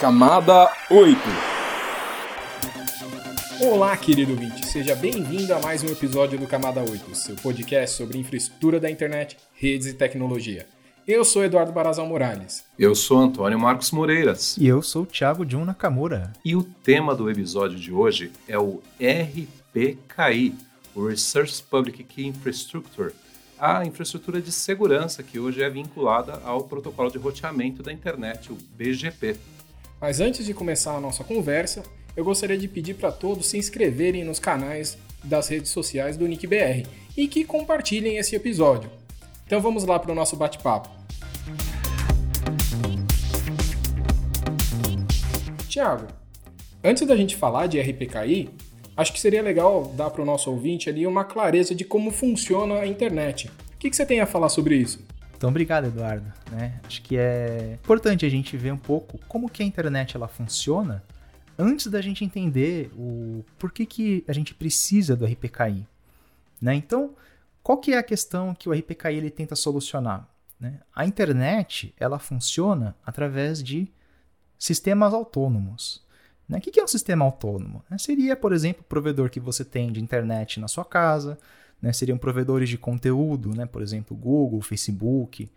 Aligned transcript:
Camada 0.00 0.70
8 0.90 1.18
Olá, 3.62 3.96
querido 3.96 4.32
ouvinte, 4.32 4.66
seja 4.66 4.94
bem-vindo 4.94 5.54
a 5.54 5.58
mais 5.58 5.82
um 5.82 5.86
episódio 5.86 6.38
do 6.38 6.46
Camada 6.46 6.80
8, 6.80 7.14
seu 7.14 7.34
podcast 7.36 7.96
sobre 7.96 8.18
infraestrutura 8.18 8.78
da 8.78 8.90
internet, 8.90 9.38
redes 9.54 9.86
e 9.86 9.94
tecnologia. 9.94 10.66
Eu 11.08 11.24
sou 11.24 11.42
Eduardo 11.42 11.72
Barazal 11.72 12.06
Morales. 12.06 12.62
Eu 12.78 12.94
sou 12.94 13.16
Antônio 13.16 13.58
Marcos 13.58 13.90
Moreiras. 13.90 14.58
E 14.58 14.66
eu 14.66 14.82
sou 14.82 15.04
o 15.04 15.06
Thiago 15.06 15.48
Jun 15.48 15.64
Nakamura. 15.64 16.30
E 16.44 16.54
o 16.54 16.62
tema 16.62 17.14
do 17.14 17.30
episódio 17.30 17.78
de 17.78 17.90
hoje 17.90 18.30
é 18.46 18.58
o 18.58 18.82
RPKI, 19.00 20.54
o 20.94 21.06
Research 21.06 21.62
Public 21.62 22.04
Key 22.04 22.26
Infrastructure, 22.26 23.14
a 23.58 23.82
infraestrutura 23.86 24.42
de 24.42 24.52
segurança 24.52 25.22
que 25.22 25.38
hoje 25.38 25.62
é 25.62 25.70
vinculada 25.70 26.38
ao 26.44 26.64
protocolo 26.64 27.10
de 27.10 27.16
roteamento 27.16 27.82
da 27.82 27.90
internet, 27.90 28.52
o 28.52 28.58
BGP. 28.76 29.36
Mas 30.00 30.20
antes 30.20 30.44
de 30.44 30.52
começar 30.52 30.94
a 30.94 31.00
nossa 31.00 31.24
conversa, 31.24 31.82
eu 32.14 32.24
gostaria 32.24 32.58
de 32.58 32.68
pedir 32.68 32.94
para 32.94 33.10
todos 33.10 33.46
se 33.46 33.56
inscreverem 33.56 34.24
nos 34.24 34.38
canais 34.38 34.98
das 35.24 35.48
redes 35.48 35.70
sociais 35.70 36.16
do 36.16 36.26
NickBR 36.26 36.86
e 37.16 37.26
que 37.26 37.44
compartilhem 37.44 38.18
esse 38.18 38.36
episódio. 38.36 38.90
Então 39.46 39.60
vamos 39.60 39.84
lá 39.84 39.98
para 39.98 40.12
o 40.12 40.14
nosso 40.14 40.36
bate-papo. 40.36 40.90
Tiago, 45.68 46.06
antes 46.84 47.06
da 47.06 47.16
gente 47.16 47.34
falar 47.34 47.66
de 47.66 47.80
RPKI, 47.80 48.50
acho 48.96 49.12
que 49.12 49.20
seria 49.20 49.42
legal 49.42 49.92
dar 49.96 50.10
para 50.10 50.22
o 50.22 50.26
nosso 50.26 50.50
ouvinte 50.50 50.90
ali 50.90 51.06
uma 51.06 51.24
clareza 51.24 51.74
de 51.74 51.84
como 51.84 52.10
funciona 52.10 52.80
a 52.80 52.86
internet. 52.86 53.48
O 53.48 53.78
que, 53.78 53.88
que 53.88 53.96
você 53.96 54.04
tem 54.04 54.20
a 54.20 54.26
falar 54.26 54.48
sobre 54.50 54.76
isso? 54.76 55.00
Então, 55.36 55.50
obrigado, 55.50 55.86
Eduardo. 55.86 56.32
Né? 56.50 56.80
Acho 56.84 57.02
que 57.02 57.16
é 57.16 57.74
importante 57.74 58.24
a 58.24 58.28
gente 58.28 58.56
ver 58.56 58.72
um 58.72 58.78
pouco 58.78 59.18
como 59.28 59.50
que 59.50 59.62
a 59.62 59.66
internet 59.66 60.16
ela 60.16 60.28
funciona 60.28 61.04
antes 61.58 61.86
da 61.88 62.00
gente 62.00 62.24
entender 62.24 62.90
o 62.96 63.44
por 63.58 63.70
que, 63.70 64.24
a 64.26 64.32
gente 64.32 64.54
precisa 64.54 65.14
do 65.14 65.26
RPKI. 65.26 65.86
Né? 66.60 66.74
Então, 66.74 67.14
qual 67.62 67.78
que 67.78 67.92
é 67.92 67.98
a 67.98 68.02
questão 68.02 68.54
que 68.54 68.68
o 68.68 68.72
RPKI 68.72 69.14
ele 69.14 69.30
tenta 69.30 69.54
solucionar? 69.54 70.26
Né? 70.58 70.80
A 70.94 71.04
internet 71.04 71.94
ela 71.98 72.18
funciona 72.18 72.96
através 73.04 73.62
de 73.62 73.88
sistemas 74.58 75.12
autônomos. 75.12 76.02
Né? 76.48 76.58
O 76.58 76.60
que 76.60 76.80
é 76.80 76.84
um 76.84 76.88
sistema 76.88 77.24
autônomo? 77.24 77.84
Seria, 77.98 78.36
por 78.36 78.52
exemplo, 78.52 78.82
o 78.82 78.88
provedor 78.88 79.28
que 79.28 79.40
você 79.40 79.64
tem 79.64 79.92
de 79.92 80.00
internet 80.00 80.60
na 80.60 80.68
sua 80.68 80.84
casa, 80.84 81.38
né, 81.80 81.92
seriam 81.92 82.18
provedores 82.18 82.68
de 82.68 82.78
conteúdo, 82.78 83.54
né, 83.54 83.66
por 83.66 83.82
exemplo, 83.82 84.16
Google, 84.16 84.60
Facebook, 84.60 85.50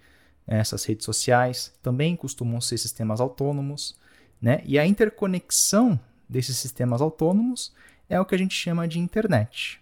né, 0.45 0.59
essas 0.59 0.83
redes 0.85 1.05
sociais, 1.05 1.73
também 1.81 2.15
costumam 2.15 2.59
ser 2.59 2.77
sistemas 2.77 3.19
autônomos. 3.19 3.97
Né, 4.41 4.61
e 4.65 4.79
a 4.79 4.85
interconexão 4.85 5.99
desses 6.27 6.57
sistemas 6.57 7.01
autônomos 7.01 7.73
é 8.07 8.19
o 8.19 8.25
que 8.25 8.35
a 8.35 8.37
gente 8.37 8.55
chama 8.55 8.87
de 8.87 8.99
internet. 8.99 9.81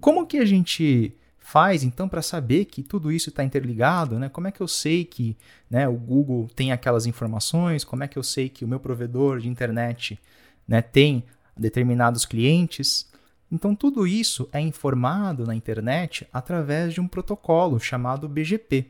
Como 0.00 0.26
que 0.26 0.38
a 0.38 0.44
gente 0.44 1.14
faz 1.38 1.82
então 1.82 2.08
para 2.08 2.22
saber 2.22 2.66
que 2.66 2.82
tudo 2.82 3.10
isso 3.10 3.28
está 3.28 3.42
interligado? 3.42 4.18
Né? 4.18 4.28
Como 4.28 4.46
é 4.46 4.52
que 4.52 4.60
eu 4.60 4.68
sei 4.68 5.04
que 5.04 5.36
né, 5.68 5.88
o 5.88 5.94
Google 5.94 6.48
tem 6.54 6.70
aquelas 6.70 7.06
informações? 7.06 7.82
Como 7.82 8.04
é 8.04 8.08
que 8.08 8.16
eu 8.16 8.22
sei 8.22 8.48
que 8.48 8.64
o 8.64 8.68
meu 8.68 8.78
provedor 8.78 9.40
de 9.40 9.48
internet 9.48 10.18
né, 10.66 10.80
tem 10.80 11.24
determinados 11.56 12.24
clientes? 12.24 13.09
Então, 13.50 13.74
tudo 13.74 14.06
isso 14.06 14.48
é 14.52 14.60
informado 14.60 15.44
na 15.44 15.54
internet 15.54 16.26
através 16.32 16.94
de 16.94 17.00
um 17.00 17.08
protocolo 17.08 17.80
chamado 17.80 18.28
BGP, 18.28 18.86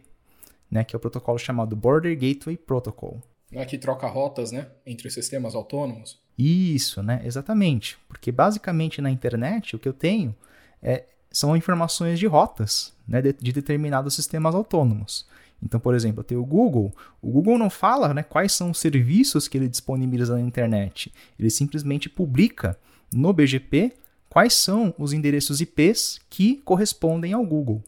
né, 0.71 0.85
que 0.85 0.95
é 0.95 0.99
o 0.99 1.01
protocolo 1.01 1.39
chamado 1.39 1.75
Border 1.75 2.15
Gateway 2.15 2.57
Protocol. 2.57 3.23
É 3.53 3.65
que 3.65 3.79
troca 3.79 4.07
rotas 4.07 4.53
né, 4.53 4.69
entre 4.87 5.09
os 5.09 5.15
sistemas 5.15 5.55
autônomos? 5.55 6.21
Isso, 6.39 7.03
né, 7.03 7.21
exatamente. 7.25 7.99
Porque 8.07 8.31
basicamente 8.31 9.01
na 9.01 9.11
internet 9.11 9.75
o 9.75 9.79
que 9.79 9.89
eu 9.89 9.93
tenho 9.93 10.35
é, 10.83 11.05
são 11.31 11.57
informações 11.57 12.19
de 12.19 12.27
rotas 12.27 12.93
né, 13.09 13.21
de, 13.21 13.33
de 13.33 13.53
determinados 13.53 14.15
sistemas 14.15 14.55
autônomos. 14.55 15.27
Então, 15.63 15.79
por 15.79 15.95
exemplo, 15.95 16.21
eu 16.21 16.25
tenho 16.25 16.41
o 16.41 16.47
Google. 16.47 16.95
O 17.21 17.31
Google 17.31 17.59
não 17.59 17.69
fala 17.69 18.15
né, 18.15 18.23
quais 18.23 18.53
são 18.53 18.71
os 18.71 18.79
serviços 18.79 19.47
que 19.47 19.59
ele 19.59 19.69
disponibiliza 19.69 20.35
na 20.35 20.41
internet. 20.41 21.13
Ele 21.39 21.51
simplesmente 21.51 22.09
publica 22.09 22.79
no 23.13 23.33
BGP 23.33 23.93
quais 24.31 24.55
são 24.55 24.95
os 24.97 25.13
endereços 25.13 25.61
IPs 25.61 26.19
que 26.31 26.57
correspondem 26.63 27.35
ao 27.35 27.45
Google. 27.45 27.83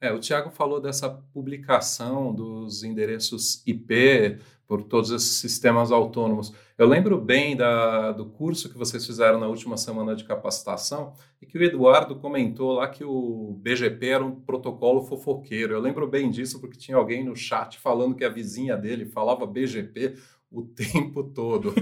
É, 0.00 0.12
o 0.12 0.20
Tiago 0.20 0.50
falou 0.50 0.80
dessa 0.80 1.10
publicação 1.10 2.32
dos 2.32 2.84
endereços 2.84 3.66
IP 3.66 4.38
por 4.64 4.84
todos 4.84 5.10
esses 5.10 5.36
sistemas 5.38 5.90
autônomos. 5.90 6.52
Eu 6.76 6.86
lembro 6.86 7.18
bem 7.18 7.56
da, 7.56 8.12
do 8.12 8.26
curso 8.26 8.68
que 8.68 8.78
vocês 8.78 9.04
fizeram 9.04 9.40
na 9.40 9.48
última 9.48 9.76
semana 9.76 10.14
de 10.14 10.24
capacitação 10.24 11.14
e 11.42 11.46
que 11.46 11.58
o 11.58 11.62
Eduardo 11.64 12.14
comentou 12.14 12.74
lá 12.74 12.86
que 12.86 13.02
o 13.02 13.58
BGP 13.60 14.06
era 14.06 14.24
um 14.24 14.30
protocolo 14.30 15.02
fofoqueiro. 15.02 15.72
Eu 15.72 15.80
lembro 15.80 16.06
bem 16.06 16.30
disso 16.30 16.60
porque 16.60 16.78
tinha 16.78 16.96
alguém 16.96 17.24
no 17.24 17.34
chat 17.34 17.78
falando 17.78 18.14
que 18.14 18.24
a 18.24 18.28
vizinha 18.28 18.76
dele 18.76 19.06
falava 19.06 19.46
BGP 19.46 20.16
o 20.50 20.62
tempo 20.68 21.24
todo. 21.24 21.74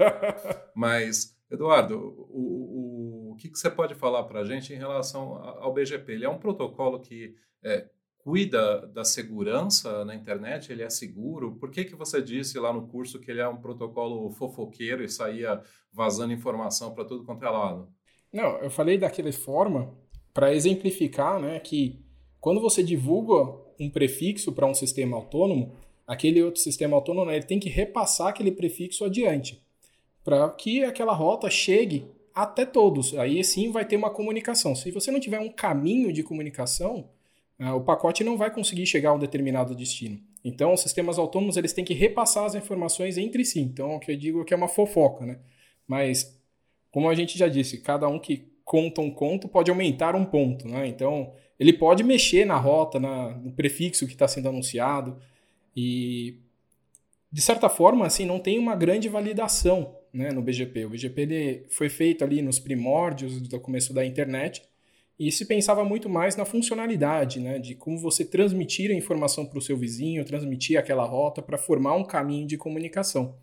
Mas, 0.74 1.36
Eduardo, 1.50 1.98
o, 2.30 2.71
o 3.32 3.36
que, 3.36 3.48
que 3.48 3.58
você 3.58 3.70
pode 3.70 3.94
falar 3.94 4.24
para 4.24 4.40
a 4.40 4.44
gente 4.44 4.72
em 4.72 4.76
relação 4.76 5.36
ao 5.60 5.72
BGP? 5.72 6.12
Ele 6.12 6.24
é 6.24 6.28
um 6.28 6.38
protocolo 6.38 7.00
que 7.00 7.34
é, 7.62 7.86
cuida 8.18 8.86
da 8.88 9.04
segurança 9.04 10.04
na 10.04 10.14
internet? 10.14 10.70
Ele 10.70 10.82
é 10.82 10.90
seguro? 10.90 11.56
Por 11.56 11.70
que, 11.70 11.84
que 11.84 11.96
você 11.96 12.22
disse 12.22 12.58
lá 12.58 12.72
no 12.72 12.86
curso 12.86 13.18
que 13.18 13.30
ele 13.30 13.40
é 13.40 13.48
um 13.48 13.56
protocolo 13.56 14.30
fofoqueiro 14.30 15.02
e 15.02 15.08
saía 15.08 15.60
vazando 15.92 16.32
informação 16.32 16.94
para 16.94 17.04
tudo 17.04 17.24
quanto 17.24 17.44
é 17.44 17.50
lado? 17.50 17.88
Não, 18.32 18.58
eu 18.58 18.70
falei 18.70 18.96
daquela 18.96 19.32
forma 19.32 19.92
para 20.32 20.54
exemplificar 20.54 21.40
né, 21.40 21.58
que 21.58 22.04
quando 22.40 22.60
você 22.60 22.82
divulga 22.82 23.58
um 23.78 23.90
prefixo 23.90 24.52
para 24.52 24.66
um 24.66 24.74
sistema 24.74 25.16
autônomo, 25.16 25.74
aquele 26.06 26.42
outro 26.42 26.60
sistema 26.60 26.96
autônomo 26.96 27.30
ele 27.30 27.44
tem 27.44 27.60
que 27.60 27.68
repassar 27.68 28.28
aquele 28.28 28.52
prefixo 28.52 29.04
adiante 29.04 29.62
para 30.24 30.48
que 30.50 30.84
aquela 30.84 31.12
rota 31.12 31.50
chegue 31.50 32.06
até 32.34 32.64
todos. 32.64 33.16
Aí 33.18 33.42
sim 33.44 33.70
vai 33.70 33.84
ter 33.84 33.96
uma 33.96 34.10
comunicação. 34.10 34.74
Se 34.74 34.90
você 34.90 35.10
não 35.10 35.20
tiver 35.20 35.38
um 35.38 35.50
caminho 35.50 36.12
de 36.12 36.22
comunicação, 36.22 37.08
uh, 37.60 37.74
o 37.74 37.80
pacote 37.80 38.24
não 38.24 38.36
vai 38.36 38.50
conseguir 38.52 38.86
chegar 38.86 39.10
a 39.10 39.14
um 39.14 39.18
determinado 39.18 39.74
destino. 39.74 40.20
Então, 40.44 40.72
os 40.72 40.80
sistemas 40.80 41.18
autônomos 41.18 41.56
eles 41.56 41.72
têm 41.72 41.84
que 41.84 41.94
repassar 41.94 42.44
as 42.44 42.54
informações 42.54 43.16
entre 43.16 43.44
si. 43.44 43.60
Então, 43.60 43.96
o 43.96 44.00
que 44.00 44.10
eu 44.10 44.16
digo 44.16 44.42
é 44.42 44.44
que 44.44 44.52
é 44.52 44.56
uma 44.56 44.68
fofoca, 44.68 45.24
né? 45.24 45.38
Mas, 45.86 46.38
como 46.90 47.08
a 47.08 47.14
gente 47.14 47.38
já 47.38 47.48
disse, 47.48 47.78
cada 47.78 48.08
um 48.08 48.18
que 48.18 48.50
conta 48.64 49.00
um 49.00 49.10
conto 49.10 49.48
pode 49.48 49.70
aumentar 49.70 50.16
um 50.16 50.24
ponto, 50.24 50.66
né? 50.66 50.86
Então, 50.88 51.32
ele 51.58 51.72
pode 51.72 52.02
mexer 52.02 52.44
na 52.44 52.56
rota, 52.56 52.98
na, 52.98 53.30
no 53.36 53.52
prefixo 53.52 54.06
que 54.06 54.14
está 54.14 54.26
sendo 54.26 54.48
anunciado 54.48 55.16
e, 55.76 56.40
de 57.30 57.40
certa 57.40 57.68
forma, 57.68 58.06
assim, 58.06 58.26
não 58.26 58.40
tem 58.40 58.58
uma 58.58 58.74
grande 58.74 59.08
validação 59.08 59.96
né, 60.12 60.30
no 60.30 60.42
BGP. 60.42 60.84
O 60.84 60.90
BGP 60.90 61.22
ele 61.22 61.66
foi 61.70 61.88
feito 61.88 62.22
ali 62.22 62.42
nos 62.42 62.58
primórdios 62.58 63.40
do 63.40 63.60
começo 63.60 63.94
da 63.94 64.04
internet 64.04 64.62
e 65.18 65.30
se 65.30 65.44
pensava 65.44 65.84
muito 65.84 66.08
mais 66.08 66.36
na 66.36 66.44
funcionalidade, 66.44 67.38
né, 67.38 67.58
de 67.58 67.74
como 67.74 67.98
você 67.98 68.24
transmitir 68.24 68.90
a 68.90 68.94
informação 68.94 69.46
para 69.46 69.58
o 69.58 69.62
seu 69.62 69.76
vizinho, 69.76 70.24
transmitir 70.24 70.78
aquela 70.78 71.04
rota 71.04 71.40
para 71.40 71.56
formar 71.56 71.94
um 71.94 72.04
caminho 72.04 72.46
de 72.46 72.56
comunicação. 72.56 73.36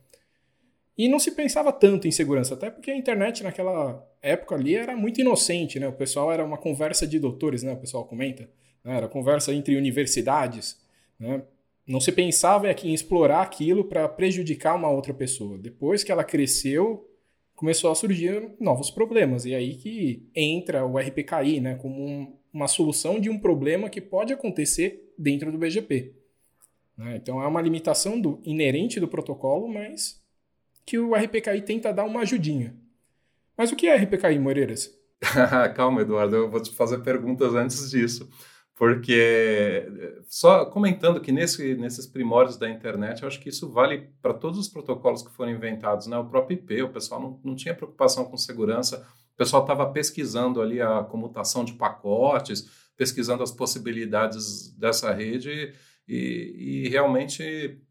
E 0.97 1.07
não 1.07 1.17
se 1.17 1.31
pensava 1.31 1.71
tanto 1.71 2.07
em 2.07 2.11
segurança, 2.11 2.55
até 2.55 2.69
porque 2.69 2.91
a 2.91 2.97
internet 2.97 3.41
naquela 3.41 4.05
época 4.21 4.55
ali 4.55 4.75
era 4.75 4.97
muito 4.97 5.21
inocente, 5.21 5.79
né? 5.79 5.87
O 5.87 5.93
pessoal 5.93 6.29
era 6.29 6.43
uma 6.43 6.57
conversa 6.57 7.07
de 7.07 7.17
doutores, 7.17 7.63
né? 7.63 7.71
O 7.71 7.77
pessoal 7.77 8.03
comenta, 8.03 8.49
né? 8.83 8.97
era 8.97 9.07
conversa 9.07 9.53
entre 9.53 9.77
universidades, 9.77 10.77
né? 11.17 11.41
Não 11.89 11.99
se 11.99 12.11
pensava 12.11 12.71
em 12.71 12.93
explorar 12.93 13.41
aquilo 13.41 13.83
para 13.83 14.07
prejudicar 14.07 14.75
uma 14.75 14.91
outra 14.91 15.11
pessoa. 15.11 15.57
Depois 15.57 16.03
que 16.03 16.11
ela 16.11 16.23
cresceu, 16.23 17.09
começou 17.55 17.89
a 17.89 17.95
surgir 17.95 18.51
novos 18.59 18.91
problemas. 18.91 19.43
E 19.43 19.55
aí 19.55 19.73
que 19.73 20.29
entra 20.35 20.85
o 20.85 20.99
RPKI, 20.99 21.59
né, 21.59 21.73
como 21.81 22.05
um, 22.05 22.37
uma 22.53 22.67
solução 22.67 23.19
de 23.19 23.27
um 23.27 23.39
problema 23.39 23.89
que 23.89 23.99
pode 23.99 24.31
acontecer 24.31 25.11
dentro 25.17 25.51
do 25.51 25.57
BGP. 25.57 26.13
Né? 26.95 27.15
Então 27.15 27.41
é 27.41 27.47
uma 27.47 27.61
limitação 27.61 28.21
do, 28.21 28.39
inerente 28.45 28.99
do 28.99 29.07
protocolo, 29.07 29.67
mas 29.67 30.21
que 30.85 30.99
o 30.99 31.15
RPKI 31.15 31.63
tenta 31.63 31.91
dar 31.91 32.05
uma 32.05 32.21
ajudinha. 32.21 32.75
Mas 33.57 33.71
o 33.71 33.75
que 33.75 33.87
é 33.87 33.95
RPKI, 33.95 34.37
Moreiras? 34.37 34.95
Calma, 35.75 36.01
Eduardo, 36.01 36.35
eu 36.35 36.51
vou 36.51 36.61
te 36.61 36.71
fazer 36.71 36.99
perguntas 36.99 37.55
antes 37.55 37.89
disso 37.89 38.29
porque 38.79 39.85
só 40.29 40.63
comentando 40.63 41.19
que 41.19 41.33
nesse, 41.33 41.75
nesses 41.75 42.07
primórdios 42.07 42.57
da 42.57 42.69
internet, 42.69 43.21
eu 43.21 43.27
acho 43.27 43.41
que 43.41 43.49
isso 43.49 43.69
vale 43.69 44.09
para 44.21 44.33
todos 44.33 44.57
os 44.57 44.69
protocolos 44.69 45.21
que 45.21 45.33
foram 45.33 45.51
inventados, 45.51 46.07
né? 46.07 46.17
O 46.17 46.23
próprio 46.23 46.55
IP, 46.55 46.83
o 46.83 46.89
pessoal 46.89 47.19
não, 47.19 47.41
não 47.43 47.55
tinha 47.57 47.75
preocupação 47.75 48.23
com 48.23 48.37
segurança, 48.37 49.05
o 49.33 49.37
pessoal 49.37 49.63
estava 49.63 49.91
pesquisando 49.91 50.61
ali 50.61 50.81
a 50.81 51.03
comutação 51.03 51.65
de 51.65 51.73
pacotes, 51.73 52.69
pesquisando 52.95 53.43
as 53.43 53.51
possibilidades 53.51 54.73
dessa 54.77 55.11
rede 55.11 55.73
e, 56.07 56.85
e 56.85 56.87
realmente 56.87 57.81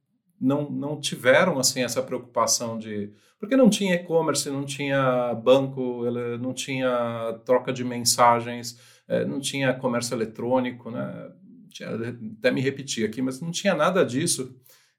não, 0.41 0.71
não 0.71 0.99
tiveram 0.99 1.59
assim 1.59 1.83
essa 1.83 2.03
preocupação 2.03 2.79
de 2.79 3.13
porque 3.39 3.57
não 3.57 3.71
tinha 3.71 3.95
e-commerce, 3.95 4.51
não 4.51 4.65
tinha 4.65 5.33
banco, 5.35 6.05
não 6.41 6.53
tinha 6.53 7.39
troca 7.45 7.73
de 7.73 7.85
mensagens, 7.85 8.98
não 9.27 9.41
tinha 9.41 9.75
comércio 9.75 10.15
eletrônico, 10.15 10.91
né? 10.91 11.33
Tinha, 11.71 11.91
até 12.39 12.51
me 12.51 12.61
repetir 12.61 13.07
aqui, 13.07 13.23
mas 13.23 13.41
não 13.41 13.51
tinha 13.51 13.75
nada 13.75 14.05
disso 14.05 14.55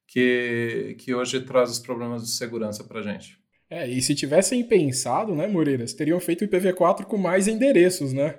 que, 0.07 0.95
que 1.00 1.13
hoje 1.13 1.41
traz 1.41 1.69
os 1.69 1.79
problemas 1.79 2.23
de 2.23 2.31
segurança 2.31 2.83
para 2.83 3.00
a 3.00 3.03
gente. 3.03 3.38
É, 3.69 3.88
e 3.88 4.01
se 4.01 4.15
tivessem 4.15 4.63
pensado, 4.63 5.35
né, 5.35 5.45
Moreiras, 5.47 5.94
teriam 5.94 6.19
feito 6.19 6.44
o 6.44 6.47
IPv4 6.47 7.06
com 7.06 7.17
mais 7.17 7.47
endereços, 7.47 8.11
né? 8.11 8.38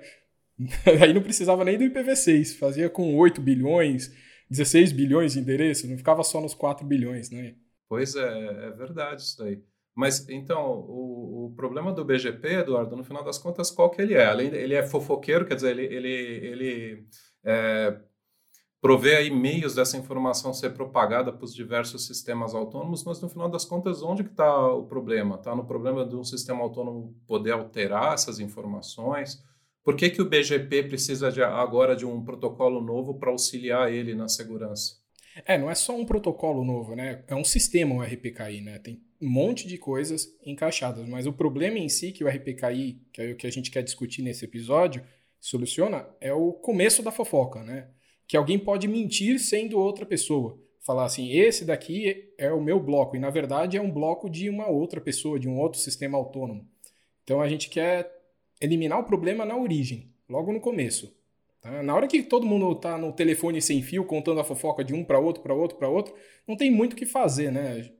Aí 1.00 1.14
não 1.14 1.22
precisava 1.22 1.64
nem 1.64 1.78
do 1.78 1.84
IPv6, 1.84 2.58
fazia 2.58 2.90
com 2.90 3.16
8 3.16 3.40
bilhões, 3.40 4.12
16 4.50 4.90
bilhões 4.90 5.34
de 5.34 5.38
endereços, 5.38 5.88
não 5.88 5.96
ficava 5.96 6.24
só 6.24 6.40
nos 6.40 6.54
4 6.54 6.84
bilhões, 6.84 7.30
né? 7.30 7.54
Pois 7.88 8.16
é, 8.16 8.66
é 8.66 8.70
verdade 8.70 9.22
isso 9.22 9.38
daí. 9.38 9.62
Mas, 10.00 10.26
então, 10.30 10.80
o, 10.88 11.44
o, 11.44 11.54
problema 11.54 11.92
do 11.92 12.02
BGP, 12.02 12.60
Eduardo, 12.60 12.96
no 12.96 13.04
final 13.04 13.22
das 13.22 13.36
contas, 13.36 13.70
qual 13.70 13.90
que 13.90 14.00
ele 14.00 14.14
é? 14.14 14.24
Além, 14.24 14.46
ele 14.46 14.74
é 14.74 14.82
fofoqueiro, 14.82 15.44
quer 15.44 15.56
dizer, 15.56 15.78
ele, 15.78 15.94
ele, 15.94 16.08
ele 16.08 17.06
é, 17.44 18.00
provê 18.80 19.16
aí 19.16 19.30
meios 19.30 19.74
dessa 19.74 19.98
informação 19.98 20.54
ser 20.54 20.70
propagada 20.70 21.30
para 21.30 21.44
os 21.44 21.54
diversos 21.54 22.06
sistemas 22.06 22.54
autônomos, 22.54 23.04
mas, 23.04 23.20
no 23.20 23.28
final 23.28 23.50
das 23.50 23.66
contas, 23.66 24.02
onde 24.02 24.24
que 24.24 24.30
está 24.30 24.72
o 24.72 24.86
problema? 24.86 25.34
Está 25.34 25.54
no 25.54 25.66
problema 25.66 26.02
de 26.06 26.16
um 26.16 26.24
sistema 26.24 26.62
autônomo 26.62 27.14
poder 27.26 27.52
alterar 27.52 28.14
essas 28.14 28.40
informações? 28.40 29.44
Por 29.84 29.96
que, 29.96 30.08
que 30.08 30.22
o 30.22 30.30
BGP 30.30 30.84
precisa 30.84 31.30
de, 31.30 31.42
agora 31.42 31.94
de 31.94 32.06
um 32.06 32.24
protocolo 32.24 32.80
novo 32.80 33.18
para 33.18 33.30
auxiliar 33.30 33.92
ele 33.92 34.14
na 34.14 34.28
segurança? 34.28 34.94
É, 35.44 35.58
não 35.58 35.70
é 35.70 35.74
só 35.74 35.94
um 35.94 36.06
protocolo 36.06 36.64
novo, 36.64 36.96
né? 36.96 37.22
É 37.28 37.34
um 37.34 37.44
sistema 37.44 37.94
o 37.94 38.02
RPKI, 38.02 38.62
né? 38.62 38.78
Tem 38.78 39.09
um 39.20 39.28
monte 39.28 39.66
de 39.68 39.76
coisas 39.76 40.34
encaixadas, 40.44 41.06
mas 41.06 41.26
o 41.26 41.32
problema 41.32 41.78
em 41.78 41.88
si 41.88 42.10
que 42.10 42.24
o 42.24 42.28
RPKI, 42.28 43.02
que 43.12 43.20
é 43.20 43.32
o 43.32 43.36
que 43.36 43.46
a 43.46 43.52
gente 43.52 43.70
quer 43.70 43.82
discutir 43.82 44.22
nesse 44.22 44.44
episódio, 44.44 45.04
soluciona 45.38 46.08
é 46.20 46.32
o 46.32 46.52
começo 46.52 47.02
da 47.02 47.10
fofoca, 47.10 47.62
né? 47.62 47.88
Que 48.26 48.36
alguém 48.36 48.58
pode 48.58 48.88
mentir 48.88 49.38
sendo 49.38 49.78
outra 49.78 50.06
pessoa. 50.06 50.58
Falar 50.80 51.04
assim, 51.04 51.30
esse 51.32 51.64
daqui 51.64 52.32
é 52.38 52.50
o 52.50 52.62
meu 52.62 52.80
bloco, 52.80 53.14
e 53.14 53.18
na 53.18 53.28
verdade 53.28 53.76
é 53.76 53.80
um 53.80 53.90
bloco 53.90 54.30
de 54.30 54.48
uma 54.48 54.68
outra 54.68 55.00
pessoa, 55.00 55.38
de 55.38 55.48
um 55.48 55.58
outro 55.58 55.78
sistema 55.78 56.16
autônomo. 56.16 56.66
Então 57.22 57.40
a 57.40 57.48
gente 57.48 57.68
quer 57.68 58.10
eliminar 58.60 58.98
o 58.98 59.04
problema 59.04 59.44
na 59.44 59.56
origem, 59.56 60.10
logo 60.28 60.52
no 60.52 60.60
começo. 60.60 61.14
Tá? 61.60 61.82
Na 61.82 61.94
hora 61.94 62.08
que 62.08 62.22
todo 62.22 62.46
mundo 62.46 62.72
está 62.72 62.96
no 62.96 63.12
telefone 63.12 63.60
sem 63.60 63.82
fio, 63.82 64.04
contando 64.04 64.40
a 64.40 64.44
fofoca 64.44 64.82
de 64.82 64.94
um 64.94 65.04
para 65.04 65.18
outro, 65.18 65.42
para 65.42 65.54
outro, 65.54 65.76
para 65.76 65.88
outro, 65.88 66.14
não 66.48 66.56
tem 66.56 66.70
muito 66.70 66.94
o 66.94 66.96
que 66.96 67.04
fazer, 67.04 67.52
né? 67.52 67.90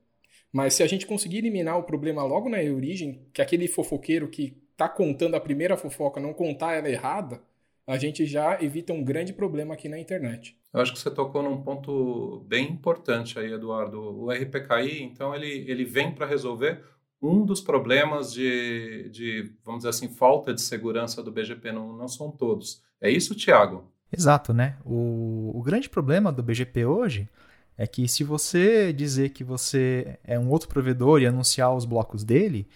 Mas 0.51 0.73
se 0.73 0.83
a 0.83 0.87
gente 0.87 1.07
conseguir 1.07 1.37
eliminar 1.37 1.77
o 1.77 1.83
problema 1.83 2.23
logo 2.23 2.49
na 2.49 2.57
origem, 2.57 3.21
que 3.33 3.41
aquele 3.41 3.67
fofoqueiro 3.67 4.27
que 4.27 4.57
está 4.71 4.89
contando 4.89 5.35
a 5.35 5.39
primeira 5.39 5.77
fofoca 5.77 6.19
não 6.19 6.33
contar 6.33 6.73
ela 6.73 6.89
errada, 6.89 7.41
a 7.87 7.97
gente 7.97 8.25
já 8.25 8.61
evita 8.61 8.93
um 8.93 9.03
grande 9.03 9.33
problema 9.33 9.73
aqui 9.73 9.87
na 9.87 9.99
internet. 9.99 10.57
Eu 10.73 10.81
acho 10.81 10.93
que 10.93 10.99
você 10.99 11.11
tocou 11.11 11.43
num 11.43 11.61
ponto 11.61 12.45
bem 12.47 12.69
importante 12.69 13.37
aí, 13.37 13.51
Eduardo. 13.51 13.99
O 13.99 14.31
RPKI, 14.31 15.03
então, 15.03 15.35
ele, 15.35 15.65
ele 15.69 15.83
vem 15.83 16.11
para 16.11 16.25
resolver 16.25 16.83
um 17.21 17.45
dos 17.45 17.61
problemas 17.61 18.33
de, 18.33 19.09
de, 19.09 19.51
vamos 19.63 19.79
dizer 19.79 19.89
assim, 19.89 20.09
falta 20.09 20.53
de 20.53 20.61
segurança 20.61 21.21
do 21.21 21.31
BGP, 21.31 21.71
não, 21.71 21.93
não 21.93 22.07
são 22.07 22.31
todos. 22.31 22.81
É 22.99 23.09
isso, 23.09 23.35
Tiago? 23.35 23.91
Exato, 24.11 24.53
né? 24.53 24.77
O, 24.85 25.51
o 25.53 25.61
grande 25.61 25.89
problema 25.89 26.31
do 26.31 26.43
BGP 26.43 26.85
hoje 26.85 27.29
é 27.77 27.87
que 27.87 28.07
se 28.07 28.23
você 28.23 28.93
dizer 28.93 29.29
que 29.29 29.43
você 29.43 30.17
é 30.23 30.37
um 30.37 30.49
outro 30.49 30.69
provedor 30.69 31.21
e 31.21 31.25
anunciar 31.25 31.73
os 31.75 31.85
blocos 31.85 32.23
dele, 32.23 32.67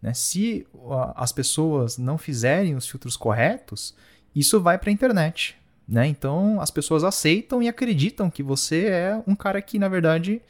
né, 0.00 0.14
se 0.14 0.66
as 1.14 1.32
pessoas 1.32 1.98
não 1.98 2.18
fizerem 2.18 2.74
os 2.74 2.88
filtros 2.88 3.16
corretos, 3.16 3.94
isso 4.34 4.60
vai 4.60 4.78
para 4.78 4.90
a 4.90 4.92
internet. 4.92 5.56
Né? 5.86 6.06
Então 6.06 6.60
as 6.60 6.70
pessoas 6.70 7.02
aceitam 7.02 7.62
e 7.62 7.68
acreditam 7.68 8.30
que 8.30 8.42
você 8.42 8.86
é 8.86 9.22
um 9.26 9.34
cara 9.34 9.62
que, 9.62 9.78
na 9.78 9.88
verdade, 9.88 10.42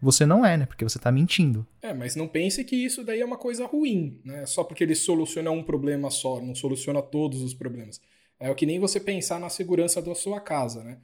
você 0.00 0.26
não 0.26 0.44
é, 0.44 0.56
né? 0.56 0.66
Porque 0.66 0.84
você 0.84 0.98
está 0.98 1.10
mentindo. 1.10 1.66
É, 1.82 1.92
mas 1.94 2.14
não 2.14 2.28
pense 2.28 2.62
que 2.62 2.76
isso 2.76 3.02
daí 3.02 3.20
é 3.20 3.24
uma 3.24 3.38
coisa 3.38 3.66
ruim, 3.66 4.20
né? 4.24 4.44
Só 4.46 4.62
porque 4.62 4.84
ele 4.84 4.94
soluciona 4.94 5.50
um 5.50 5.62
problema 5.62 6.10
só, 6.10 6.40
não 6.40 6.54
soluciona 6.54 7.00
todos 7.02 7.42
os 7.42 7.54
problemas. 7.54 8.00
É 8.38 8.50
o 8.50 8.54
que 8.54 8.66
nem 8.66 8.78
você 8.78 9.00
pensar 9.00 9.40
na 9.40 9.48
segurança 9.48 10.02
da 10.02 10.14
sua 10.14 10.40
casa, 10.40 10.84
né? 10.84 10.98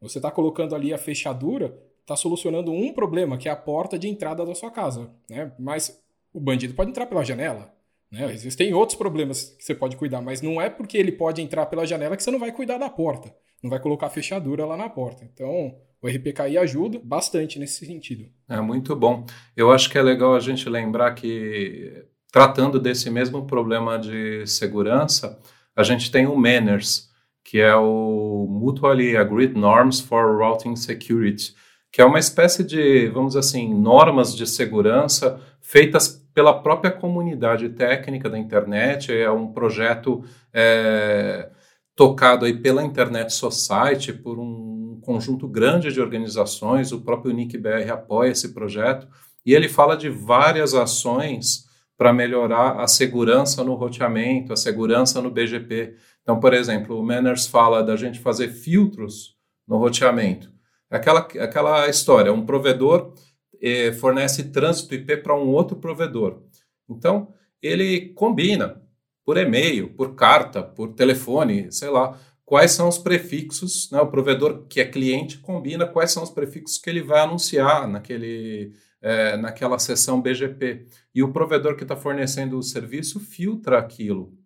Você 0.00 0.18
está 0.18 0.30
colocando 0.30 0.74
ali 0.74 0.94
a 0.94 0.98
fechadura, 0.98 1.76
está 2.04 2.14
solucionando 2.14 2.70
um 2.70 2.92
problema, 2.92 3.38
que 3.38 3.48
é 3.48 3.52
a 3.52 3.56
porta 3.56 3.98
de 3.98 4.08
entrada 4.08 4.44
da 4.44 4.54
sua 4.54 4.70
casa, 4.70 5.10
né? 5.28 5.52
Mas 5.58 6.00
o 6.32 6.38
bandido 6.38 6.74
pode 6.74 6.90
entrar 6.90 7.06
pela 7.06 7.24
janela, 7.24 7.72
né? 8.12 8.32
Existem 8.32 8.74
outros 8.74 8.96
problemas 8.96 9.54
que 9.58 9.64
você 9.64 9.74
pode 9.74 9.96
cuidar, 9.96 10.20
mas 10.20 10.42
não 10.42 10.60
é 10.60 10.68
porque 10.68 10.98
ele 10.98 11.12
pode 11.12 11.40
entrar 11.40 11.66
pela 11.66 11.86
janela 11.86 12.16
que 12.16 12.22
você 12.22 12.30
não 12.30 12.38
vai 12.38 12.52
cuidar 12.52 12.78
da 12.78 12.90
porta, 12.90 13.34
não 13.62 13.70
vai 13.70 13.80
colocar 13.80 14.10
fechadura 14.10 14.66
lá 14.66 14.76
na 14.76 14.88
porta. 14.88 15.24
Então, 15.24 15.74
o 16.00 16.06
RPKI 16.06 16.58
ajuda 16.58 17.00
bastante 17.02 17.58
nesse 17.58 17.86
sentido. 17.86 18.28
É 18.46 18.60
muito 18.60 18.94
bom. 18.94 19.24
Eu 19.56 19.72
acho 19.72 19.88
que 19.88 19.96
é 19.96 20.02
legal 20.02 20.36
a 20.36 20.40
gente 20.40 20.68
lembrar 20.68 21.14
que, 21.14 22.04
tratando 22.30 22.78
desse 22.78 23.10
mesmo 23.10 23.46
problema 23.46 23.98
de 23.98 24.46
segurança, 24.46 25.40
a 25.74 25.82
gente 25.82 26.10
tem 26.10 26.26
o 26.26 26.36
Manners, 26.36 27.08
que 27.42 27.58
é 27.58 27.74
o 27.74 28.46
Mutually 28.48 29.16
Agreed 29.16 29.54
Norms 29.54 30.00
for 30.00 30.36
Routing 30.36 30.76
Security, 30.76 31.54
que 31.94 32.02
é 32.02 32.04
uma 32.04 32.18
espécie 32.18 32.64
de, 32.64 33.06
vamos 33.06 33.36
assim, 33.36 33.72
normas 33.72 34.34
de 34.34 34.48
segurança 34.48 35.40
feitas 35.60 36.08
pela 36.34 36.60
própria 36.60 36.90
comunidade 36.90 37.68
técnica 37.68 38.28
da 38.28 38.36
internet. 38.36 39.12
É 39.12 39.30
um 39.30 39.52
projeto 39.52 40.24
é, 40.52 41.50
tocado 41.94 42.46
aí 42.46 42.52
pela 42.52 42.82
Internet 42.82 43.32
Society, 43.32 44.12
por 44.12 44.40
um 44.40 44.98
conjunto 45.02 45.46
grande 45.46 45.92
de 45.92 46.00
organizações, 46.00 46.90
o 46.90 47.00
próprio 47.00 47.32
NICBR 47.32 47.88
apoia 47.88 48.32
esse 48.32 48.52
projeto, 48.52 49.06
e 49.46 49.54
ele 49.54 49.68
fala 49.68 49.96
de 49.96 50.08
várias 50.08 50.74
ações 50.74 51.64
para 51.96 52.12
melhorar 52.12 52.80
a 52.80 52.88
segurança 52.88 53.62
no 53.62 53.74
roteamento, 53.74 54.52
a 54.52 54.56
segurança 54.56 55.22
no 55.22 55.30
BGP. 55.30 55.94
Então, 56.22 56.40
por 56.40 56.54
exemplo, 56.54 56.98
o 56.98 57.06
Manners 57.06 57.46
fala 57.46 57.84
da 57.84 57.94
gente 57.94 58.18
fazer 58.18 58.48
filtros 58.48 59.36
no 59.64 59.76
roteamento. 59.76 60.53
Aquela, 60.90 61.20
aquela 61.20 61.88
história, 61.88 62.32
um 62.32 62.44
provedor 62.44 63.14
eh, 63.60 63.92
fornece 63.92 64.50
trânsito 64.50 64.94
IP 64.94 65.18
para 65.18 65.34
um 65.34 65.48
outro 65.48 65.76
provedor. 65.76 66.42
Então, 66.88 67.32
ele 67.62 68.10
combina 68.10 68.82
por 69.24 69.36
e-mail, 69.38 69.94
por 69.94 70.14
carta, 70.14 70.62
por 70.62 70.94
telefone, 70.94 71.72
sei 71.72 71.88
lá, 71.88 72.18
quais 72.44 72.72
são 72.72 72.88
os 72.88 72.98
prefixos, 72.98 73.90
né, 73.90 74.00
o 74.00 74.10
provedor 74.10 74.66
que 74.68 74.80
é 74.80 74.84
cliente 74.84 75.38
combina 75.38 75.86
quais 75.86 76.12
são 76.12 76.22
os 76.22 76.30
prefixos 76.30 76.78
que 76.78 76.90
ele 76.90 77.02
vai 77.02 77.20
anunciar 77.20 77.88
naquele, 77.88 78.72
é, 79.00 79.36
naquela 79.36 79.78
sessão 79.78 80.20
BGP. 80.20 80.86
E 81.14 81.22
o 81.22 81.32
provedor 81.32 81.76
que 81.76 81.84
está 81.84 81.96
fornecendo 81.96 82.58
o 82.58 82.62
serviço 82.62 83.18
filtra 83.18 83.78
aquilo. 83.78 84.36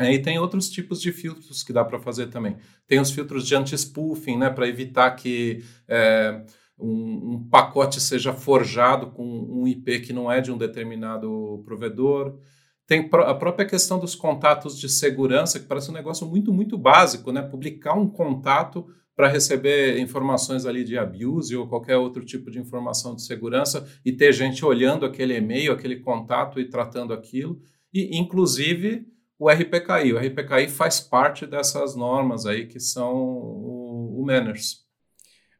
E 0.00 0.18
tem 0.18 0.38
outros 0.38 0.70
tipos 0.70 1.00
de 1.00 1.12
filtros 1.12 1.62
que 1.62 1.72
dá 1.72 1.84
para 1.84 1.98
fazer 1.98 2.28
também. 2.28 2.56
Tem 2.86 3.00
os 3.00 3.10
filtros 3.10 3.46
de 3.46 3.54
anti-spoofing, 3.54 4.38
né, 4.38 4.50
para 4.50 4.68
evitar 4.68 5.10
que 5.12 5.62
é, 5.86 6.42
um, 6.78 7.34
um 7.34 7.48
pacote 7.48 8.00
seja 8.00 8.32
forjado 8.32 9.10
com 9.10 9.24
um 9.24 9.66
IP 9.66 10.00
que 10.00 10.12
não 10.12 10.30
é 10.30 10.40
de 10.40 10.50
um 10.50 10.58
determinado 10.58 11.62
provedor. 11.64 12.38
Tem 12.86 13.08
a 13.12 13.34
própria 13.34 13.66
questão 13.66 14.00
dos 14.00 14.16
contatos 14.16 14.78
de 14.78 14.88
segurança, 14.88 15.60
que 15.60 15.66
parece 15.66 15.90
um 15.90 15.94
negócio 15.94 16.26
muito, 16.26 16.52
muito 16.52 16.76
básico, 16.76 17.30
né? 17.30 17.40
Publicar 17.40 17.94
um 17.94 18.08
contato 18.08 18.86
para 19.14 19.28
receber 19.28 19.98
informações 20.00 20.64
ali 20.64 20.82
de 20.82 20.96
abuse 20.96 21.54
ou 21.54 21.68
qualquer 21.68 21.98
outro 21.98 22.24
tipo 22.24 22.50
de 22.50 22.58
informação 22.58 23.14
de 23.14 23.22
segurança 23.22 23.86
e 24.04 24.10
ter 24.10 24.32
gente 24.32 24.64
olhando 24.64 25.04
aquele 25.04 25.36
e-mail, 25.36 25.72
aquele 25.72 26.00
contato 26.00 26.58
e 26.58 26.68
tratando 26.68 27.12
aquilo. 27.12 27.60
E, 27.92 28.18
inclusive, 28.18 29.06
o 29.40 29.48
RPKI. 29.48 30.12
O 30.12 30.18
RPKI 30.18 30.68
faz 30.68 31.00
parte 31.00 31.46
dessas 31.46 31.96
normas 31.96 32.44
aí 32.44 32.66
que 32.66 32.78
são 32.78 33.16
o, 33.16 34.20
o 34.20 34.26
Manners. 34.26 34.86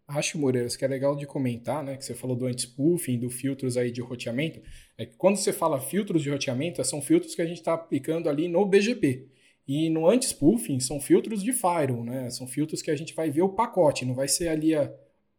Acho, 0.06 0.38
Moreiras, 0.38 0.76
que 0.76 0.84
é 0.84 0.88
legal 0.88 1.16
de 1.16 1.25
comentar, 1.25 1.82
né? 1.82 1.96
Que 1.96 2.04
você 2.04 2.14
falou 2.14 2.37
do 2.37 2.44
anti-spoofing, 2.44 3.18
do 3.18 3.30
filtros 3.30 3.78
aí 3.78 3.90
de 3.90 4.02
roteamento. 4.02 4.60
É 4.99 5.06
que 5.06 5.16
quando 5.16 5.37
você 5.37 5.52
fala 5.52 5.80
filtros 5.80 6.22
de 6.22 6.30
roteamento, 6.30 6.84
são 6.84 7.00
filtros 7.00 7.34
que 7.34 7.40
a 7.40 7.46
gente 7.46 7.58
está 7.58 7.72
aplicando 7.72 8.28
ali 8.28 8.49
no 8.49 8.66
BGP. 8.66 9.28
E 9.66 9.88
no 9.88 10.10
anti-spoofing 10.10 10.78
são 10.80 11.00
filtros 11.00 11.42
de 11.42 11.52
firewall, 11.52 12.04
né? 12.04 12.28
São 12.28 12.46
filtros 12.46 12.82
que 12.82 12.90
a 12.90 12.96
gente 12.96 13.14
vai 13.14 13.30
ver 13.30 13.42
o 13.42 13.49
pacote, 13.49 14.04
não 14.04 14.14
vai 14.14 14.28
ser 14.28 14.49
ali 14.49 14.75
a, 14.75 14.92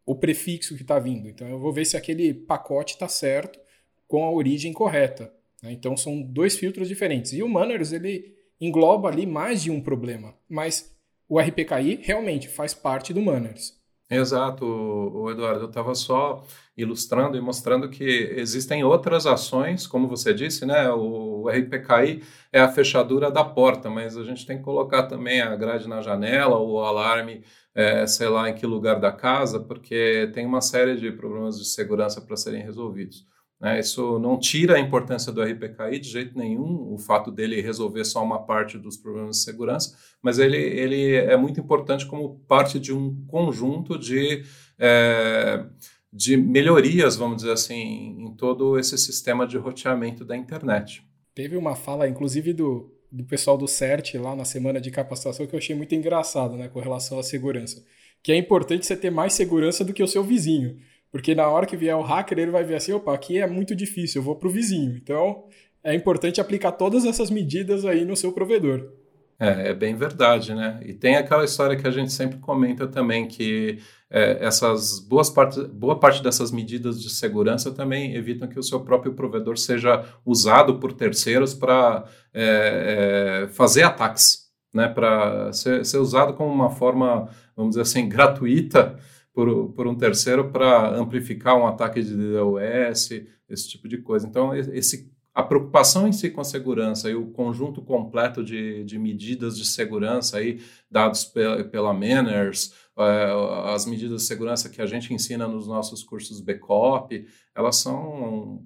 o 0.03 0.15
prefixo 0.15 0.75
que 0.75 0.81
está 0.81 0.97
vindo. 0.97 1.29
Então 1.29 1.47
eu 1.47 1.59
vou 1.59 1.71
ver 1.71 1.85
se 1.85 1.95
aquele 1.95 2.33
pacote 2.33 2.93
está 2.93 3.07
certo 3.07 3.59
com 4.07 4.23
a 4.23 4.31
origem 4.31 4.73
correta. 4.73 5.31
Né? 5.61 5.71
Então 5.71 5.95
são 5.95 6.21
dois 6.21 6.57
filtros 6.57 6.87
diferentes. 6.87 7.33
E 7.33 7.43
o 7.43 7.49
Manners, 7.49 7.91
ele 7.91 8.35
engloba 8.59 9.09
ali 9.09 9.25
mais 9.25 9.63
de 9.63 9.71
um 9.71 9.81
problema. 9.81 10.33
Mas 10.49 10.95
o 11.27 11.39
RPKI 11.39 11.99
realmente 12.03 12.47
faz 12.47 12.73
parte 12.73 13.13
do 13.13 13.21
Manners. 13.21 13.79
Exato, 14.09 14.65
o 14.65 15.31
Eduardo. 15.31 15.61
Eu 15.61 15.69
estava 15.69 15.95
só 15.95 16.43
ilustrando 16.75 17.37
e 17.37 17.41
mostrando 17.41 17.89
que 17.89 18.03
existem 18.35 18.83
outras 18.83 19.25
ações, 19.25 19.87
como 19.87 20.05
você 20.05 20.33
disse, 20.33 20.65
né? 20.65 20.91
O 20.91 21.47
RPKI 21.47 22.21
é 22.51 22.59
a 22.59 22.67
fechadura 22.67 23.31
da 23.31 23.45
porta, 23.45 23.89
mas 23.89 24.17
a 24.17 24.23
gente 24.25 24.45
tem 24.45 24.57
que 24.57 24.63
colocar 24.63 25.03
também 25.03 25.39
a 25.39 25.55
grade 25.55 25.87
na 25.87 26.01
janela, 26.01 26.59
o 26.59 26.79
alarme, 26.81 27.41
é, 27.73 28.05
sei 28.05 28.27
lá 28.27 28.49
em 28.49 28.53
que 28.53 28.65
lugar 28.65 28.99
da 28.99 29.13
casa, 29.13 29.61
porque 29.61 30.29
tem 30.33 30.45
uma 30.45 30.59
série 30.59 30.97
de 30.97 31.09
problemas 31.13 31.57
de 31.57 31.63
segurança 31.63 32.19
para 32.19 32.35
serem 32.35 32.63
resolvidos. 32.63 33.25
Né? 33.61 33.79
Isso 33.79 34.17
não 34.17 34.39
tira 34.39 34.75
a 34.75 34.79
importância 34.79 35.31
do 35.31 35.43
RPKI 35.43 35.99
de 35.99 36.09
jeito 36.09 36.37
nenhum, 36.37 36.91
o 36.91 36.97
fato 36.97 37.31
dele 37.31 37.61
resolver 37.61 38.03
só 38.03 38.23
uma 38.23 38.43
parte 38.43 38.77
dos 38.77 38.97
problemas 38.97 39.37
de 39.37 39.43
segurança, 39.43 39.95
mas 40.21 40.39
ele, 40.39 40.57
ele 40.57 41.15
é 41.15 41.37
muito 41.37 41.59
importante 41.59 42.07
como 42.07 42.39
parte 42.47 42.79
de 42.79 42.91
um 42.91 43.23
conjunto 43.27 43.99
de, 43.99 44.43
é, 44.79 45.63
de 46.11 46.35
melhorias, 46.35 47.15
vamos 47.15 47.37
dizer 47.37 47.51
assim, 47.51 48.17
em 48.19 48.33
todo 48.35 48.79
esse 48.79 48.97
sistema 48.97 49.45
de 49.45 49.57
roteamento 49.57 50.25
da 50.25 50.35
internet. 50.35 51.03
Teve 51.35 51.55
uma 51.55 51.75
fala, 51.75 52.07
inclusive, 52.07 52.53
do, 52.53 52.91
do 53.11 53.23
pessoal 53.25 53.57
do 53.57 53.67
CERT 53.67 54.15
lá 54.15 54.35
na 54.35 54.43
semana 54.43 54.81
de 54.81 54.89
capacitação 54.89 55.45
que 55.45 55.53
eu 55.53 55.59
achei 55.59 55.75
muito 55.75 55.93
engraçado, 55.93 56.57
né, 56.57 56.67
com 56.67 56.79
relação 56.79 57.19
à 57.19 57.23
segurança. 57.23 57.83
Que 58.23 58.31
é 58.31 58.37
importante 58.37 58.85
você 58.85 58.95
ter 58.95 59.11
mais 59.11 59.33
segurança 59.33 59.85
do 59.85 59.93
que 59.93 60.03
o 60.03 60.07
seu 60.07 60.23
vizinho. 60.23 60.77
Porque 61.11 61.35
na 61.35 61.47
hora 61.47 61.65
que 61.65 61.75
vier 61.75 61.95
o 61.95 62.01
hacker, 62.01 62.39
ele 62.39 62.51
vai 62.51 62.63
ver 62.63 62.75
assim, 62.75 62.93
opa, 62.93 63.13
aqui 63.13 63.39
é 63.39 63.47
muito 63.47 63.75
difícil, 63.75 64.21
eu 64.21 64.25
vou 64.25 64.35
para 64.35 64.47
o 64.47 64.51
vizinho. 64.51 64.95
Então, 64.95 65.43
é 65.83 65.93
importante 65.93 66.39
aplicar 66.39 66.71
todas 66.71 67.05
essas 67.05 67.29
medidas 67.29 67.85
aí 67.85 68.05
no 68.05 68.15
seu 68.15 68.31
provedor. 68.31 68.89
É, 69.37 69.69
é 69.69 69.73
bem 69.73 69.95
verdade, 69.95 70.53
né? 70.53 70.79
E 70.85 70.93
tem 70.93 71.15
aquela 71.15 71.43
história 71.43 71.75
que 71.75 71.87
a 71.87 71.91
gente 71.91 72.13
sempre 72.13 72.37
comenta 72.37 72.87
também, 72.87 73.27
que 73.27 73.79
é, 74.07 74.37
essas 74.45 74.99
boas 74.99 75.33
boa 75.73 75.99
parte 75.99 76.21
dessas 76.21 76.51
medidas 76.51 77.01
de 77.01 77.09
segurança 77.09 77.71
também 77.71 78.15
evitam 78.15 78.47
que 78.47 78.59
o 78.59 78.63
seu 78.63 78.81
próprio 78.81 79.13
provedor 79.13 79.57
seja 79.57 80.05
usado 80.23 80.79
por 80.79 80.93
terceiros 80.93 81.55
para 81.55 82.05
é, 82.31 83.43
é, 83.43 83.47
fazer 83.47 83.81
ataques, 83.81 84.43
né? 84.71 84.87
Para 84.87 85.51
ser, 85.51 85.83
ser 85.85 85.97
usado 85.97 86.33
como 86.35 86.53
uma 86.53 86.69
forma, 86.69 87.27
vamos 87.57 87.71
dizer 87.71 87.81
assim, 87.81 88.07
gratuita 88.07 88.99
por, 89.33 89.71
por 89.73 89.87
um 89.87 89.95
terceiro 89.95 90.51
para 90.51 90.89
amplificar 90.95 91.57
um 91.57 91.65
ataque 91.65 92.01
de 92.01 92.15
DDoS, 92.15 93.09
esse 93.49 93.69
tipo 93.69 93.87
de 93.87 93.97
coisa. 93.97 94.27
Então, 94.27 94.53
esse, 94.53 95.11
a 95.33 95.41
preocupação 95.41 96.07
em 96.07 96.11
si 96.11 96.29
com 96.29 96.41
a 96.41 96.45
segurança 96.45 97.09
e 97.09 97.15
o 97.15 97.31
conjunto 97.31 97.81
completo 97.81 98.43
de, 98.43 98.83
de 98.83 98.99
medidas 98.99 99.57
de 99.57 99.65
segurança 99.65 100.37
aí, 100.37 100.61
dados 100.89 101.23
pela, 101.25 101.63
pela 101.63 101.93
Manners, 101.93 102.73
é, 102.97 103.73
as 103.73 103.85
medidas 103.85 104.21
de 104.21 104.27
segurança 104.27 104.69
que 104.69 104.81
a 104.81 104.85
gente 104.85 105.13
ensina 105.13 105.47
nos 105.47 105.67
nossos 105.67 106.03
cursos 106.03 106.41
BCOP, 106.41 107.25
elas 107.55 107.77
são 107.77 108.65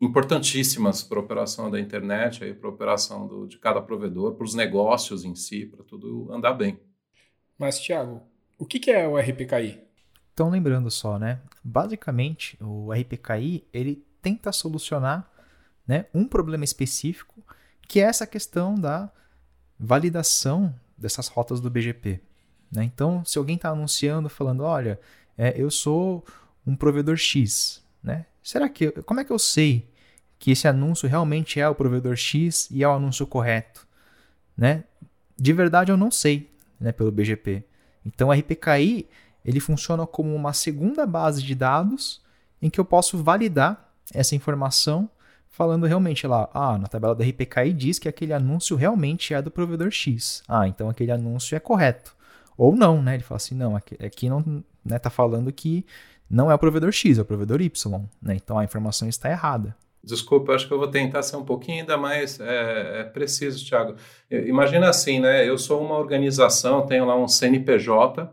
importantíssimas 0.00 1.02
para 1.02 1.18
a 1.18 1.22
operação 1.22 1.70
da 1.70 1.78
internet, 1.78 2.54
para 2.54 2.68
a 2.68 2.72
operação 2.72 3.26
do, 3.26 3.46
de 3.46 3.58
cada 3.58 3.82
provedor, 3.82 4.34
para 4.34 4.44
os 4.44 4.54
negócios 4.54 5.24
em 5.24 5.34
si, 5.34 5.66
para 5.66 5.84
tudo 5.84 6.32
andar 6.32 6.54
bem. 6.54 6.80
Mas, 7.58 7.80
Tiago, 7.80 8.22
o 8.56 8.64
que 8.64 8.90
é 8.90 9.06
o 9.06 9.18
RPKI? 9.18 9.87
Então, 10.38 10.50
lembrando 10.50 10.88
só, 10.88 11.18
né? 11.18 11.40
Basicamente, 11.64 12.56
o 12.62 12.92
RPKI 12.92 13.64
ele 13.72 14.06
tenta 14.22 14.52
solucionar 14.52 15.28
né, 15.84 16.06
um 16.14 16.28
problema 16.28 16.62
específico, 16.62 17.42
que 17.88 17.98
é 17.98 18.04
essa 18.04 18.24
questão 18.24 18.76
da 18.76 19.10
validação 19.76 20.72
dessas 20.96 21.26
rotas 21.26 21.60
do 21.60 21.68
BGP. 21.68 22.20
Né? 22.70 22.84
Então, 22.84 23.24
se 23.24 23.36
alguém 23.36 23.56
está 23.56 23.70
anunciando, 23.70 24.28
falando, 24.28 24.62
olha, 24.62 25.00
é, 25.36 25.60
eu 25.60 25.72
sou 25.72 26.24
um 26.64 26.76
provedor 26.76 27.16
X, 27.16 27.82
né? 28.00 28.24
Será 28.40 28.68
que, 28.68 28.92
como 28.92 29.18
é 29.18 29.24
que 29.24 29.32
eu 29.32 29.40
sei 29.40 29.90
que 30.38 30.52
esse 30.52 30.68
anúncio 30.68 31.08
realmente 31.08 31.58
é 31.58 31.68
o 31.68 31.74
provedor 31.74 32.14
X 32.14 32.68
e 32.70 32.84
é 32.84 32.88
o 32.88 32.92
anúncio 32.92 33.26
correto, 33.26 33.88
né? 34.56 34.84
De 35.36 35.52
verdade, 35.52 35.90
eu 35.90 35.96
não 35.96 36.12
sei, 36.12 36.48
né? 36.78 36.92
Pelo 36.92 37.10
BGP. 37.10 37.64
Então, 38.06 38.28
o 38.28 38.32
RPKI 38.32 39.08
ele 39.48 39.60
funciona 39.60 40.06
como 40.06 40.34
uma 40.34 40.52
segunda 40.52 41.06
base 41.06 41.42
de 41.42 41.54
dados 41.54 42.20
em 42.60 42.68
que 42.68 42.78
eu 42.78 42.84
posso 42.84 43.16
validar 43.16 43.90
essa 44.12 44.34
informação 44.34 45.08
falando 45.48 45.86
realmente 45.86 46.26
lá, 46.26 46.50
ah, 46.52 46.76
na 46.76 46.86
tabela 46.86 47.14
da 47.14 47.24
RPKI 47.24 47.72
diz 47.72 47.98
que 47.98 48.10
aquele 48.10 48.34
anúncio 48.34 48.76
realmente 48.76 49.32
é 49.32 49.40
do 49.40 49.50
provedor 49.50 49.90
X. 49.90 50.42
Ah, 50.46 50.68
então 50.68 50.90
aquele 50.90 51.10
anúncio 51.10 51.56
é 51.56 51.60
correto. 51.60 52.14
Ou 52.58 52.76
não, 52.76 53.00
né? 53.00 53.14
Ele 53.14 53.22
fala 53.22 53.36
assim, 53.36 53.54
não, 53.54 53.74
aqui, 53.74 53.96
aqui 54.04 54.28
não 54.28 54.62
né, 54.84 54.98
tá 54.98 55.08
falando 55.08 55.50
que 55.50 55.86
não 56.28 56.50
é 56.50 56.54
o 56.54 56.58
provedor 56.58 56.92
X, 56.92 57.16
é 57.16 57.22
o 57.22 57.24
provedor 57.24 57.62
Y, 57.62 58.02
né? 58.20 58.34
Então 58.36 58.58
a 58.58 58.64
informação 58.64 59.08
está 59.08 59.30
errada. 59.30 59.74
Desculpa, 60.04 60.52
acho 60.52 60.68
que 60.68 60.74
eu 60.74 60.78
vou 60.78 60.88
tentar 60.88 61.22
ser 61.22 61.36
um 61.36 61.44
pouquinho 61.44 61.80
ainda 61.80 61.96
mais 61.96 62.38
é, 62.38 63.00
é 63.00 63.04
preciso, 63.04 63.64
Thiago. 63.64 63.94
Imagina 64.30 64.90
assim, 64.90 65.20
né? 65.20 65.48
Eu 65.48 65.56
sou 65.56 65.82
uma 65.82 65.96
organização, 65.96 66.84
tenho 66.84 67.06
lá 67.06 67.16
um 67.16 67.26
CNPJ, 67.26 68.30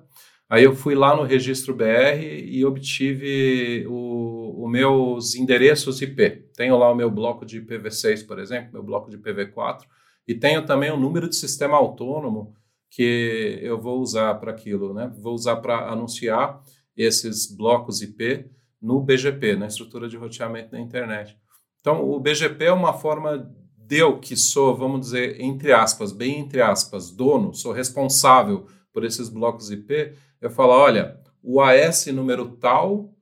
Aí 0.50 0.64
eu 0.64 0.75
fui 0.75 0.94
lá 0.94 1.16
no 1.16 1.24
registro 1.24 1.74
BR 1.74 2.22
e 2.22 2.64
obtive 2.64 3.86
os 3.88 4.72
meus 4.72 5.36
endereços 5.36 6.02
IP. 6.02 6.50
Tenho 6.56 6.78
lá 6.78 6.92
o 6.92 6.96
meu 6.96 7.10
bloco 7.10 7.46
de 7.46 7.62
IPv6, 7.62 8.28
por 8.28 8.38
exemplo, 8.38 8.74
meu 8.74 8.84
bloco 8.84 9.10
de 9.10 9.18
IPv4, 9.18 9.82
e 10.28 10.36
tenho 10.36 10.66
também 10.66 10.92
o 10.92 10.98
número 10.98 11.28
de 11.28 11.36
sistema 11.36 11.78
autônomo 11.78 12.54
que 12.90 13.60
eu 13.62 13.80
vou 13.80 14.00
usar 14.00 14.36
para 14.36 14.52
aquilo, 14.52 14.94
né? 14.94 15.12
Vou 15.18 15.34
usar 15.34 15.58
para 15.58 15.90
anunciar 15.92 16.62
esses 16.96 17.54
blocos 17.54 18.02
IP 18.02 18.50
no 18.82 19.02
BGP, 19.02 19.56
na 19.56 19.68
estrutura 19.68 20.08
de 20.08 20.16
roteamento 20.16 20.72
da 20.72 20.80
internet. 20.80 21.36
Então, 21.82 22.08
o 22.08 22.20
BGP 22.20 22.66
é 22.66 22.72
uma 22.72 22.94
forma 22.94 23.52
de 23.78 23.98
eu 23.98 24.20
que 24.20 24.36
sou, 24.36 24.75
vamos 24.75 25.02
dizer, 25.02 25.42
entre 25.42 25.74
aspas, 25.74 26.12
bem 26.12 26.40
entre 26.40 26.62
aspas, 26.62 27.12
dono, 27.12 27.54
sou 27.54 27.72
responsável 27.72 28.66
por 28.96 29.04
esses 29.04 29.28
blocos 29.28 29.70
IP, 29.72 30.14
eu 30.40 30.50
falo, 30.50 30.72
olha, 30.72 31.20
o 31.44 31.60
AS 31.60 32.06
número 32.08 32.48
tal 32.52 33.14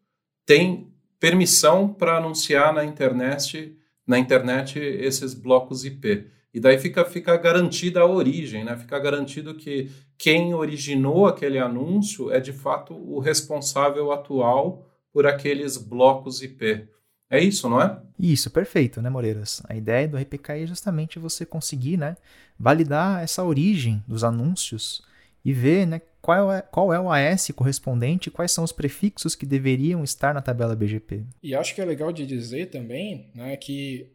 tem 0.45 0.93
permissão 1.19 1.91
para 1.91 2.17
anunciar 2.17 2.71
na 2.71 2.85
internet, 2.85 3.75
na 4.05 4.19
internet 4.19 4.77
esses 4.77 5.33
blocos 5.33 5.83
IP. 5.83 6.27
E 6.53 6.59
daí 6.59 6.77
fica, 6.77 7.03
fica 7.05 7.35
garantida 7.37 8.01
a 8.01 8.05
origem, 8.05 8.63
né? 8.63 8.77
fica 8.77 8.99
garantido 8.99 9.55
que 9.55 9.89
quem 10.15 10.53
originou 10.53 11.25
aquele 11.25 11.57
anúncio 11.57 12.31
é 12.31 12.39
de 12.39 12.53
fato 12.53 12.93
o 12.93 13.17
responsável 13.17 14.11
atual 14.11 14.87
por 15.11 15.25
aqueles 15.25 15.75
blocos 15.75 16.43
IP. 16.43 16.87
É 17.31 17.43
isso, 17.43 17.67
não 17.67 17.81
é? 17.81 17.99
Isso, 18.19 18.51
perfeito, 18.51 19.01
né, 19.01 19.09
Moreiras? 19.09 19.63
A 19.67 19.75
ideia 19.75 20.07
do 20.07 20.17
RPKI 20.17 20.61
é 20.61 20.67
justamente 20.67 21.17
você 21.17 21.47
conseguir 21.47 21.97
né, 21.97 22.15
validar 22.59 23.23
essa 23.23 23.43
origem 23.43 24.03
dos 24.07 24.23
anúncios 24.23 25.01
e 25.43 25.51
ver 25.51 25.85
né, 25.85 26.01
qual 26.21 26.51
é, 26.51 26.61
qual 26.61 26.93
é 26.93 26.99
o 26.99 27.11
AS 27.11 27.51
correspondente, 27.55 28.31
quais 28.31 28.51
são 28.51 28.63
os 28.63 28.71
prefixos 28.71 29.35
que 29.35 29.45
deveriam 29.45 30.03
estar 30.03 30.33
na 30.33 30.41
tabela 30.41 30.75
BGP. 30.75 31.25
E 31.41 31.53
acho 31.53 31.75
que 31.75 31.81
é 31.81 31.85
legal 31.85 32.13
de 32.13 32.25
dizer 32.25 32.69
também 32.69 33.29
né, 33.35 33.57
que 33.57 34.09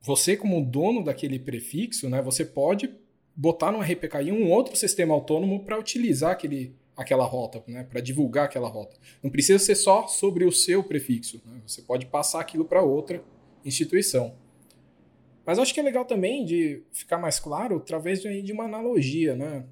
você, 0.00 0.36
como 0.36 0.64
dono 0.64 1.04
daquele 1.04 1.38
prefixo, 1.38 2.08
né, 2.08 2.22
você 2.22 2.44
pode 2.44 2.90
botar 3.36 3.70
no 3.70 3.80
RPKI 3.80 4.32
um 4.32 4.50
outro 4.50 4.74
sistema 4.74 5.14
autônomo 5.14 5.60
para 5.64 5.78
utilizar 5.78 6.32
aquele, 6.32 6.74
aquela 6.96 7.24
rota, 7.24 7.62
né, 7.68 7.84
para 7.84 8.00
divulgar 8.00 8.46
aquela 8.46 8.68
rota. 8.68 8.96
Não 9.22 9.30
precisa 9.30 9.58
ser 9.58 9.74
só 9.74 10.06
sobre 10.06 10.44
o 10.46 10.52
seu 10.52 10.82
prefixo. 10.82 11.42
Né, 11.44 11.60
você 11.66 11.82
pode 11.82 12.06
passar 12.06 12.40
aquilo 12.40 12.64
para 12.64 12.82
outra 12.82 13.22
instituição. 13.64 14.34
Mas 15.44 15.58
acho 15.58 15.72
que 15.72 15.80
é 15.80 15.82
legal 15.82 16.04
também 16.04 16.44
de 16.44 16.82
ficar 16.92 17.18
mais 17.18 17.38
claro 17.38 17.76
através 17.76 18.20
de 18.20 18.52
uma 18.52 18.64
analogia, 18.64 19.34
né? 19.34 19.64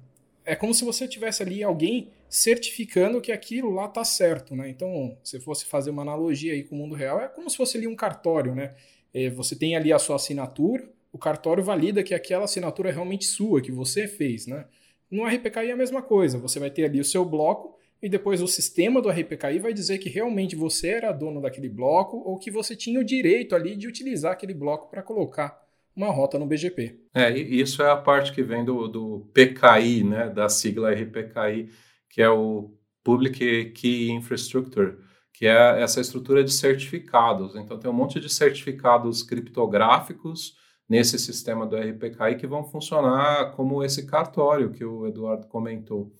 É 0.47 0.55
como 0.55 0.73
se 0.73 0.85
você 0.85 1.05
tivesse 1.09 1.43
ali 1.43 1.61
alguém 1.61 2.09
certificando 2.29 3.19
que 3.19 3.33
aquilo 3.33 3.69
lá 3.69 3.85
tá 3.85 4.05
certo, 4.05 4.55
né? 4.55 4.69
Então, 4.69 5.17
se 5.21 5.41
fosse 5.41 5.65
fazer 5.65 5.89
uma 5.89 6.03
analogia 6.03 6.53
aí 6.53 6.63
com 6.63 6.73
o 6.73 6.77
mundo 6.77 6.95
real, 6.95 7.19
é 7.19 7.27
como 7.27 7.49
se 7.49 7.57
fosse 7.57 7.77
ali 7.77 7.85
um 7.85 7.97
cartório, 7.97 8.55
né? 8.55 8.73
É, 9.13 9.29
você 9.29 9.57
tem 9.57 9.75
ali 9.75 9.91
a 9.91 9.99
sua 9.99 10.15
assinatura, 10.15 10.89
o 11.11 11.17
cartório 11.17 11.61
valida 11.61 12.01
que 12.01 12.13
aquela 12.13 12.45
assinatura 12.45 12.87
é 12.89 12.93
realmente 12.93 13.25
sua, 13.25 13.61
que 13.61 13.73
você 13.73 14.07
fez, 14.07 14.47
né? 14.47 14.65
No 15.11 15.25
RPKI 15.25 15.69
é 15.69 15.71
a 15.73 15.77
mesma 15.77 16.01
coisa, 16.01 16.37
você 16.37 16.59
vai 16.59 16.71
ter 16.71 16.85
ali 16.85 17.01
o 17.01 17.05
seu 17.05 17.25
bloco 17.25 17.77
e 18.01 18.07
depois 18.07 18.41
o 18.41 18.47
sistema 18.47 19.01
do 19.01 19.09
RPKI 19.09 19.59
vai 19.59 19.73
dizer 19.73 19.97
que 19.97 20.07
realmente 20.07 20.55
você 20.55 20.87
era 20.89 21.11
dono 21.11 21.41
daquele 21.41 21.67
bloco 21.67 22.23
ou 22.25 22.37
que 22.37 22.49
você 22.49 22.73
tinha 22.73 23.01
o 23.01 23.03
direito 23.03 23.53
ali 23.53 23.75
de 23.75 23.85
utilizar 23.85 24.31
aquele 24.31 24.53
bloco 24.53 24.89
para 24.89 25.03
colocar 25.03 25.66
uma 25.97 26.11
rota 26.11 26.37
no 26.37 26.45
BGP. 26.45 26.99
É, 27.13 27.35
isso 27.35 27.81
é 27.81 27.89
a 27.89 27.97
parte 27.97 28.31
que 28.31 28.43
vem 28.43 28.63
do, 28.63 28.87
do 28.87 29.31
PKI, 29.33 30.03
né, 30.03 30.29
da 30.29 30.47
sigla 30.47 30.91
RPKI, 30.91 31.69
que 32.07 32.21
é 32.21 32.29
o 32.29 32.71
Public 33.03 33.71
Key 33.71 34.11
Infrastructure, 34.11 34.97
que 35.33 35.47
é 35.47 35.81
essa 35.81 35.99
estrutura 35.99 36.43
de 36.43 36.53
certificados. 36.53 37.55
Então, 37.55 37.79
tem 37.79 37.89
um 37.89 37.93
monte 37.93 38.19
de 38.19 38.29
certificados 38.29 39.23
criptográficos 39.23 40.53
nesse 40.87 41.17
sistema 41.17 41.65
do 41.65 41.75
RPKI 41.75 42.35
que 42.39 42.47
vão 42.47 42.63
funcionar 42.63 43.53
como 43.55 43.83
esse 43.83 44.05
cartório 44.05 44.71
que 44.71 44.85
o 44.85 45.07
Eduardo 45.07 45.47
comentou. 45.47 46.13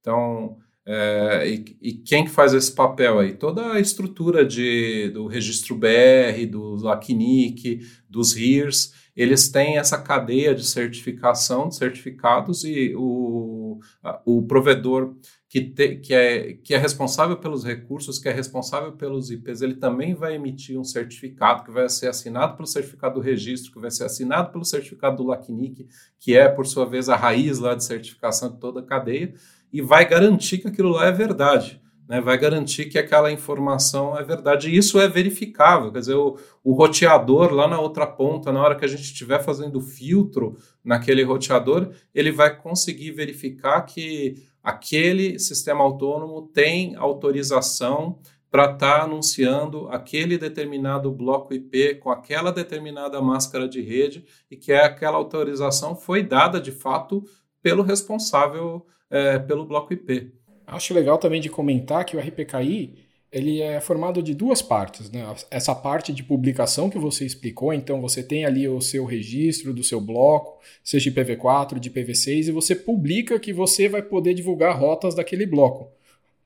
Então, 0.00 0.58
É, 0.84 1.48
e, 1.48 1.78
e, 1.80 1.92
quem 1.92 2.24
que 2.24 2.30
faz 2.30 2.52
esse 2.52 2.72
papel 2.74 3.20
aí? 3.20 3.34
Toda 3.34 3.74
a 3.74 3.78
estrutura 3.78 4.44
de, 4.44 5.10
do 5.10 5.28
registro 5.28 5.76
BR, 5.76 6.44
do 6.50 6.74
LACNIC, 6.74 7.80
dos 8.10 8.34
RIRS, 8.34 8.92
eles 9.14 9.50
têm 9.50 9.76
essa 9.76 9.98
cadeia 9.98 10.54
de 10.54 10.64
certificação, 10.64 11.68
de 11.68 11.76
certificados, 11.76 12.64
e 12.64 12.94
o, 12.96 13.78
o 14.24 14.42
provedor 14.42 15.14
que, 15.52 15.60
te, 15.60 15.96
que, 15.96 16.14
é, 16.14 16.54
que 16.54 16.72
é 16.72 16.78
responsável 16.78 17.36
pelos 17.36 17.62
recursos, 17.62 18.18
que 18.18 18.26
é 18.26 18.32
responsável 18.32 18.92
pelos 18.92 19.30
IPs, 19.30 19.60
ele 19.60 19.74
também 19.74 20.14
vai 20.14 20.34
emitir 20.34 20.80
um 20.80 20.84
certificado 20.84 21.62
que 21.62 21.70
vai 21.70 21.86
ser 21.90 22.08
assinado 22.08 22.56
pelo 22.56 22.66
certificado 22.66 23.16
do 23.16 23.20
registro, 23.20 23.70
que 23.70 23.78
vai 23.78 23.90
ser 23.90 24.04
assinado 24.04 24.50
pelo 24.50 24.64
certificado 24.64 25.18
do 25.18 25.24
LACNIC, 25.24 25.86
que 26.18 26.34
é, 26.34 26.48
por 26.48 26.66
sua 26.66 26.86
vez, 26.86 27.10
a 27.10 27.16
raiz 27.16 27.58
lá 27.58 27.74
de 27.74 27.84
certificação 27.84 28.50
de 28.50 28.58
toda 28.58 28.80
a 28.80 28.82
cadeia, 28.82 29.34
e 29.70 29.82
vai 29.82 30.08
garantir 30.08 30.56
que 30.56 30.68
aquilo 30.68 30.88
lá 30.88 31.08
é 31.08 31.12
verdade. 31.12 31.81
Né, 32.08 32.20
vai 32.20 32.36
garantir 32.36 32.86
que 32.86 32.98
aquela 32.98 33.30
informação 33.30 34.18
é 34.18 34.24
verdade. 34.24 34.68
E 34.68 34.76
isso 34.76 35.00
é 35.00 35.08
verificável. 35.08 35.92
Quer 35.92 36.00
dizer, 36.00 36.14
o, 36.14 36.36
o 36.62 36.72
roteador 36.72 37.52
lá 37.52 37.68
na 37.68 37.80
outra 37.80 38.06
ponta, 38.06 38.52
na 38.52 38.60
hora 38.60 38.74
que 38.74 38.84
a 38.84 38.88
gente 38.88 39.02
estiver 39.02 39.42
fazendo 39.42 39.80
filtro 39.80 40.56
naquele 40.84 41.22
roteador, 41.22 41.90
ele 42.14 42.32
vai 42.32 42.56
conseguir 42.56 43.12
verificar 43.12 43.82
que 43.82 44.46
aquele 44.62 45.38
sistema 45.38 45.82
autônomo 45.82 46.42
tem 46.48 46.94
autorização 46.96 48.18
para 48.50 48.64
estar 48.64 48.98
tá 48.98 49.02
anunciando 49.04 49.88
aquele 49.88 50.36
determinado 50.36 51.10
bloco 51.10 51.54
IP 51.54 51.94
com 51.94 52.10
aquela 52.10 52.52
determinada 52.52 53.20
máscara 53.22 53.66
de 53.66 53.80
rede 53.80 54.26
e 54.50 54.56
que 54.58 54.72
aquela 54.72 55.16
autorização 55.16 55.96
foi 55.96 56.22
dada 56.22 56.60
de 56.60 56.70
fato 56.70 57.24
pelo 57.62 57.82
responsável 57.82 58.86
é, 59.08 59.38
pelo 59.38 59.64
bloco 59.64 59.94
IP. 59.94 60.32
Acho 60.66 60.94
legal 60.94 61.18
também 61.18 61.40
de 61.40 61.48
comentar 61.48 62.04
que 62.04 62.16
o 62.16 62.20
RPKI 62.20 62.94
ele 63.32 63.62
é 63.62 63.80
formado 63.80 64.22
de 64.22 64.34
duas 64.34 64.60
partes, 64.60 65.10
né? 65.10 65.24
Essa 65.50 65.74
parte 65.74 66.12
de 66.12 66.22
publicação 66.22 66.90
que 66.90 66.98
você 66.98 67.24
explicou, 67.24 67.72
então 67.72 67.98
você 67.98 68.22
tem 68.22 68.44
ali 68.44 68.68
o 68.68 68.80
seu 68.82 69.06
registro 69.06 69.72
do 69.72 69.82
seu 69.82 69.98
bloco, 69.98 70.60
seja 70.84 71.10
de 71.10 71.18
PV4, 71.18 71.78
de 71.78 71.90
PV6, 71.90 72.48
e 72.48 72.52
você 72.52 72.76
publica 72.76 73.40
que 73.40 73.50
você 73.50 73.88
vai 73.88 74.02
poder 74.02 74.34
divulgar 74.34 74.78
rotas 74.78 75.14
daquele 75.14 75.46
bloco. 75.46 75.90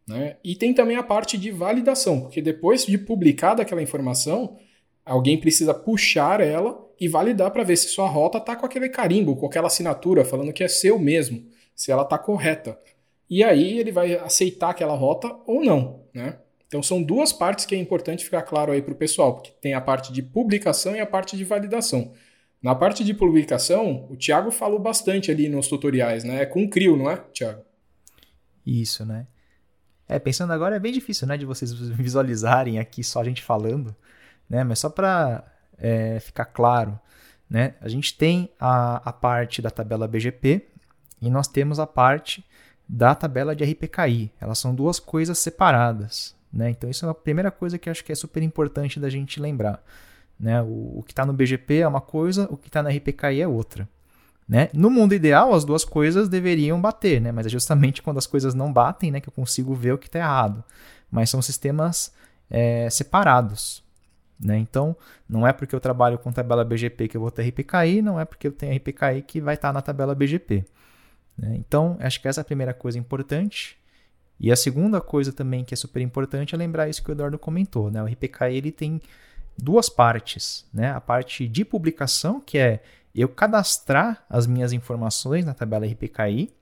Né? 0.07 0.37
E 0.45 0.55
tem 0.55 0.73
também 0.73 0.97
a 0.97 1.03
parte 1.03 1.37
de 1.37 1.51
validação, 1.51 2.21
porque 2.21 2.41
depois 2.41 2.87
de 2.87 2.97
publicada 2.97 3.63
aquela 3.63 3.83
informação, 3.83 4.57
alguém 5.05 5.37
precisa 5.37 5.75
puxar 5.75 6.41
ela 6.41 6.87
e 7.01 7.09
validar 7.09 7.51
para 7.51 7.65
ver 7.65 7.77
se 7.77 7.89
sua 7.89 8.09
rota 8.09 8.39
está 8.39 8.55
com 8.55 8.65
aquele 8.65 8.89
carimbo, 8.89 9.35
com 9.35 9.47
aquela 9.47 9.67
assinatura, 9.67 10.25
falando 10.25 10.53
que 10.53 10.63
é 10.63 10.69
seu 10.69 11.01
mesmo, 11.01 11.45
se 11.75 11.91
ela 11.91 12.03
está 12.03 12.17
correta. 12.17 12.79
E 13.29 13.43
aí 13.43 13.79
ele 13.79 13.91
vai 13.91 14.15
aceitar 14.15 14.71
aquela 14.71 14.95
rota 14.95 15.35
ou 15.47 15.65
não, 15.65 16.05
né? 16.15 16.39
Então 16.67 16.83
são 16.83 17.03
duas 17.03 17.33
partes 17.33 17.65
que 17.65 17.75
é 17.75 17.79
importante 17.79 18.25
ficar 18.25 18.43
claro 18.43 18.73
aí 18.73 18.83
para 18.83 18.93
o 18.93 18.97
pessoal, 18.97 19.35
porque 19.35 19.51
tem 19.61 19.75
a 19.75 19.81
parte 19.81 20.13
de 20.13 20.23
publicação 20.23 20.95
e 20.95 21.01
a 21.01 21.07
parte 21.07 21.37
de 21.37 21.45
validação. 21.45 22.13
Na 22.63 22.75
parte 22.75 23.05
de 23.05 23.15
publicação, 23.15 24.07
o 24.11 24.17
Thiago 24.17 24.51
falou 24.51 24.79
bastante 24.79 25.31
ali 25.31 25.49
nos 25.49 25.69
tutoriais, 25.69 26.25
né? 26.25 26.43
É 26.43 26.47
com 26.47 26.69
CRIO, 26.69 26.97
não 26.97 27.11
é, 27.11 27.17
Thiago? 27.33 27.63
Isso, 28.65 29.05
né? 29.05 29.27
É, 30.09 30.19
pensando 30.19 30.53
agora 30.53 30.77
é 30.77 30.81
bem 30.81 30.93
difícil, 30.93 31.27
né, 31.27 31.37
de 31.37 31.45
vocês 31.45 31.73
visualizarem 31.91 32.79
aqui 32.79 33.03
só 33.03 33.21
a 33.21 33.25
gente 33.25 33.43
falando, 33.43 33.95
né? 34.49 34.65
Mas 34.65 34.79
só 34.79 34.89
para 34.89 35.45
é, 35.79 36.21
ficar 36.21 36.47
claro, 36.47 36.99
né? 37.49 37.75
A 37.81 37.89
gente 37.89 38.17
tem 38.17 38.49
a, 38.59 38.97
a 39.09 39.13
parte 39.13 39.61
da 39.61 39.71
tabela 39.71 40.09
BGP 40.09 40.67
e 41.21 41.31
nós 41.31 41.49
temos 41.49 41.79
a 41.79 41.87
parte 41.87 42.45
da 42.89 43.15
tabela 43.15 43.55
de 43.55 43.65
RPKI. 43.65 44.33
Elas 44.41 44.59
são 44.59 44.75
duas 44.75 44.99
coisas 44.99 45.39
separadas, 45.39 46.35
né? 46.53 46.71
Então, 46.71 46.89
isso 46.89 47.07
é 47.07 47.11
a 47.11 47.15
primeira 47.15 47.51
coisa 47.51 47.79
que 47.79 47.91
acho 47.91 48.05
que 48.05 48.13
é 48.13 48.15
super 48.15 48.43
importante 48.43 49.01
da 49.01 49.11
gente 49.11 49.41
lembrar. 49.41 49.83
Né? 50.39 50.63
O, 50.63 50.99
o 50.99 51.03
que 51.05 51.13
está 51.13 51.25
no 51.25 51.33
BGP 51.33 51.79
é 51.79 51.89
uma 51.89 52.01
coisa, 52.01 52.47
o 52.51 52.57
que 52.57 52.69
está 52.69 52.83
na 52.83 52.91
RPKI 52.91 53.41
é 53.41 53.49
outra. 53.49 53.89
Né? 54.49 54.69
No 54.73 54.91
mundo 54.91 55.15
ideal, 55.15 55.53
as 55.53 55.65
duas 55.65 55.85
coisas 55.85 56.29
deveriam 56.29 56.81
bater, 56.81 57.21
né? 57.21 57.33
mas 57.33 57.47
é 57.47 57.49
justamente 57.49 58.01
quando 58.03 58.19
as 58.19 58.27
coisas 58.27 58.55
não 58.55 58.73
batem 58.73 59.11
né, 59.11 59.21
que 59.21 59.29
eu 59.29 59.33
consigo 59.33 59.75
ver 59.75 59.93
o 59.93 59.99
que 59.99 60.07
está 60.07 60.21
errado. 60.21 60.63
Mas 61.11 61.31
são 61.31 61.43
sistemas 61.43 62.13
é, 62.49 62.89
separados. 62.91 63.83
Né? 64.39 64.59
Então, 64.59 64.95
não 65.29 65.47
é 65.47 65.53
porque 65.53 65.75
eu 65.75 65.81
trabalho 65.81 66.19
com 66.19 66.31
tabela 66.31 66.65
BGP 66.65 67.09
que 67.09 67.17
eu 67.17 67.21
vou 67.21 67.31
ter 67.31 67.49
RPKI, 67.49 68.03
não 68.03 68.21
é 68.21 68.25
porque 68.25 68.47
eu 68.47 68.53
tenho 68.53 68.77
RPKI 68.77 69.23
que 69.27 69.41
vai 69.41 69.55
estar 69.55 69.69
tá 69.69 69.73
na 69.73 69.83
tabela 69.83 70.15
BGP. 70.15 70.65
Né? 71.37 71.57
Então, 71.57 71.97
acho 72.01 72.21
que 72.21 72.29
essa 72.29 72.41
é 72.41 72.43
a 72.43 72.45
primeira 72.45 72.73
coisa 72.73 72.99
importante. 72.99 73.79
E 74.39 74.53
a 74.53 74.57
segunda 74.57 75.01
coisa 75.01 75.33
também 75.33 75.65
que 75.65 75.75
é 75.75 75.77
super 75.77 76.01
importante 76.01 76.55
é 76.55 76.59
lembrar 76.59 76.89
isso 76.89 77.03
que 77.03 77.11
o 77.11 77.13
Eduardo 77.13 77.39
comentou, 77.39 77.91
né? 77.91 78.03
O 78.03 78.07
RPKI 78.07 78.55
ele 78.55 78.71
tem 78.71 79.01
duas 79.57 79.89
partes, 79.89 80.67
né? 80.73 80.91
A 80.91 81.01
parte 81.01 81.49
de 81.49 81.65
publicação, 81.65 82.41
que 82.41 82.59
é 82.59 82.83
eu 83.15 83.29
cadastrar 83.29 84.25
as 84.29 84.47
minhas 84.47 84.73
informações 84.73 85.45
na 85.45 85.55
tabela 85.55 85.87
RPKI, 85.87 86.53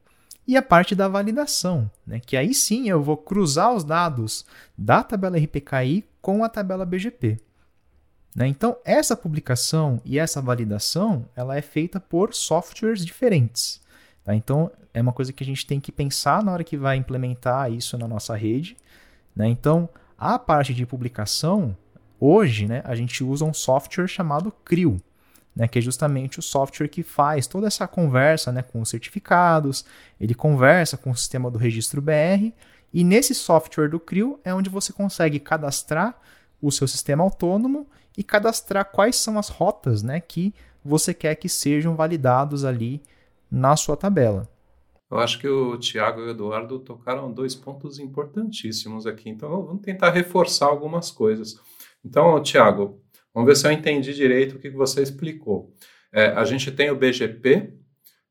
e 0.46 0.56
a 0.56 0.62
parte 0.62 0.94
da 0.94 1.08
validação, 1.08 1.90
né? 2.06 2.20
Que 2.20 2.36
aí 2.36 2.54
sim 2.54 2.88
eu 2.88 3.02
vou 3.02 3.16
cruzar 3.16 3.72
os 3.74 3.82
dados 3.82 4.44
da 4.76 5.02
tabela 5.02 5.38
RPKI 5.38 6.04
com 6.20 6.44
a 6.44 6.48
tabela 6.48 6.84
BGP. 6.84 7.40
Né? 8.34 8.48
Então, 8.48 8.76
essa 8.84 9.16
publicação 9.16 10.00
e 10.04 10.18
essa 10.18 10.42
validação 10.42 11.26
ela 11.36 11.56
é 11.56 11.62
feita 11.62 12.00
por 12.00 12.34
softwares 12.34 13.04
diferentes. 13.04 13.80
Tá? 14.24 14.34
Então, 14.34 14.70
é 14.92 15.00
uma 15.00 15.12
coisa 15.12 15.32
que 15.32 15.42
a 15.44 15.46
gente 15.46 15.66
tem 15.66 15.78
que 15.78 15.92
pensar 15.92 16.42
na 16.42 16.52
hora 16.52 16.64
que 16.64 16.76
vai 16.76 16.96
implementar 16.96 17.70
isso 17.70 17.98
na 17.98 18.08
nossa 18.08 18.34
rede. 18.34 18.76
Né? 19.36 19.48
Então, 19.48 19.88
a 20.18 20.38
parte 20.38 20.72
de 20.72 20.86
publicação, 20.86 21.76
hoje, 22.18 22.66
né, 22.66 22.80
a 22.84 22.94
gente 22.94 23.22
usa 23.22 23.44
um 23.44 23.52
software 23.52 24.06
chamado 24.06 24.52
CRIO, 24.64 25.00
né, 25.54 25.68
que 25.68 25.78
é 25.78 25.82
justamente 25.82 26.38
o 26.38 26.42
software 26.42 26.88
que 26.88 27.02
faz 27.02 27.46
toda 27.46 27.66
essa 27.66 27.86
conversa 27.86 28.50
né, 28.50 28.62
com 28.62 28.80
os 28.80 28.88
certificados, 28.88 29.84
ele 30.20 30.34
conversa 30.34 30.96
com 30.96 31.10
o 31.10 31.16
sistema 31.16 31.50
do 31.50 31.58
registro 31.58 32.00
BR, 32.00 32.52
e 32.92 33.04
nesse 33.04 33.34
software 33.34 33.88
do 33.88 34.00
CRIO 34.00 34.40
é 34.44 34.54
onde 34.54 34.70
você 34.70 34.92
consegue 34.92 35.38
cadastrar 35.38 36.16
o 36.62 36.70
seu 36.70 36.88
sistema 36.88 37.22
autônomo 37.22 37.86
e 38.16 38.22
cadastrar 38.22 38.84
quais 38.86 39.16
são 39.16 39.38
as 39.38 39.48
rotas 39.48 40.02
né, 40.02 40.20
que 40.20 40.54
você 40.84 41.12
quer 41.12 41.34
que 41.34 41.48
sejam 41.48 41.96
validados 41.96 42.64
ali 42.64 43.02
na 43.54 43.76
sua 43.76 43.96
tabela. 43.96 44.48
Eu 45.10 45.18
acho 45.18 45.38
que 45.38 45.46
o 45.46 45.78
Tiago 45.78 46.20
e 46.20 46.24
o 46.24 46.30
Eduardo 46.30 46.80
tocaram 46.80 47.32
dois 47.32 47.54
pontos 47.54 48.00
importantíssimos 48.00 49.06
aqui, 49.06 49.30
então 49.30 49.48
vamos 49.64 49.82
tentar 49.82 50.10
reforçar 50.10 50.66
algumas 50.66 51.10
coisas. 51.10 51.54
Então, 52.04 52.42
Tiago, 52.42 53.00
vamos 53.32 53.46
ver 53.46 53.54
se 53.54 53.66
eu 53.66 53.70
entendi 53.70 54.12
direito 54.12 54.56
o 54.56 54.58
que 54.58 54.68
você 54.70 55.02
explicou. 55.02 55.72
É, 56.12 56.26
a 56.28 56.44
gente 56.44 56.72
tem 56.72 56.90
o 56.90 56.96
BGP 56.96 57.72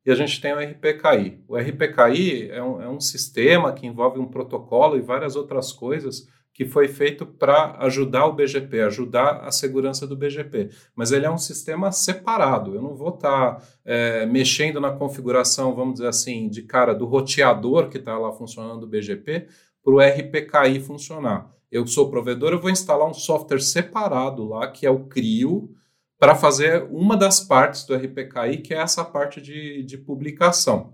e 0.06 0.12
a 0.12 0.16
gente 0.16 0.42
tem 0.42 0.52
o 0.54 0.60
RPKI. 0.60 1.44
O 1.48 1.56
RPKI 1.56 2.50
é 2.52 2.62
um, 2.62 2.82
é 2.82 2.90
um 2.90 3.00
sistema 3.00 3.72
que 3.72 3.88
envolve 3.88 4.20
um 4.20 4.28
protocolo 4.28 4.98
e 4.98 5.02
várias 5.02 5.38
outras 5.38 5.72
coisas 5.72 6.28
que 6.54 6.66
foi 6.66 6.88
feito 6.88 7.26
para 7.26 7.76
ajudar 7.80 8.28
o 8.28 8.34
BGP, 8.34 8.82
ajudar 8.82 9.42
a 9.44 9.52
segurança 9.52 10.06
do 10.06 10.16
BGP. 10.16 10.70
Mas 10.96 11.12
ele 11.12 11.26
é 11.26 11.32
um 11.32 11.38
sistema 11.38 11.92
separado. 11.92 12.76
Eu 12.76 12.82
não 12.82 12.94
vou 12.94 13.10
estar 13.10 13.56
tá, 13.56 13.62
é, 13.84 14.26
mexendo 14.28 14.80
na 14.80 14.92
configuração, 14.92 15.74
vamos 15.74 15.96
dizer 15.96 16.08
assim, 16.08 16.48
de 16.48 16.62
cara 16.62 16.94
do 16.94 17.06
roteador 17.06 17.90
que 17.90 17.98
está 17.98 18.18
lá 18.18 18.32
funcionando 18.32 18.84
o 18.84 18.88
BGP 18.88 19.48
para 19.84 19.94
o 19.94 20.00
RPKI 20.00 20.80
funcionar. 20.80 21.52
Eu 21.72 21.88
sou 21.88 22.12
provedor, 22.12 22.52
eu 22.52 22.62
vou 22.62 22.70
instalar 22.70 23.10
um 23.10 23.16
software 23.16 23.60
separado 23.60 24.48
lá, 24.48 24.68
que 24.68 24.86
é 24.86 24.92
o 24.92 25.06
CRIO, 25.06 25.76
para 26.20 26.36
fazer 26.36 26.84
uma 26.92 27.18
das 27.18 27.40
partes 27.40 27.84
do 27.84 27.96
RPKI, 27.96 28.58
que 28.64 28.76
é 28.76 28.78
essa 28.78 29.04
parte 29.04 29.42
de, 29.42 29.84
de 29.84 29.98
publicação. 29.98 30.94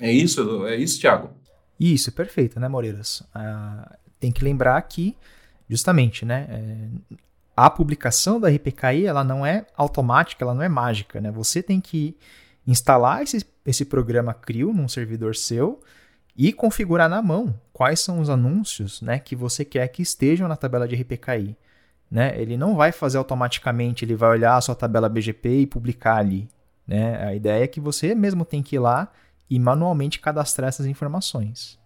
É 0.00 0.12
isso, 0.12 0.64
é 0.66 0.76
isso, 0.76 1.00
Thiago? 1.00 1.30
Isso, 1.78 2.12
perfeito, 2.12 2.60
né, 2.60 2.68
Moreiras? 2.68 3.22
Ah, 3.34 3.98
tem 4.18 4.32
que 4.32 4.44
lembrar 4.44 4.80
que, 4.82 5.16
justamente, 5.68 6.24
né, 6.24 6.46
é, 6.48 7.16
a 7.56 7.70
publicação 7.70 8.38
da 8.38 8.48
RPKI 8.48 9.06
ela 9.06 9.24
não 9.24 9.44
é 9.44 9.66
automática, 9.76 10.44
ela 10.44 10.54
não 10.54 10.62
é 10.62 10.68
mágica. 10.68 11.20
Né? 11.20 11.30
Você 11.30 11.62
tem 11.62 11.80
que 11.80 12.16
instalar 12.66 13.22
esse, 13.22 13.44
esse 13.64 13.84
programa 13.84 14.34
CRIO 14.34 14.72
num 14.72 14.88
servidor 14.88 15.34
seu 15.34 15.80
e 16.36 16.52
configurar 16.52 17.08
na 17.08 17.22
mão 17.22 17.58
quais 17.72 18.00
são 18.00 18.20
os 18.20 18.28
anúncios 18.28 19.00
né, 19.00 19.18
que 19.18 19.34
você 19.34 19.64
quer 19.64 19.88
que 19.88 20.02
estejam 20.02 20.46
na 20.46 20.56
tabela 20.56 20.86
de 20.86 20.94
RPKI. 20.94 21.56
Né? 22.10 22.38
Ele 22.40 22.56
não 22.56 22.76
vai 22.76 22.92
fazer 22.92 23.16
automaticamente, 23.16 24.04
ele 24.04 24.14
vai 24.14 24.30
olhar 24.30 24.56
a 24.56 24.60
sua 24.60 24.74
tabela 24.74 25.08
BGP 25.08 25.60
e 25.60 25.66
publicar 25.66 26.16
ali. 26.16 26.48
Né? 26.86 27.26
A 27.26 27.34
ideia 27.34 27.64
é 27.64 27.66
que 27.66 27.80
você 27.80 28.14
mesmo 28.14 28.44
tem 28.44 28.62
que 28.62 28.76
ir 28.76 28.80
lá 28.80 29.10
e 29.48 29.58
manualmente 29.58 30.20
cadastrar 30.20 30.68
essas 30.68 30.86
informações. 30.86 31.78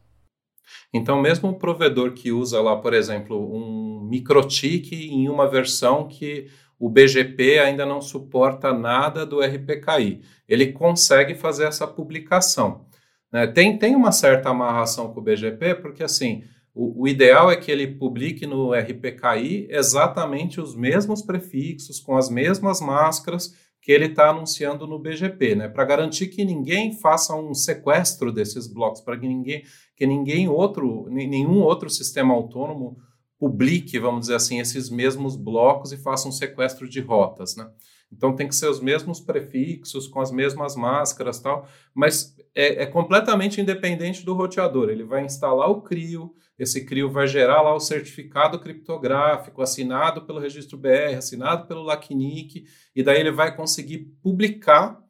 Então, 0.92 1.20
mesmo 1.20 1.50
o 1.50 1.58
provedor 1.58 2.12
que 2.12 2.32
usa 2.32 2.60
lá, 2.60 2.76
por 2.76 2.92
exemplo, 2.94 3.38
um 3.38 4.02
microtik 4.08 4.94
em 4.94 5.28
uma 5.28 5.48
versão 5.48 6.08
que 6.08 6.48
o 6.78 6.88
BGP 6.88 7.58
ainda 7.58 7.84
não 7.84 8.00
suporta 8.00 8.72
nada 8.72 9.26
do 9.26 9.40
RPKI, 9.40 10.22
ele 10.48 10.72
consegue 10.72 11.34
fazer 11.34 11.66
essa 11.66 11.86
publicação. 11.86 12.86
Né? 13.30 13.46
Tem, 13.46 13.78
tem 13.78 13.94
uma 13.94 14.12
certa 14.12 14.48
amarração 14.48 15.12
com 15.12 15.20
o 15.20 15.22
BGP, 15.22 15.76
porque 15.76 16.02
assim, 16.02 16.42
o, 16.74 17.02
o, 17.02 17.08
ideal 17.08 17.50
é 17.50 17.56
que 17.56 17.70
ele 17.70 17.86
publique 17.86 18.46
no 18.46 18.72
RPKI 18.72 19.68
exatamente 19.70 20.60
os 20.60 20.74
mesmos 20.74 21.20
prefixos, 21.20 22.00
com 22.00 22.16
as 22.16 22.30
mesmas 22.30 22.80
máscaras 22.80 23.54
que 23.80 23.90
ele 23.90 24.06
está 24.06 24.28
anunciando 24.30 24.86
no 24.86 24.98
BGP, 24.98 25.54
né? 25.54 25.68
Para 25.68 25.84
garantir 25.84 26.28
que 26.28 26.44
ninguém 26.44 26.92
faça 26.98 27.34
um 27.34 27.54
sequestro 27.54 28.30
desses 28.30 28.66
blocos, 28.66 29.00
para 29.00 29.18
que 29.18 29.26
ninguém, 29.26 29.62
que 29.96 30.06
ninguém 30.06 30.48
outro, 30.48 31.06
nenhum 31.08 31.60
outro 31.62 31.88
sistema 31.88 32.34
autônomo 32.34 32.98
publique, 33.38 33.98
vamos 33.98 34.22
dizer 34.22 34.34
assim, 34.34 34.60
esses 34.60 34.90
mesmos 34.90 35.34
blocos 35.34 35.92
e 35.92 35.96
faça 35.96 36.28
um 36.28 36.32
sequestro 36.32 36.86
de 36.86 37.00
rotas, 37.00 37.56
né? 37.56 37.66
Então 38.12 38.34
tem 38.34 38.48
que 38.48 38.54
ser 38.54 38.68
os 38.68 38.80
mesmos 38.80 39.20
prefixos, 39.20 40.08
com 40.08 40.20
as 40.20 40.32
mesmas 40.32 40.74
máscaras 40.74 41.38
tal, 41.38 41.68
mas 41.94 42.36
é, 42.54 42.82
é, 42.82 42.86
completamente 42.86 43.60
independente 43.60 44.24
do 44.24 44.34
roteador. 44.34 44.90
Ele 44.90 45.04
vai 45.04 45.24
instalar 45.24 45.70
o 45.70 45.82
CRIO, 45.82 46.34
esse 46.58 46.84
CRIO 46.84 47.10
vai 47.10 47.26
gerar 47.26 47.62
lá 47.62 47.74
o 47.74 47.80
certificado 47.80 48.58
criptográfico 48.58 49.62
assinado 49.62 50.22
pelo 50.22 50.40
registro 50.40 50.76
BR, 50.76 51.16
assinado 51.16 51.66
pelo 51.66 51.82
LACNIC, 51.82 52.64
e 52.94 53.02
daí 53.02 53.20
ele 53.20 53.30
vai 53.30 53.54
conseguir 53.54 53.98
publicar 54.22 55.00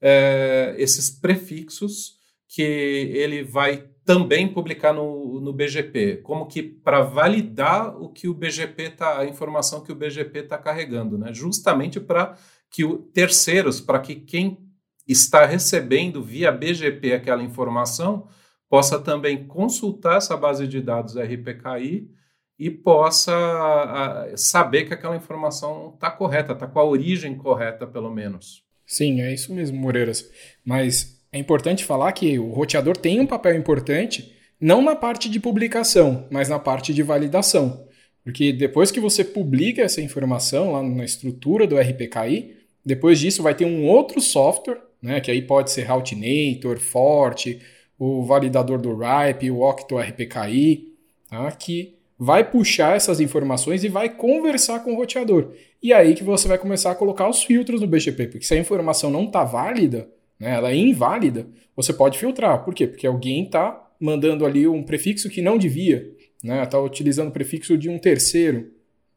é, 0.00 0.74
esses 0.78 1.08
prefixos 1.10 2.18
que 2.48 2.62
ele 2.62 3.42
vai 3.42 3.88
também 4.08 4.48
publicar 4.48 4.94
no, 4.94 5.38
no 5.38 5.52
BGP, 5.52 6.22
como 6.22 6.46
que 6.46 6.62
para 6.62 7.02
validar 7.02 7.94
o 7.94 8.08
que 8.08 8.26
o 8.26 8.32
BGP 8.32 8.92
tá, 8.92 9.18
a 9.18 9.26
informação 9.26 9.84
que 9.84 9.92
o 9.92 9.94
BGP 9.94 10.38
está 10.38 10.56
carregando, 10.56 11.18
né? 11.18 11.30
Justamente 11.34 12.00
para 12.00 12.34
que 12.70 12.86
o, 12.86 12.96
terceiros, 12.96 13.82
para 13.82 13.98
que 13.98 14.14
quem 14.14 14.66
está 15.06 15.44
recebendo 15.44 16.22
via 16.22 16.50
BGP 16.50 17.12
aquela 17.12 17.42
informação 17.42 18.26
possa 18.66 18.98
também 18.98 19.46
consultar 19.46 20.16
essa 20.16 20.38
base 20.38 20.66
de 20.66 20.80
dados 20.80 21.14
RPKI 21.14 22.10
e 22.58 22.70
possa 22.70 23.36
a, 23.36 24.34
saber 24.38 24.86
que 24.86 24.94
aquela 24.94 25.16
informação 25.16 25.92
está 25.92 26.10
correta, 26.10 26.54
está 26.54 26.66
com 26.66 26.80
a 26.80 26.84
origem 26.84 27.36
correta, 27.36 27.86
pelo 27.86 28.10
menos. 28.10 28.64
Sim, 28.86 29.20
é 29.20 29.34
isso 29.34 29.52
mesmo, 29.54 29.76
Moreiras. 29.76 30.30
Mas 30.64 31.17
é 31.32 31.38
importante 31.38 31.84
falar 31.84 32.12
que 32.12 32.38
o 32.38 32.50
roteador 32.50 32.96
tem 32.96 33.20
um 33.20 33.26
papel 33.26 33.56
importante, 33.56 34.34
não 34.60 34.82
na 34.82 34.96
parte 34.96 35.28
de 35.28 35.38
publicação, 35.38 36.26
mas 36.30 36.48
na 36.48 36.58
parte 36.58 36.92
de 36.92 37.02
validação. 37.02 37.86
Porque 38.24 38.52
depois 38.52 38.90
que 38.90 39.00
você 39.00 39.24
publica 39.24 39.82
essa 39.82 40.00
informação 40.00 40.72
lá 40.72 40.82
na 40.82 41.04
estrutura 41.04 41.66
do 41.66 41.78
RPKI, 41.78 42.56
depois 42.84 43.18
disso 43.18 43.42
vai 43.42 43.54
ter 43.54 43.64
um 43.64 43.86
outro 43.86 44.20
software, 44.20 44.80
né, 45.00 45.20
que 45.20 45.30
aí 45.30 45.42
pode 45.42 45.70
ser 45.70 45.84
Routinator, 45.84 46.78
Forte, 46.78 47.60
o 47.98 48.24
validador 48.24 48.78
do 48.78 48.96
RIPE, 48.96 49.50
o 49.50 49.60
Octo 49.60 49.98
RPKI, 49.98 50.94
tá, 51.28 51.50
que 51.52 51.94
vai 52.18 52.42
puxar 52.42 52.96
essas 52.96 53.20
informações 53.20 53.84
e 53.84 53.88
vai 53.88 54.08
conversar 54.08 54.80
com 54.80 54.92
o 54.92 54.96
roteador. 54.96 55.52
E 55.82 55.92
aí 55.92 56.14
que 56.14 56.24
você 56.24 56.48
vai 56.48 56.58
começar 56.58 56.90
a 56.90 56.94
colocar 56.94 57.28
os 57.28 57.44
filtros 57.44 57.80
no 57.80 57.86
BGP, 57.86 58.26
porque 58.26 58.44
se 58.44 58.54
a 58.54 58.58
informação 58.58 59.10
não 59.10 59.24
está 59.24 59.44
válida, 59.44 60.08
né, 60.38 60.54
ela 60.54 60.70
é 60.70 60.76
inválida, 60.76 61.48
você 61.74 61.92
pode 61.92 62.18
filtrar. 62.18 62.64
Por 62.64 62.74
quê? 62.74 62.86
Porque 62.86 63.06
alguém 63.06 63.44
está 63.44 63.90
mandando 64.00 64.46
ali 64.46 64.66
um 64.66 64.82
prefixo 64.82 65.28
que 65.28 65.42
não 65.42 65.58
devia, 65.58 66.14
está 66.36 66.54
né, 66.54 66.66
tá 66.66 66.80
utilizando 66.80 67.28
o 67.28 67.32
prefixo 67.32 67.76
de 67.76 67.88
um 67.88 67.98
terceiro. 67.98 68.72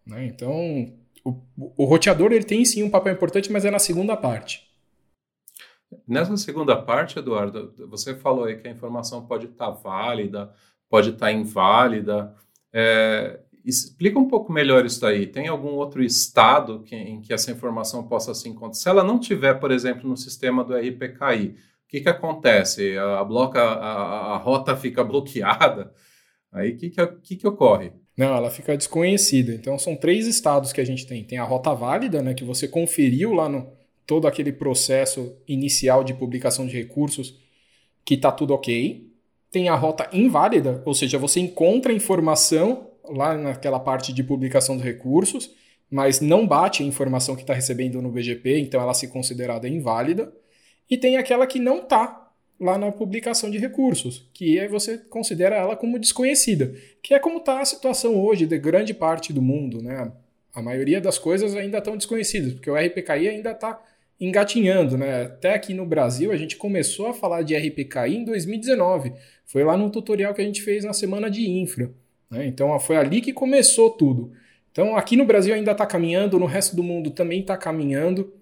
Né, 0.06 0.26
então, 0.26 0.94
o, 1.24 1.40
o 1.78 1.86
roteador 1.86 2.32
ele 2.32 2.44
tem 2.44 2.66
sim 2.66 2.84
um 2.84 2.90
papel 2.90 3.14
importante, 3.14 3.52
mas 3.52 3.66
é 3.66 3.72
na 3.72 3.80
segunda 3.80 4.18
parte. 4.18 4.70
Nessa 6.08 6.36
segunda 6.38 6.76
parte, 6.76 7.20
Eduardo, 7.20 7.74
você 7.90 8.16
falou 8.16 8.46
aí 8.46 8.56
que 8.56 8.68
a 8.68 8.72
informação 8.72 9.26
pode 9.26 9.48
estar 9.48 9.68
tá 9.68 9.72
válida, 9.72 10.54
pode 10.90 11.10
estar 11.10 11.28
tá 11.28 11.32
inválida. 11.32 12.34
É, 12.74 13.40
explica 13.66 14.18
um 14.20 14.28
pouco 14.28 14.52
melhor 14.52 14.86
isso 14.86 15.02
daí. 15.02 15.28
Tem 15.28 15.48
algum 15.48 15.70
outro 15.70 16.04
estado 16.04 16.82
que, 16.84 16.96
em 16.96 17.22
que 17.22 17.34
essa 17.34 17.52
informação 17.52 18.08
possa 18.08 18.34
se 18.34 18.50
encontrar? 18.50 18.74
Se 18.74 18.90
ela 18.90 19.04
não 19.04 19.20
tiver, 19.20 19.56
por 19.56 19.72
exemplo, 19.72 20.10
no 20.10 20.18
sistema 20.18 20.64
do 20.64 20.76
RPKI, 20.76 21.50
o 21.50 21.56
que, 21.88 22.02
que 22.02 22.10
acontece? 22.10 22.98
A, 22.98 23.24
bloca, 23.24 23.62
a, 23.62 24.36
a 24.36 24.38
rota 24.38 24.76
fica 24.76 25.04
bloqueada? 25.06 25.94
Aí 26.52 26.72
o 26.72 26.78
que, 26.78 26.90
que, 26.90 27.08
que, 27.08 27.36
que 27.38 27.48
ocorre? 27.48 27.94
Não, 28.18 28.36
ela 28.36 28.50
fica 28.50 28.76
desconhecida. 28.76 29.54
Então 29.54 29.78
são 29.80 29.96
três 29.96 30.28
estados 30.28 30.74
que 30.74 30.82
a 30.82 30.86
gente 30.86 31.08
tem. 31.08 31.24
Tem 31.24 31.38
a 31.38 31.44
rota 31.44 31.74
válida, 31.74 32.22
né, 32.22 32.34
que 32.34 32.44
você 32.44 32.68
conferiu 32.68 33.34
lá 33.34 33.48
no 33.48 33.72
todo 34.06 34.28
aquele 34.28 34.52
processo 34.52 35.38
inicial 35.48 36.04
de 36.04 36.14
publicação 36.14 36.68
de 36.68 36.76
recursos 36.76 37.40
que 38.04 38.16
está 38.16 38.32
tudo 38.32 38.54
ok. 38.54 39.10
Tem 39.50 39.70
a 39.70 39.76
rota 39.76 40.10
inválida, 40.12 40.82
ou 40.86 40.94
seja, 40.94 41.18
você 41.18 41.40
encontra 41.40 41.94
informação 41.94 42.91
lá 43.06 43.36
naquela 43.36 43.80
parte 43.80 44.14
de 44.14 44.24
publicação 44.24 44.76
dos 44.76 44.86
recursos, 44.86 45.54
mas 45.90 46.22
não 46.22 46.48
bate 46.48 46.84
a 46.84 46.86
informação 46.86 47.36
que 47.36 47.42
está 47.42 47.54
recebendo 47.54 48.02
no 48.02 48.12
BGP, 48.12 48.60
então 48.60 48.82
ela 48.82 48.94
se 48.94 49.08
considerada 49.10 49.68
inválida. 49.68 50.34
E 50.90 50.98
tem 50.98 51.18
aquela 51.18 51.46
que 51.46 51.60
não 51.60 51.80
está 51.80 52.32
lá 52.60 52.78
na 52.78 52.92
publicação 52.92 53.50
de 53.50 53.58
recursos, 53.58 54.30
que 54.34 54.60
aí 54.60 54.68
você 54.68 54.98
considera 54.98 55.56
ela 55.56 55.76
como 55.76 55.98
desconhecida, 55.98 56.76
que 57.02 57.14
é 57.14 57.20
como 57.20 57.38
está 57.38 57.60
a 57.60 57.66
situação 57.66 58.16
hoje 58.16 58.46
de 58.46 58.58
grande 58.60 58.94
parte 58.94 59.34
do 59.34 59.42
mundo. 59.42 59.82
Né? 59.82 60.12
A 60.54 60.62
maioria 60.62 61.02
das 61.02 61.18
coisas 61.18 61.56
ainda 61.56 61.80
estão 61.80 61.98
desconhecidas, 61.98 62.54
porque 62.54 62.70
o 62.70 62.76
RPKI 62.76 63.30
ainda 63.30 63.52
está 63.52 63.82
engatinhando. 64.20 64.96
Né? 64.96 65.24
Até 65.24 65.56
aqui 65.56 65.74
no 65.74 65.86
Brasil, 65.86 66.32
a 66.32 66.38
gente 66.38 66.56
começou 66.56 67.08
a 67.08 67.14
falar 67.14 67.42
de 67.42 67.56
RPKI 67.56 68.18
em 68.18 68.24
2019. 68.24 69.12
Foi 69.46 69.64
lá 69.64 69.76
no 69.76 69.90
tutorial 69.90 70.34
que 70.34 70.42
a 70.42 70.46
gente 70.46 70.62
fez 70.62 70.86
na 70.86 70.94
semana 70.94 71.32
de 71.32 71.50
infra. 71.50 71.92
Né? 72.32 72.48
Então 72.48 72.80
foi 72.80 72.96
ali 72.96 73.22
que 73.22 73.34
começou 73.34 73.90
tudo. 73.90 74.32
Então 74.72 74.96
aqui 74.96 75.18
no 75.18 75.26
Brasil 75.26 75.54
ainda 75.54 75.74
está 75.74 75.86
caminhando, 75.86 76.40
no 76.40 76.46
resto 76.46 76.76
do 76.76 76.82
mundo 76.82 77.12
também 77.12 77.42
está 77.42 77.58
caminhando. 77.58 78.34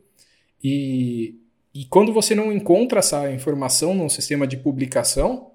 E, 0.63 1.35
e 1.73 1.85
quando 1.85 2.13
você 2.13 2.35
não 2.35 2.53
encontra 2.53 2.99
essa 2.99 3.31
informação 3.31 3.95
num 3.95 4.07
sistema 4.07 4.45
de 4.45 4.57
publicação, 4.57 5.51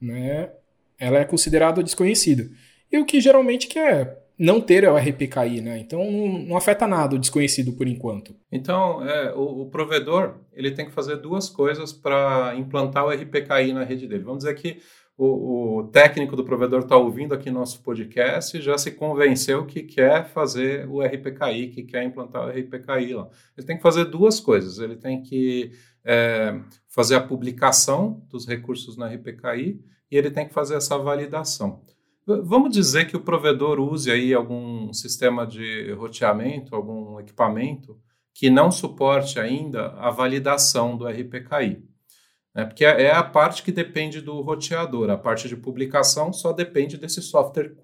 né, 0.00 0.50
ela 0.98 1.18
é 1.18 1.24
considerada 1.24 1.82
desconhecida. 1.82 2.50
E 2.92 2.98
o 2.98 3.06
que 3.06 3.20
geralmente 3.20 3.66
quer 3.66 4.20
não 4.38 4.58
ter 4.58 4.88
o 4.88 4.96
RPKI, 4.96 5.60
né? 5.60 5.78
Então 5.78 6.10
não, 6.10 6.38
não, 6.38 6.56
afeta 6.56 6.86
nada 6.86 7.14
o 7.14 7.18
desconhecido 7.18 7.74
por 7.74 7.86
enquanto. 7.86 8.34
Então 8.50 9.06
é, 9.06 9.34
o, 9.34 9.62
o, 9.62 9.66
provedor 9.66 10.36
ele 10.54 10.70
tem 10.70 10.86
que 10.86 10.92
fazer 10.92 11.16
duas 11.16 11.50
coisas 11.50 11.92
para 11.92 12.54
implantar 12.56 13.04
o 13.04 13.10
RPKI 13.10 13.74
na 13.74 13.84
rede 13.84 14.08
dele. 14.08 14.24
Vamos 14.24 14.44
dizer 14.44 14.54
que 14.54 14.80
o, 15.22 15.80
o 15.80 15.88
técnico 15.88 16.34
do 16.34 16.42
provedor 16.42 16.80
está 16.80 16.96
ouvindo 16.96 17.34
aqui 17.34 17.50
nosso 17.50 17.82
podcast 17.82 18.56
e 18.56 18.62
já 18.62 18.78
se 18.78 18.92
convenceu 18.92 19.66
que 19.66 19.82
quer 19.82 20.26
fazer 20.26 20.88
o 20.88 21.02
RPKI, 21.02 21.68
que 21.68 21.82
quer 21.82 22.02
implantar 22.04 22.46
o 22.46 22.48
RPKI 22.48 23.12
lá. 23.12 23.28
Ele 23.54 23.66
tem 23.66 23.76
que 23.76 23.82
fazer 23.82 24.06
duas 24.06 24.40
coisas. 24.40 24.78
Ele 24.78 24.96
tem 24.96 25.20
que 25.20 25.72
é, 26.02 26.58
fazer 26.88 27.16
a 27.16 27.20
publicação 27.20 28.24
dos 28.30 28.46
recursos 28.46 28.96
na 28.96 29.08
RPKI 29.08 29.84
e 30.10 30.16
ele 30.16 30.30
tem 30.30 30.48
que 30.48 30.54
fazer 30.54 30.76
essa 30.76 30.96
validação. 30.96 31.82
Vamos 32.26 32.72
dizer 32.72 33.06
que 33.06 33.16
o 33.16 33.20
provedor 33.20 33.78
use 33.78 34.10
aí 34.10 34.32
algum 34.32 34.90
sistema 34.94 35.46
de 35.46 35.92
roteamento, 35.92 36.74
algum 36.74 37.20
equipamento 37.20 37.98
que 38.32 38.48
não 38.48 38.70
suporte 38.70 39.38
ainda 39.38 39.88
a 39.98 40.10
validação 40.10 40.96
do 40.96 41.06
RPKI. 41.06 41.89
Né? 42.54 42.64
Porque 42.64 42.84
é, 42.84 43.02
é 43.04 43.12
a 43.12 43.22
parte 43.22 43.62
que 43.62 43.72
depende 43.72 44.20
do 44.20 44.40
roteador. 44.40 45.10
A 45.10 45.16
parte 45.16 45.48
de 45.48 45.56
publicação 45.56 46.32
só 46.32 46.52
depende 46.52 46.96
desse 46.96 47.22
software 47.22 47.74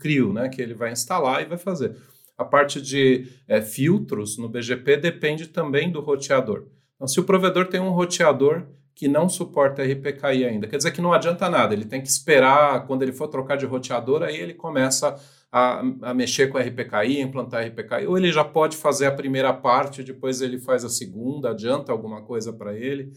CRIO, 0.00 0.32
né? 0.32 0.48
que 0.48 0.60
ele 0.60 0.74
vai 0.74 0.92
instalar 0.92 1.42
e 1.42 1.46
vai 1.46 1.58
fazer. 1.58 1.96
A 2.36 2.44
parte 2.44 2.80
de 2.80 3.28
é, 3.46 3.60
filtros 3.60 4.36
no 4.38 4.48
BGP 4.48 4.96
depende 4.96 5.48
também 5.48 5.90
do 5.90 6.00
roteador. 6.00 6.66
Então, 6.96 7.06
se 7.06 7.20
o 7.20 7.24
provedor 7.24 7.66
tem 7.66 7.80
um 7.80 7.90
roteador 7.90 8.66
que 8.94 9.08
não 9.08 9.28
suporta 9.28 9.82
RPKI 9.82 10.44
ainda, 10.44 10.68
quer 10.68 10.76
dizer 10.76 10.92
que 10.92 11.00
não 11.00 11.12
adianta 11.12 11.48
nada, 11.50 11.74
ele 11.74 11.84
tem 11.84 12.00
que 12.00 12.08
esperar, 12.08 12.86
quando 12.86 13.02
ele 13.02 13.12
for 13.12 13.26
trocar 13.26 13.56
de 13.56 13.66
roteador, 13.66 14.22
aí 14.22 14.36
ele 14.36 14.54
começa 14.54 15.16
a, 15.50 15.80
a, 16.02 16.14
mexer 16.14 16.46
com 16.48 16.58
RPKI, 16.58 17.20
implantar 17.20 17.66
RPKI, 17.66 18.06
ou 18.06 18.16
ele 18.16 18.30
já 18.32 18.44
pode 18.44 18.76
fazer 18.76 19.06
a 19.06 19.12
primeira 19.12 19.52
parte, 19.52 20.04
depois 20.04 20.40
ele 20.40 20.58
faz 20.58 20.84
a 20.84 20.88
segunda, 20.88 21.50
adianta 21.50 21.90
alguma 21.90 22.22
coisa 22.22 22.52
para 22.52 22.74
ele 22.74 23.12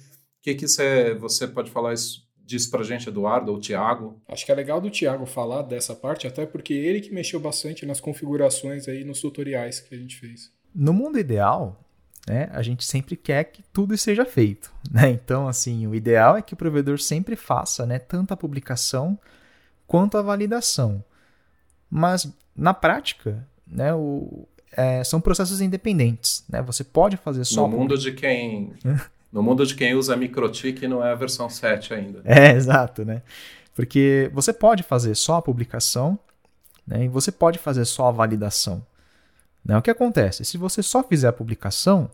que, 0.48 0.56
que 0.56 0.68
você, 0.68 1.14
você 1.16 1.48
pode 1.48 1.70
falar 1.72 1.94
isso, 1.94 2.26
disso 2.46 2.72
para 2.72 2.84
gente, 2.84 3.10
Eduardo 3.10 3.52
ou 3.52 3.60
Tiago? 3.60 4.22
Acho 4.28 4.46
que 4.46 4.52
é 4.52 4.56
legal 4.56 4.80
do 4.80 4.90
Tiago 4.90 5.26
falar 5.26 5.64
dessa 5.64 5.94
parte, 5.94 6.26
até 6.26 6.46
porque 6.46 6.74
ele 6.74 7.02
que 7.02 7.14
mexeu 7.14 7.40
bastante 7.40 7.86
nas 7.86 8.00
configurações 8.00 8.88
aí 8.88 9.04
nos 9.04 9.20
tutoriais 9.20 9.82
que 9.82 9.94
a 9.94 9.98
gente 9.98 10.16
fez. 10.16 10.52
No 10.74 10.94
mundo 10.94 11.20
ideal, 11.20 11.84
né, 12.26 12.50
a 12.54 12.62
gente 12.62 12.86
sempre 12.86 13.18
quer 13.18 13.44
que 13.46 13.62
tudo 13.74 13.98
seja 13.98 14.26
feito. 14.26 14.72
Né? 14.90 15.10
Então, 15.10 15.50
assim, 15.50 15.86
o 15.86 15.94
ideal 15.94 16.38
é 16.38 16.42
que 16.42 16.54
o 16.54 16.58
provedor 16.58 17.00
sempre 17.00 17.36
faça 17.36 17.86
né, 17.86 18.00
tanto 18.00 18.34
a 18.34 18.38
publicação 18.38 19.20
quanto 19.86 20.18
a 20.18 20.22
validação. 20.22 21.04
Mas, 21.90 22.32
na 22.56 22.74
prática, 22.74 23.46
né, 23.66 23.94
o, 23.94 24.48
é, 24.72 25.04
são 25.04 25.20
processos 25.20 25.60
independentes. 25.60 26.46
Né? 26.48 26.62
Você 26.62 26.86
pode 26.86 27.18
fazer 27.18 27.44
só. 27.44 27.68
No 27.68 27.78
mundo 27.78 27.98
de 27.98 28.14
quem 28.14 28.72
No 29.32 29.44
mundo 29.44 29.66
de 29.66 29.76
quem 29.76 29.94
usa 29.94 30.16
MikroTik 30.16 30.88
não 30.88 31.04
é 31.04 31.12
a 31.12 31.16
versão 31.16 31.50
7 31.50 31.94
ainda. 31.94 32.22
É, 32.24 32.52
exato, 32.56 33.04
né? 33.04 33.22
Porque 33.76 34.32
você 34.34 34.52
pode 34.52 34.82
fazer 34.84 35.14
só 35.16 35.36
a 35.36 35.42
publicação 35.42 36.18
né, 36.86 37.04
e 37.06 37.08
você 37.08 37.32
pode 37.32 37.60
fazer 37.60 37.86
só 37.86 38.08
a 38.08 38.12
validação. 38.12 38.84
Né? 39.64 39.78
O 39.78 39.82
que 39.82 39.92
acontece? 39.92 40.46
Se 40.46 40.58
você 40.58 40.82
só 40.82 41.04
fizer 41.04 41.28
a 41.28 41.34
publicação, 41.34 42.10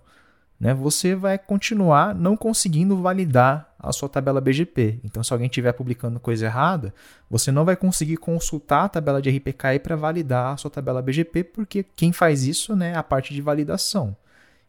né, 0.60 0.74
você 0.74 1.16
vai 1.16 1.38
continuar 1.38 2.16
não 2.16 2.36
conseguindo 2.36 3.00
validar 3.02 3.72
a 3.80 3.92
sua 3.92 4.10
tabela 4.10 4.42
BGP. 4.42 5.00
Então, 5.04 5.24
se 5.24 5.32
alguém 5.32 5.48
estiver 5.48 5.74
publicando 5.74 6.20
coisa 6.20 6.46
errada, 6.46 6.94
você 7.30 7.52
não 7.52 7.64
vai 7.64 7.76
conseguir 7.76 8.18
consultar 8.18 8.86
a 8.86 8.90
tabela 8.90 9.22
de 9.22 9.30
RPKI 9.30 9.80
para 9.82 9.96
validar 9.96 10.54
a 10.54 10.58
sua 10.58 10.72
tabela 10.72 11.02
BGP, 11.02 11.44
porque 11.44 11.84
quem 11.96 12.12
faz 12.12 12.44
isso 12.44 12.76
né, 12.76 12.92
é 12.94 12.98
a 12.98 13.04
parte 13.04 13.34
de 13.34 13.42
validação. 13.42 14.16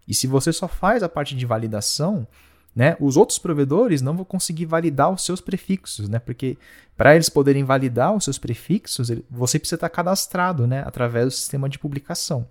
E 0.07 0.15
se 0.15 0.27
você 0.27 0.53
só 0.53 0.69
faz 0.69 1.03
a 1.03 1.09
parte 1.09 1.35
de 1.35 1.47
validação, 1.47 2.27
né, 2.75 2.97
os 3.01 3.17
outros 3.17 3.39
provedores 3.39 4.03
não 4.03 4.17
vão 4.17 4.25
conseguir 4.25 4.67
validar 4.67 5.11
os 5.11 5.25
seus 5.25 5.41
prefixos, 5.41 6.09
né, 6.09 6.19
porque 6.19 6.59
para 6.97 7.15
eles 7.15 7.29
poderem 7.29 7.65
validar 7.65 8.15
os 8.15 8.25
seus 8.25 8.39
prefixos, 8.39 9.11
você 9.31 9.59
precisa 9.59 9.77
estar 9.77 9.89
cadastrado 9.89 10.67
né, 10.67 10.83
através 10.87 11.27
do 11.27 11.31
sistema 11.31 11.69
de 11.69 11.79
publicação. 11.79 12.47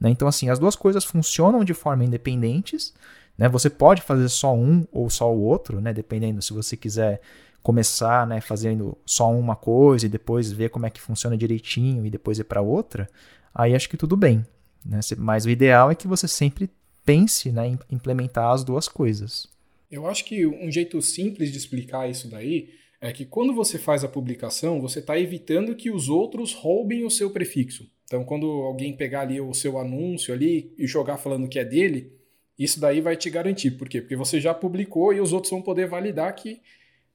Né? 0.00 0.10
Então, 0.10 0.26
assim, 0.26 0.48
as 0.48 0.58
duas 0.58 0.74
coisas 0.74 1.04
funcionam 1.04 1.62
de 1.62 1.74
forma 1.74 2.04
independentes. 2.04 2.94
Né? 3.36 3.48
Você 3.48 3.68
pode 3.68 4.02
fazer 4.02 4.28
só 4.28 4.54
um 4.54 4.86
ou 4.90 5.10
só 5.10 5.32
o 5.32 5.40
outro, 5.40 5.80
né, 5.80 5.92
dependendo 5.92 6.40
se 6.40 6.52
você 6.52 6.76
quiser 6.76 7.20
começar 7.62 8.26
né, 8.26 8.40
fazendo 8.40 8.96
só 9.04 9.30
uma 9.30 9.54
coisa 9.54 10.06
e 10.06 10.08
depois 10.08 10.50
ver 10.50 10.70
como 10.70 10.86
é 10.86 10.90
que 10.90 11.00
funciona 11.00 11.36
direitinho 11.36 12.06
e 12.06 12.10
depois 12.10 12.38
ir 12.38 12.44
para 12.44 12.62
outra, 12.62 13.08
aí 13.54 13.74
acho 13.74 13.88
que 13.88 13.98
tudo 13.98 14.16
bem. 14.16 14.44
Né? 14.84 15.00
Mas 15.18 15.44
o 15.44 15.50
ideal 15.50 15.90
é 15.90 15.94
que 15.94 16.08
você 16.08 16.26
sempre 16.26 16.70
pense 17.10 17.50
né, 17.50 17.66
em 17.66 17.78
implementar 17.90 18.52
as 18.52 18.62
duas 18.62 18.86
coisas. 18.86 19.48
Eu 19.90 20.06
acho 20.06 20.24
que 20.24 20.46
um 20.46 20.70
jeito 20.70 21.02
simples 21.02 21.50
de 21.50 21.58
explicar 21.58 22.08
isso 22.08 22.28
daí 22.28 22.70
é 23.00 23.12
que 23.12 23.24
quando 23.24 23.52
você 23.52 23.78
faz 23.78 24.04
a 24.04 24.08
publicação, 24.08 24.80
você 24.80 25.00
está 25.00 25.18
evitando 25.18 25.74
que 25.74 25.90
os 25.90 26.08
outros 26.08 26.52
roubem 26.52 27.04
o 27.04 27.10
seu 27.10 27.30
prefixo. 27.30 27.90
Então, 28.04 28.24
quando 28.24 28.46
alguém 28.46 28.96
pegar 28.96 29.22
ali 29.22 29.40
o 29.40 29.52
seu 29.52 29.78
anúncio 29.78 30.32
ali 30.32 30.72
e 30.78 30.86
jogar 30.86 31.16
falando 31.16 31.48
que 31.48 31.58
é 31.58 31.64
dele, 31.64 32.12
isso 32.56 32.78
daí 32.78 33.00
vai 33.00 33.16
te 33.16 33.28
garantir. 33.28 33.72
Por 33.72 33.88
quê? 33.88 34.00
Porque 34.00 34.14
você 34.14 34.40
já 34.40 34.54
publicou 34.54 35.12
e 35.12 35.20
os 35.20 35.32
outros 35.32 35.50
vão 35.50 35.62
poder 35.62 35.88
validar 35.88 36.32
que 36.36 36.60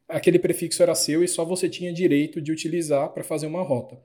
aquele 0.10 0.40
prefixo 0.40 0.84
era 0.84 0.96
seu 0.96 1.24
e 1.24 1.28
só 1.28 1.46
você 1.46 1.70
tinha 1.70 1.94
direito 1.94 2.42
de 2.42 2.52
utilizar 2.52 3.10
para 3.10 3.24
fazer 3.24 3.48
uma 3.48 3.62
rota. 3.62 3.98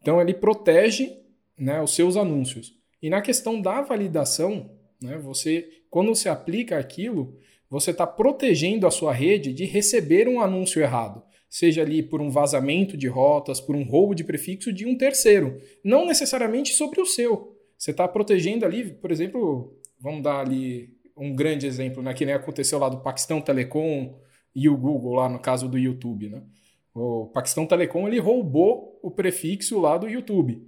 Então, 0.00 0.20
ele 0.20 0.34
protege 0.34 1.16
né, 1.56 1.82
os 1.82 1.92
seus 1.92 2.16
anúncios. 2.16 2.78
E 3.02 3.10
na 3.10 3.20
questão 3.20 3.60
da 3.60 3.80
validação, 3.80 4.77
né, 5.00 5.18
você, 5.18 5.68
quando 5.90 6.14
você 6.14 6.28
aplica 6.28 6.78
aquilo, 6.78 7.36
você 7.70 7.90
está 7.90 8.06
protegendo 8.06 8.86
a 8.86 8.90
sua 8.90 9.12
rede 9.12 9.52
de 9.52 9.64
receber 9.64 10.28
um 10.28 10.40
anúncio 10.40 10.80
errado, 10.80 11.22
seja 11.48 11.82
ali 11.82 12.02
por 12.02 12.20
um 12.20 12.30
vazamento 12.30 12.96
de 12.96 13.06
rotas, 13.06 13.60
por 13.60 13.76
um 13.76 13.84
roubo 13.84 14.14
de 14.14 14.24
prefixo 14.24 14.72
de 14.72 14.86
um 14.86 14.96
terceiro, 14.96 15.60
não 15.84 16.06
necessariamente 16.06 16.72
sobre 16.72 17.00
o 17.00 17.06
seu. 17.06 17.56
Você 17.76 17.90
está 17.90 18.08
protegendo 18.08 18.64
ali, 18.64 18.84
por 18.84 19.10
exemplo, 19.12 19.78
vamos 20.00 20.22
dar 20.22 20.40
ali 20.40 20.96
um 21.16 21.34
grande 21.34 21.66
exemplo, 21.66 22.02
né, 22.02 22.14
que 22.14 22.24
nem 22.24 22.34
aconteceu 22.34 22.78
lá 22.78 22.88
do 22.88 23.00
Paquistão 23.00 23.40
Telecom 23.40 24.18
e 24.54 24.68
o 24.68 24.76
Google 24.76 25.14
lá 25.14 25.28
no 25.28 25.38
caso 25.38 25.68
do 25.68 25.78
YouTube, 25.78 26.28
né? 26.28 26.42
O 26.94 27.26
Paquistão 27.26 27.66
Telecom 27.66 28.08
ele 28.08 28.18
roubou 28.18 28.98
o 29.02 29.10
prefixo 29.10 29.80
lá 29.80 29.96
do 29.96 30.08
YouTube. 30.08 30.67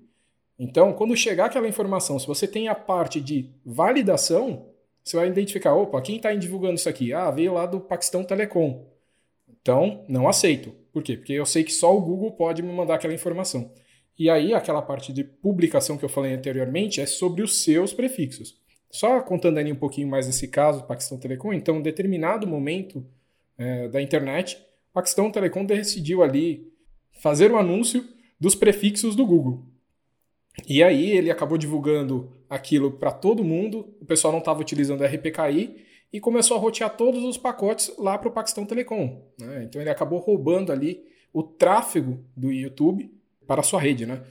Então, 0.63 0.93
quando 0.93 1.17
chegar 1.17 1.47
aquela 1.47 1.67
informação, 1.67 2.19
se 2.19 2.27
você 2.27 2.47
tem 2.47 2.69
a 2.69 2.75
parte 2.75 3.19
de 3.19 3.49
validação, 3.65 4.67
você 5.03 5.17
vai 5.17 5.27
identificar, 5.27 5.75
opa, 5.75 6.03
quem 6.03 6.17
está 6.17 6.35
divulgando 6.35 6.75
isso 6.75 6.87
aqui? 6.87 7.15
Ah, 7.15 7.31
veio 7.31 7.55
lá 7.55 7.65
do 7.65 7.81
Paquistão 7.81 8.23
Telecom. 8.23 8.87
Então, 9.49 10.05
não 10.07 10.29
aceito. 10.29 10.71
Por 10.93 11.03
quê? 11.03 11.17
Porque 11.17 11.33
eu 11.33 11.47
sei 11.47 11.65
que 11.65 11.73
só 11.73 11.97
o 11.97 12.01
Google 12.03 12.33
pode 12.33 12.63
me 12.63 12.71
mandar 12.71 12.97
aquela 12.97 13.15
informação. 13.15 13.73
E 14.19 14.29
aí, 14.29 14.53
aquela 14.53 14.83
parte 14.83 15.15
de 15.15 15.25
publicação 15.25 15.97
que 15.97 16.05
eu 16.05 16.11
falei 16.11 16.35
anteriormente 16.35 17.01
é 17.01 17.07
sobre 17.07 17.43
os 17.43 17.63
seus 17.63 17.95
prefixos. 17.95 18.61
Só 18.91 19.19
contando 19.23 19.57
ali 19.57 19.73
um 19.73 19.77
pouquinho 19.77 20.09
mais 20.09 20.29
esse 20.29 20.47
caso, 20.47 20.85
Paquistão 20.85 21.17
Telecom, 21.17 21.55
então, 21.55 21.79
em 21.79 21.83
determinado 21.83 22.47
momento 22.47 23.03
é, 23.57 23.89
da 23.89 24.03
internet, 24.03 24.63
Paquistão 24.93 25.31
Telecom 25.31 25.65
decidiu 25.65 26.23
ali 26.23 26.71
fazer 27.13 27.51
o 27.51 27.55
um 27.55 27.59
anúncio 27.59 28.07
dos 28.39 28.55
prefixos 28.55 29.17
do 29.17 29.25
Google. 29.25 29.65
E 30.69 30.83
aí 30.83 31.13
ele 31.13 31.31
acabou 31.31 31.57
divulgando 31.57 32.33
aquilo 32.49 32.93
para 32.93 33.13
todo 33.13 33.45
mundo, 33.45 33.95
o 34.01 34.05
pessoal 34.05 34.33
não 34.33 34.41
estava 34.41 34.61
utilizando 34.61 35.05
RPKI 35.05 35.87
e 36.13 36.21
começou 36.21 36.57
a 36.57 36.61
rotear 36.61 36.97
todos 36.97 37.23
os 37.23 37.39
pacotes 37.39 37.93
lá 37.97 38.19
para 38.19 38.29
o 38.29 38.33
Paquistão 38.33 38.67
Telecom. 38.67 39.25
Né? 39.39 39.65
Então 39.65 39.81
ele 39.81 39.91
acabou 39.91 40.19
roubando 40.19 40.73
ali 40.73 41.05
o 41.33 41.43
tráfego 41.43 42.25
do 42.37 42.51
YouTube 42.51 43.11
para 43.47 43.61
a 43.61 43.65
sua 43.65 43.81
rede. 43.81 44.07
Né? 44.07 44.23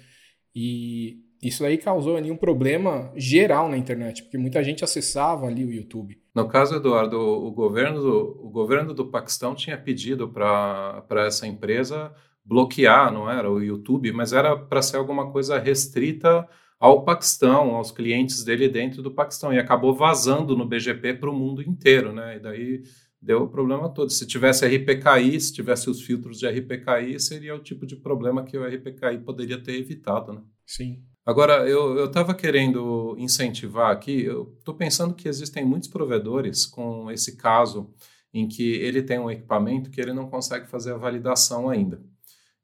E 0.54 1.24
isso 1.42 1.66
aí 1.66 1.78
causou 1.78 2.18
ali 2.18 2.30
um 2.30 2.38
problema 2.38 3.12
geral 3.16 3.70
na 3.70 3.78
internet, 3.78 4.24
porque 4.24 4.38
muita 4.38 4.62
gente 4.62 4.84
acessava 4.84 5.48
ali 5.48 5.64
o 5.64 5.72
YouTube. 5.72 6.20
No 6.36 6.48
caso, 6.48 6.76
Eduardo, 6.76 7.18
o 7.18 7.52
governo 7.52 8.02
do, 8.02 8.46
o 8.46 8.50
governo 8.50 8.94
do 8.94 9.06
Paquistão 9.06 9.56
tinha 9.56 9.78
pedido 9.78 10.28
para 10.28 11.26
essa 11.26 11.48
empresa 11.48 12.14
bloquear, 12.44 13.12
não 13.12 13.30
era 13.30 13.50
o 13.50 13.62
YouTube, 13.62 14.12
mas 14.12 14.34
era 14.34 14.56
para 14.58 14.82
ser 14.82 14.98
alguma 14.98 15.32
coisa 15.32 15.60
restrita 15.60 16.48
ao 16.80 17.04
Paquistão, 17.04 17.76
aos 17.76 17.92
clientes 17.92 18.44
dele 18.44 18.70
dentro 18.70 19.02
do 19.02 19.12
Paquistão, 19.12 19.54
e 19.54 19.60
acabou 19.60 19.94
vazando 19.94 20.56
no 20.56 20.66
BGP 20.66 21.16
para 21.16 21.30
o 21.30 21.36
mundo 21.36 21.62
inteiro, 21.62 22.14
né? 22.14 22.38
E 22.38 22.40
daí 22.40 22.84
deu 23.22 23.44
o 23.44 23.50
problema 23.50 23.90
todo. 23.90 24.10
Se 24.10 24.26
tivesse 24.26 24.66
RPKI, 24.66 25.40
se 25.42 25.54
tivesse 25.54 25.90
os 25.90 26.02
filtros 26.02 26.40
de 26.40 26.48
RPKI, 26.48 27.20
seria 27.20 27.54
o 27.54 27.60
tipo 27.60 27.86
de 27.86 27.98
problema 27.98 28.44
que 28.44 28.58
o 28.58 28.66
RPKI 28.66 29.20
poderia 29.26 29.62
ter 29.62 29.74
evitado, 29.74 30.34
né? 30.34 30.42
Sim. 30.66 31.04
Agora, 31.26 31.70
eu 31.70 32.06
estava 32.06 32.34
querendo 32.34 33.16
incentivar 33.20 33.92
aqui, 33.92 34.24
eu 34.24 34.56
estou 34.58 34.74
pensando 34.74 35.14
que 35.14 35.28
existem 35.28 35.64
muitos 35.64 35.90
provedores 35.90 36.66
com 36.66 37.12
esse 37.12 37.36
caso 37.36 37.94
em 38.34 38.48
que 38.48 38.64
ele 38.64 39.04
tem 39.04 39.20
um 39.20 39.30
equipamento 39.30 39.92
que 39.92 40.00
ele 40.00 40.14
não 40.14 40.30
consegue 40.30 40.68
fazer 40.68 40.94
a 40.94 40.98
validação 40.98 41.70
ainda. 41.70 42.02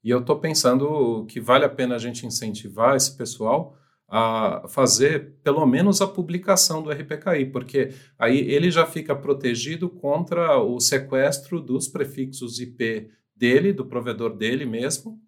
E 0.05 0.11
eu 0.11 0.19
estou 0.19 0.37
pensando 0.39 1.25
que 1.27 1.41
vale 1.41 1.65
a 1.65 1.69
pena 1.69 1.95
a 1.95 1.97
gente 1.97 2.27
incentivar 2.27 2.95
esse 2.95 3.17
pessoal 3.17 3.75
a 4.07 4.63
fazer 4.67 5.33
pelo 5.43 5.65
menos 5.65 5.99
a 5.99 6.05
publicação 6.05 6.83
do 6.83 6.91
RPKI, 6.91 7.47
porque 7.51 7.89
aí 8.19 8.37
ele 8.37 8.69
já 8.69 8.85
fica 8.85 9.15
protegido 9.15 9.89
contra 9.89 10.59
o 10.59 10.79
sequestro 10.79 11.59
dos 11.59 11.87
prefixos 11.87 12.59
IP 12.59 13.09
dele, 13.35 13.73
do 13.73 13.83
provedor 13.83 14.37
dele 14.37 14.63
mesmo. 14.63 15.19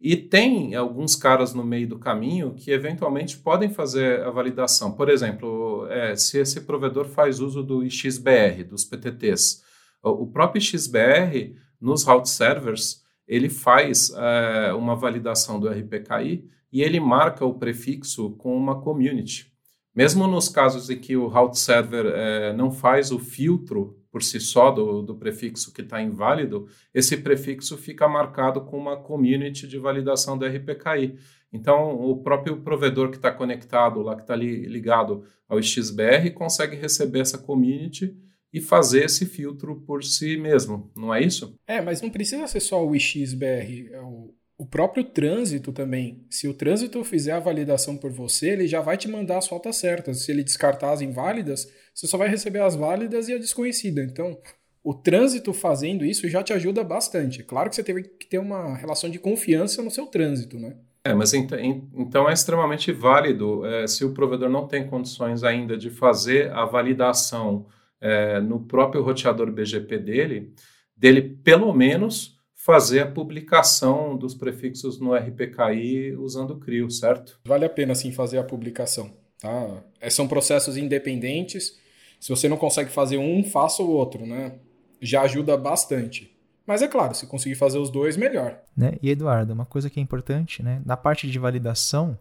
E 0.00 0.16
tem 0.16 0.74
alguns 0.74 1.14
caras 1.14 1.52
no 1.52 1.62
meio 1.62 1.86
do 1.86 1.98
caminho 1.98 2.54
que 2.54 2.70
eventualmente 2.70 3.36
podem 3.36 3.68
fazer 3.68 4.22
a 4.22 4.30
validação. 4.30 4.92
Por 4.92 5.10
exemplo, 5.10 5.86
é, 5.90 6.16
se 6.16 6.38
esse 6.38 6.62
provedor 6.62 7.04
faz 7.04 7.38
uso 7.38 7.62
do 7.62 7.86
XBR, 7.90 8.64
dos 8.64 8.82
PTTs, 8.82 9.62
o 10.02 10.26
próprio 10.26 10.62
XBR 10.62 11.54
nos 11.78 12.02
route 12.02 12.30
servers 12.30 13.04
ele 13.26 13.48
faz 13.48 14.10
é, 14.10 14.72
uma 14.72 14.94
validação 14.94 15.58
do 15.58 15.68
RPKI 15.68 16.48
e 16.72 16.82
ele 16.82 17.00
marca 17.00 17.44
o 17.44 17.54
prefixo 17.54 18.30
com 18.36 18.56
uma 18.56 18.80
community. 18.80 19.52
Mesmo 19.94 20.26
nos 20.26 20.48
casos 20.48 20.90
em 20.90 20.98
que 20.98 21.16
o 21.16 21.26
route 21.26 21.58
server 21.58 22.06
é, 22.06 22.52
não 22.52 22.70
faz 22.70 23.10
o 23.10 23.18
filtro 23.18 23.98
por 24.10 24.22
si 24.22 24.38
só 24.40 24.70
do, 24.70 25.02
do 25.02 25.14
prefixo 25.14 25.72
que 25.72 25.80
está 25.80 26.02
inválido, 26.02 26.66
esse 26.94 27.16
prefixo 27.16 27.76
fica 27.76 28.06
marcado 28.08 28.60
com 28.62 28.78
uma 28.78 28.96
community 28.96 29.66
de 29.66 29.78
validação 29.78 30.38
do 30.38 30.46
RPKI. 30.46 31.18
Então, 31.52 31.98
o 31.98 32.22
próprio 32.22 32.58
provedor 32.62 33.10
que 33.10 33.16
está 33.16 33.30
conectado 33.30 34.02
lá, 34.02 34.14
que 34.14 34.22
está 34.22 34.36
ligado 34.36 35.24
ao 35.48 35.62
XBR, 35.62 36.30
consegue 36.32 36.76
receber 36.76 37.20
essa 37.20 37.38
community 37.38 38.14
e 38.56 38.60
fazer 38.60 39.04
esse 39.04 39.26
filtro 39.26 39.82
por 39.82 40.02
si 40.02 40.38
mesmo, 40.38 40.90
não 40.96 41.14
é 41.14 41.20
isso? 41.22 41.54
É, 41.66 41.82
mas 41.82 42.00
não 42.00 42.08
precisa 42.08 42.46
ser 42.46 42.60
só 42.60 42.82
o 42.82 42.98
XBR. 42.98 43.90
É 43.92 44.00
o, 44.00 44.34
o 44.56 44.64
próprio 44.64 45.04
trânsito 45.04 45.74
também. 45.74 46.24
Se 46.30 46.48
o 46.48 46.54
trânsito 46.54 47.04
fizer 47.04 47.32
a 47.32 47.38
validação 47.38 47.98
por 47.98 48.10
você, 48.10 48.48
ele 48.48 48.66
já 48.66 48.80
vai 48.80 48.96
te 48.96 49.08
mandar 49.08 49.36
as 49.36 49.46
faltas 49.46 49.76
certas. 49.76 50.22
Se 50.22 50.32
ele 50.32 50.42
descartar 50.42 50.92
as 50.92 51.02
inválidas, 51.02 51.70
você 51.94 52.06
só 52.06 52.16
vai 52.16 52.28
receber 52.28 52.60
as 52.60 52.74
válidas 52.74 53.28
e 53.28 53.34
a 53.34 53.38
desconhecida. 53.38 54.02
Então, 54.02 54.38
o 54.82 54.94
trânsito 54.94 55.52
fazendo 55.52 56.02
isso 56.02 56.26
já 56.26 56.42
te 56.42 56.54
ajuda 56.54 56.82
bastante. 56.82 57.42
Claro 57.42 57.68
que 57.68 57.76
você 57.76 57.84
teve 57.84 58.04
que 58.04 58.26
ter 58.26 58.38
uma 58.38 58.74
relação 58.74 59.10
de 59.10 59.18
confiança 59.18 59.82
no 59.82 59.90
seu 59.90 60.06
trânsito, 60.06 60.58
né? 60.58 60.76
É, 61.04 61.12
mas 61.12 61.34
então 61.34 62.28
é 62.28 62.32
extremamente 62.32 62.90
válido 62.90 63.66
é, 63.66 63.86
se 63.86 64.02
o 64.02 64.14
provedor 64.14 64.48
não 64.48 64.66
tem 64.66 64.88
condições 64.88 65.44
ainda 65.44 65.76
de 65.76 65.90
fazer 65.90 66.50
a 66.52 66.64
validação 66.64 67.66
é, 68.00 68.40
no 68.40 68.60
próprio 68.60 69.02
roteador 69.02 69.50
BGP 69.50 69.98
dele, 69.98 70.54
dele 70.96 71.22
pelo 71.22 71.72
menos 71.72 72.36
fazer 72.54 73.00
a 73.00 73.06
publicação 73.10 74.16
dos 74.16 74.34
prefixos 74.34 74.98
no 74.98 75.14
RPKI 75.14 76.16
usando 76.16 76.50
o 76.50 76.58
CRIO, 76.58 76.90
certo? 76.90 77.38
Vale 77.44 77.64
a 77.64 77.70
pena 77.70 77.94
sim 77.94 78.10
fazer 78.10 78.38
a 78.38 78.44
publicação. 78.44 79.14
Tá? 79.40 79.84
É, 80.00 80.10
são 80.10 80.26
processos 80.26 80.76
independentes 80.76 81.78
Se 82.18 82.30
você 82.30 82.48
não 82.48 82.56
consegue 82.56 82.90
fazer 82.90 83.18
um, 83.18 83.44
faça 83.44 83.82
o 83.82 83.90
outro, 83.90 84.26
né? 84.26 84.54
Já 85.00 85.22
ajuda 85.22 85.56
bastante. 85.56 86.34
Mas 86.66 86.82
é 86.82 86.88
claro, 86.88 87.14
se 87.14 87.26
conseguir 87.26 87.54
fazer 87.54 87.78
os 87.78 87.90
dois, 87.90 88.16
melhor. 88.16 88.58
Né? 88.76 88.94
E 89.00 89.10
Eduardo, 89.10 89.52
uma 89.52 89.66
coisa 89.66 89.88
que 89.88 90.00
é 90.00 90.02
importante, 90.02 90.62
né? 90.62 90.82
Na 90.84 90.96
parte 90.96 91.30
de 91.30 91.38
validação, 91.38 92.18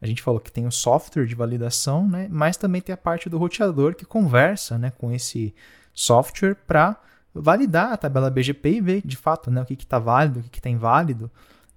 a 0.00 0.06
gente 0.06 0.22
falou 0.22 0.40
que 0.40 0.50
tem 0.50 0.66
o 0.66 0.72
software 0.72 1.26
de 1.26 1.34
validação, 1.34 2.08
né? 2.08 2.26
Mas 2.30 2.56
também 2.56 2.80
tem 2.80 2.92
a 2.92 2.96
parte 2.96 3.28
do 3.28 3.36
roteador 3.36 3.94
que 3.94 4.04
conversa, 4.04 4.78
né, 4.78 4.90
com 4.90 5.12
esse 5.12 5.54
software 5.92 6.56
para 6.66 6.96
validar 7.34 7.92
a 7.92 7.96
tabela 7.96 8.30
BGP 8.30 8.70
e 8.70 8.80
ver 8.80 9.02
de 9.04 9.16
fato, 9.16 9.50
né, 9.50 9.60
o 9.60 9.66
que 9.66 9.74
está 9.74 9.98
válido, 9.98 10.40
o 10.40 10.42
que 10.44 10.58
está 10.58 10.70
inválido. 10.70 11.30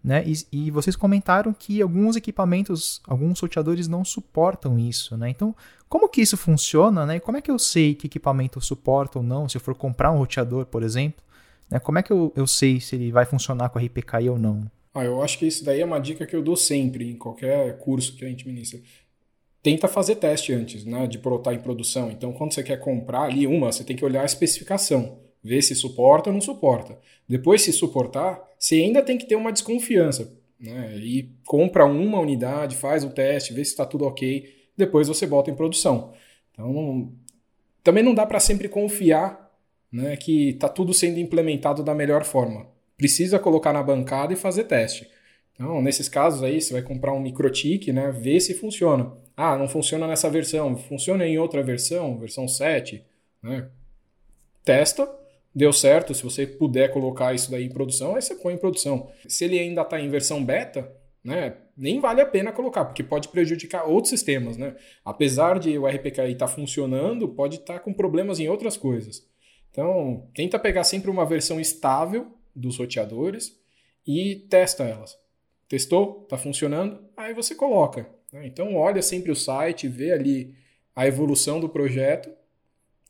Né? 0.04 0.24
E, 0.26 0.34
e, 0.52 0.72
vocês 0.72 0.98
comentaram 0.98 1.54
que 1.54 1.82
alguns 1.82 2.18
equipamentos, 2.18 3.02
alguns 3.08 3.40
sorteadores 3.40 3.88
não 3.88 4.04
suportam 4.04 4.78
isso, 4.78 5.16
né? 5.16 5.30
Então, 5.30 5.56
como 5.88 6.10
que 6.10 6.22
isso 6.22 6.36
funciona, 6.36 7.06
né? 7.06 7.16
E 7.16 7.20
como 7.22 7.38
é 7.38 7.42
que 7.42 7.50
eu 7.50 7.58
sei 7.58 7.96
que 7.96 8.08
equipamento 8.08 8.60
suporta 8.60 9.20
ou 9.20 9.24
não? 9.24 9.48
Se 9.48 9.56
eu 9.56 9.62
for 9.62 9.74
comprar 9.74 10.12
um 10.12 10.18
roteador, 10.18 10.66
por 10.66 10.84
exemplo, 10.84 11.24
né? 11.70 11.80
Como 11.80 11.98
é 11.98 12.04
que 12.04 12.12
eu, 12.12 12.34
eu 12.36 12.46
sei 12.46 12.82
se 12.82 12.98
ele 12.98 13.14
vai 13.14 13.24
funcionar 13.24 13.70
com 13.70 13.80
a 13.80 13.82
RPKI 13.82 14.30
ou 14.30 14.38
não? 14.38 14.70
Ah, 14.94 15.04
eu 15.04 15.22
acho 15.22 15.40
que 15.40 15.48
isso 15.48 15.64
daí 15.66 15.82
é 15.82 15.86
uma 15.86 16.00
dica 16.00 16.26
que 16.26 16.36
eu 16.36 16.44
dou 16.44 16.56
sempre 16.56 17.10
em 17.10 17.18
qualquer 17.18 17.78
curso 17.80 18.16
que 18.16 18.24
a 18.24 18.28
gente 18.28 18.48
ministra. 18.48 18.80
Tenta 19.62 19.88
fazer 19.88 20.16
teste 20.16 20.54
antes, 20.54 20.86
né? 20.86 21.08
De 21.08 21.18
botar 21.18 21.54
em 21.54 21.60
produção. 21.60 22.12
Então, 22.12 22.34
quando 22.34 22.54
você 22.54 22.64
quer 22.64 22.80
comprar 22.80 23.24
ali 23.24 23.48
uma, 23.48 23.72
você 23.72 23.84
tem 23.84 23.96
que 23.96 24.06
olhar 24.06 24.22
a 24.22 24.26
especificação 24.26 25.24
ver 25.44 25.62
se 25.62 25.76
suporta 25.76 26.30
ou 26.30 26.34
não 26.34 26.42
suporta. 26.42 26.98
Depois, 27.28 27.62
se 27.62 27.74
suportar, 27.74 28.42
você 28.58 28.76
ainda 28.76 29.02
tem 29.02 29.18
que 29.18 29.26
ter 29.26 29.36
uma 29.36 29.52
desconfiança. 29.52 30.34
Né? 30.60 30.98
E 30.98 31.30
compra 31.46 31.86
uma 31.86 32.20
unidade, 32.20 32.78
faz 32.78 33.04
o 33.04 33.10
teste, 33.10 33.54
vê 33.54 33.64
se 33.66 33.72
está 33.72 33.86
tudo 33.86 34.06
ok, 34.06 34.50
depois 34.78 35.08
você 35.08 35.28
bota 35.28 35.52
em 35.52 35.56
produção. 35.56 36.14
Então, 36.52 37.12
também 37.84 38.04
não 38.04 38.14
dá 38.16 38.26
para 38.26 38.40
sempre 38.40 38.70
confiar 38.70 39.52
né, 39.92 40.16
que 40.16 40.50
está 40.50 40.70
tudo 40.70 40.94
sendo 40.94 41.20
implementado 41.20 41.84
da 41.84 41.94
melhor 41.94 42.24
forma. 42.24 42.68
Precisa 42.98 43.40
colocar 43.40 43.74
na 43.74 43.84
bancada 43.84 44.34
e 44.34 44.36
fazer 44.36 44.66
teste. 44.66 45.10
Então, 45.54 45.82
nesses 45.82 46.10
casos 46.10 46.44
aí, 46.44 46.60
você 46.60 46.74
vai 46.74 46.82
comprar 46.82 47.14
um 47.14 47.20
microtik, 47.20 47.92
né, 47.92 48.12
ver 48.12 48.40
se 48.40 48.54
funciona. 48.54 49.14
Ah, 49.36 49.58
não 49.58 49.68
funciona 49.68 50.08
nessa 50.08 50.30
versão, 50.30 50.76
funciona 50.76 51.26
em 51.26 51.38
outra 51.38 51.64
versão, 51.64 52.18
versão 52.18 52.48
7, 52.48 53.04
né? 53.42 53.70
Testa, 54.64 55.10
deu 55.54 55.74
certo, 55.74 56.14
se 56.14 56.24
você 56.24 56.48
puder 56.48 56.92
colocar 56.92 57.34
isso 57.34 57.52
daí 57.52 57.66
em 57.66 57.70
produção, 57.70 58.16
aí 58.16 58.22
você 58.22 58.36
põe 58.36 58.54
em 58.54 58.58
produção. 58.58 59.10
Se 59.28 59.46
ele 59.46 59.60
ainda 59.60 59.82
está 59.82 60.00
em 60.00 60.10
versão 60.10 60.44
beta, 60.44 60.92
né, 61.24 61.58
nem 61.76 62.00
vale 62.00 62.22
a 62.22 62.26
pena 62.26 62.52
colocar, 62.52 62.86
porque 62.86 63.04
pode 63.04 63.28
prejudicar 63.30 63.86
outros 63.86 64.10
sistemas. 64.10 64.58
Né? 64.58 64.76
Apesar 65.04 65.60
de 65.60 65.78
o 65.78 65.88
RPKI 65.88 66.32
estar 66.32 66.48
tá 66.48 66.48
funcionando, 66.48 67.28
pode 67.28 67.58
estar 67.58 67.76
tá 67.76 67.80
com 67.80 67.94
problemas 67.94 68.40
em 68.40 68.50
outras 68.50 68.78
coisas. 68.78 69.28
Então, 69.72 70.30
tenta 70.36 70.60
pegar 70.60 70.84
sempre 70.84 71.10
uma 71.10 71.26
versão 71.26 71.60
estável 71.60 72.32
dos 72.56 72.78
roteadores 72.78 73.60
e 74.06 74.36
testa 74.50 74.84
elas. 74.84 75.18
Testou? 75.68 76.22
Está 76.24 76.38
funcionando? 76.38 77.00
Aí 77.16 77.34
você 77.34 77.56
coloca. 77.56 78.10
Né? 78.32 78.46
Então, 78.48 78.76
olha 78.76 79.02
sempre 79.02 79.32
o 79.32 79.36
site, 79.36 79.88
vê 79.88 80.12
ali 80.12 80.56
a 80.96 81.08
evolução 81.08 81.60
do 81.60 81.70
projeto 81.70 82.30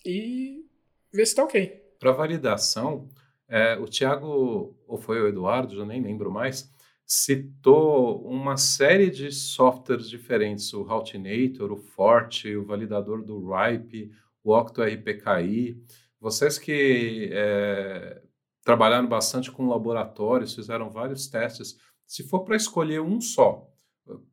e 0.05 0.65
vê 1.11 1.25
se 1.25 1.31
está 1.31 1.43
ok. 1.43 1.81
Para 1.99 2.11
validação, 2.11 3.09
é, 3.47 3.75
o 3.77 3.85
Tiago, 3.85 4.75
ou 4.87 4.97
foi 4.97 5.21
o 5.21 5.27
Eduardo, 5.27 5.75
já 5.75 5.85
nem 5.85 6.01
lembro 6.01 6.31
mais, 6.31 6.71
citou 7.05 8.23
uma 8.25 8.57
série 8.57 9.09
de 9.09 9.31
softwares 9.31 10.09
diferentes, 10.09 10.73
o 10.73 10.83
Routinator, 10.83 11.71
o 11.71 11.77
Forte, 11.77 12.55
o 12.55 12.65
validador 12.65 13.23
do 13.23 13.51
RIPE, 13.51 14.11
o 14.43 14.51
OctoRPKI. 14.51 15.81
Vocês 16.19 16.57
que 16.57 17.29
é, 17.31 18.21
trabalharam 18.63 19.07
bastante 19.07 19.51
com 19.51 19.67
laboratórios, 19.67 20.55
fizeram 20.55 20.89
vários 20.89 21.27
testes, 21.27 21.77
se 22.05 22.23
for 22.23 22.43
para 22.43 22.55
escolher 22.55 23.01
um 23.01 23.19
só, 23.19 23.67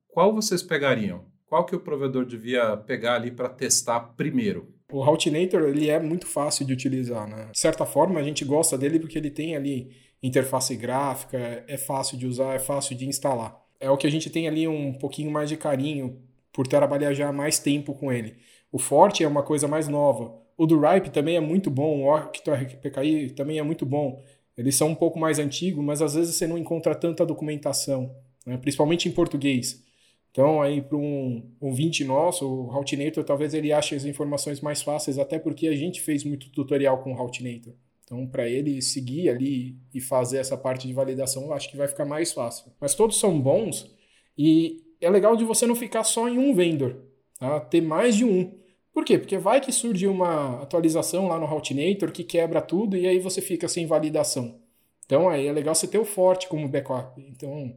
qual 0.08 0.34
vocês 0.34 0.62
pegariam? 0.62 1.24
Qual 1.46 1.64
que 1.64 1.74
o 1.74 1.80
provedor 1.80 2.24
devia 2.24 2.76
pegar 2.76 3.14
ali 3.14 3.30
para 3.30 3.48
testar 3.48 4.00
primeiro? 4.16 4.72
O 4.92 5.02
Routinator 5.02 5.62
ele 5.62 5.88
é 5.88 5.98
muito 5.98 6.26
fácil 6.26 6.64
de 6.64 6.72
utilizar, 6.72 7.28
né? 7.28 7.48
De 7.52 7.58
certa 7.58 7.86
forma, 7.86 8.18
a 8.18 8.22
gente 8.22 8.44
gosta 8.44 8.76
dele 8.76 8.98
porque 8.98 9.18
ele 9.18 9.30
tem 9.30 9.56
ali 9.56 9.90
interface 10.22 10.76
gráfica, 10.76 11.64
é 11.66 11.76
fácil 11.76 12.18
de 12.18 12.26
usar, 12.26 12.54
é 12.54 12.58
fácil 12.58 12.96
de 12.96 13.06
instalar. 13.06 13.56
É 13.78 13.90
o 13.90 13.96
que 13.96 14.06
a 14.06 14.10
gente 14.10 14.28
tem 14.28 14.46
ali 14.46 14.68
um 14.68 14.92
pouquinho 14.92 15.30
mais 15.30 15.48
de 15.48 15.56
carinho 15.56 16.20
por 16.52 16.66
trabalhar 16.66 17.14
já 17.14 17.32
mais 17.32 17.58
tempo 17.58 17.94
com 17.94 18.12
ele. 18.12 18.36
O 18.70 18.78
Forte 18.78 19.24
é 19.24 19.28
uma 19.28 19.42
coisa 19.42 19.66
mais 19.66 19.88
nova. 19.88 20.39
O 20.60 20.66
do 20.66 20.78
Ripe 20.78 21.08
também 21.08 21.36
é 21.36 21.40
muito 21.40 21.70
bom, 21.70 22.04
o 22.06 22.18
PKI 22.28 23.30
também 23.30 23.58
é 23.58 23.62
muito 23.62 23.86
bom. 23.86 24.22
Eles 24.54 24.74
são 24.74 24.88
um 24.88 24.94
pouco 24.94 25.18
mais 25.18 25.38
antigos, 25.38 25.82
mas 25.82 26.02
às 26.02 26.14
vezes 26.14 26.34
você 26.34 26.46
não 26.46 26.58
encontra 26.58 26.94
tanta 26.94 27.24
documentação, 27.24 28.14
né? 28.44 28.58
principalmente 28.58 29.08
em 29.08 29.10
português. 29.10 29.82
Então, 30.30 30.60
aí 30.60 30.82
para 30.82 30.98
um 30.98 31.50
ouvinte 31.58 32.04
nosso, 32.04 32.46
o 32.46 32.64
Routinator, 32.66 33.24
talvez 33.24 33.54
ele 33.54 33.72
ache 33.72 33.94
as 33.94 34.04
informações 34.04 34.60
mais 34.60 34.82
fáceis, 34.82 35.18
até 35.18 35.38
porque 35.38 35.66
a 35.66 35.74
gente 35.74 36.02
fez 36.02 36.24
muito 36.24 36.50
tutorial 36.50 36.98
com 36.98 37.14
o 37.14 37.16
Routinator. 37.16 37.72
Então, 38.04 38.26
para 38.26 38.46
ele 38.46 38.82
seguir 38.82 39.30
ali 39.30 39.78
e 39.94 39.98
fazer 39.98 40.36
essa 40.36 40.58
parte 40.58 40.86
de 40.86 40.92
validação, 40.92 41.44
eu 41.44 41.54
acho 41.54 41.70
que 41.70 41.76
vai 41.78 41.88
ficar 41.88 42.04
mais 42.04 42.34
fácil. 42.34 42.70
Mas 42.78 42.94
todos 42.94 43.18
são 43.18 43.40
bons 43.40 43.90
e 44.36 44.82
é 45.00 45.08
legal 45.08 45.34
de 45.36 45.44
você 45.44 45.66
não 45.66 45.74
ficar 45.74 46.04
só 46.04 46.28
em 46.28 46.36
um 46.36 46.54
vendor, 46.54 47.02
tá? 47.38 47.60
ter 47.60 47.80
mais 47.80 48.14
de 48.14 48.26
um. 48.26 48.59
Por 49.00 49.04
quê? 49.06 49.16
Porque 49.16 49.38
vai 49.38 49.62
que 49.62 49.72
surge 49.72 50.06
uma 50.06 50.60
atualização 50.60 51.26
lá 51.26 51.38
no 51.38 51.46
Routinator 51.46 52.12
que 52.12 52.22
quebra 52.22 52.60
tudo 52.60 52.98
e 52.98 53.06
aí 53.06 53.18
você 53.18 53.40
fica 53.40 53.66
sem 53.66 53.86
validação. 53.86 54.60
Então, 55.06 55.26
aí 55.26 55.46
é 55.46 55.52
legal 55.52 55.74
você 55.74 55.88
ter 55.88 55.96
o 55.96 56.04
forte 56.04 56.46
como 56.48 56.68
backup. 56.68 57.18
Então, 57.18 57.74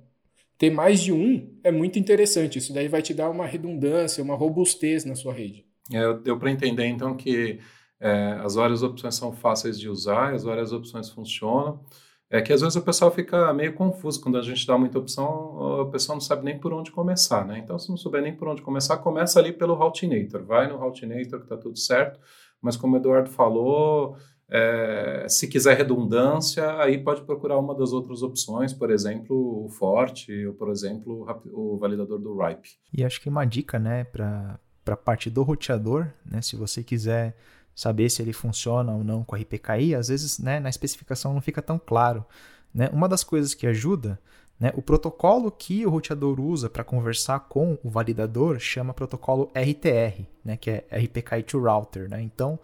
ter 0.57 0.69
mais 0.69 1.01
de 1.01 1.13
um 1.13 1.57
é 1.63 1.71
muito 1.71 1.97
interessante. 1.97 2.59
Isso 2.59 2.73
daí 2.73 2.89
vai 2.89 3.01
te 3.01 3.13
dar 3.13 3.29
uma 3.29 3.45
redundância, 3.45 4.21
uma 4.21 4.35
robustez 4.35 5.05
na 5.05 5.15
sua 5.15 5.33
rede. 5.33 5.65
É, 5.89 6.13
deu 6.15 6.37
para 6.37 6.51
entender 6.51 6.87
então 6.87 7.15
que 7.15 7.57
é, 8.01 8.33
as 8.41 8.55
várias 8.55 8.83
opções 8.83 9.15
são 9.15 9.31
fáceis 9.31 9.79
de 9.79 9.87
usar, 9.87 10.33
as 10.33 10.43
várias 10.43 10.73
opções 10.73 11.09
funcionam. 11.09 11.85
É 12.33 12.41
que 12.41 12.51
às 12.51 12.61
vezes 12.61 12.75
o 12.75 12.81
pessoal 12.81 13.11
fica 13.11 13.53
meio 13.53 13.73
confuso 13.73 14.19
quando 14.19 14.39
a 14.39 14.41
gente 14.41 14.65
dá 14.65 14.75
muita 14.75 14.97
opção, 14.97 15.81
a 15.81 15.85
pessoa 15.85 16.15
não 16.15 16.19
sabe 16.19 16.43
nem 16.43 16.57
por 16.57 16.73
onde 16.73 16.89
começar, 16.89 17.45
né? 17.45 17.59
Então, 17.59 17.77
se 17.77 17.87
não 17.89 17.95
souber 17.95 18.23
nem 18.23 18.35
por 18.35 18.47
onde 18.47 18.63
começar, 18.63 18.97
começa 18.97 19.39
ali 19.39 19.53
pelo 19.53 19.75
Routinator. 19.75 20.43
Vai 20.43 20.67
no 20.67 20.75
Routinator 20.75 21.37
que 21.37 21.45
está 21.45 21.55
tudo 21.55 21.77
certo. 21.77 22.19
Mas 22.59 22.75
como 22.75 22.95
o 22.95 22.97
Eduardo 22.97 23.29
falou, 23.29 24.17
é, 24.49 25.27
se 25.29 25.47
quiser 25.47 25.77
redundância, 25.77 26.75
aí 26.81 26.97
pode 26.97 27.21
procurar 27.21 27.59
uma 27.59 27.75
das 27.75 27.93
outras 27.93 28.23
opções, 28.23 28.73
por 28.73 28.89
exemplo, 28.89 29.65
o 29.65 29.69
Forte, 29.69 30.47
ou 30.47 30.55
por 30.55 30.71
exemplo, 30.71 31.27
o 31.51 31.77
validador 31.77 32.17
do 32.17 32.35
RIPE. 32.35 32.79
E 32.91 33.05
acho 33.05 33.21
que 33.21 33.29
uma 33.29 33.45
dica, 33.45 33.77
né, 33.77 34.05
para 34.05 34.59
a 34.87 34.97
parte 34.97 35.29
do 35.29 35.43
roteador, 35.43 36.07
né, 36.25 36.41
se 36.41 36.55
você 36.55 36.81
quiser 36.81 37.35
saber 37.75 38.09
se 38.09 38.21
ele 38.21 38.33
funciona 38.33 38.91
ou 38.91 39.03
não 39.03 39.23
com 39.23 39.35
RPKI, 39.35 39.95
às 39.95 40.07
vezes 40.07 40.39
né, 40.39 40.59
na 40.59 40.69
especificação 40.69 41.33
não 41.33 41.41
fica 41.41 41.61
tão 41.61 41.79
claro. 41.79 42.25
Né? 42.73 42.89
Uma 42.91 43.07
das 43.07 43.23
coisas 43.23 43.53
que 43.53 43.67
ajuda, 43.67 44.19
né, 44.59 44.71
o 44.75 44.81
protocolo 44.81 45.51
que 45.51 45.85
o 45.85 45.89
roteador 45.89 46.39
usa 46.39 46.69
para 46.69 46.83
conversar 46.83 47.39
com 47.41 47.77
o 47.83 47.89
validador 47.89 48.59
chama 48.59 48.93
protocolo 48.93 49.51
RTR, 49.53 50.23
né, 50.43 50.57
que 50.57 50.69
é 50.69 50.85
RPKI 50.91 51.43
to 51.43 51.59
Router. 51.59 52.09
Né? 52.09 52.21
Então, 52.21 52.59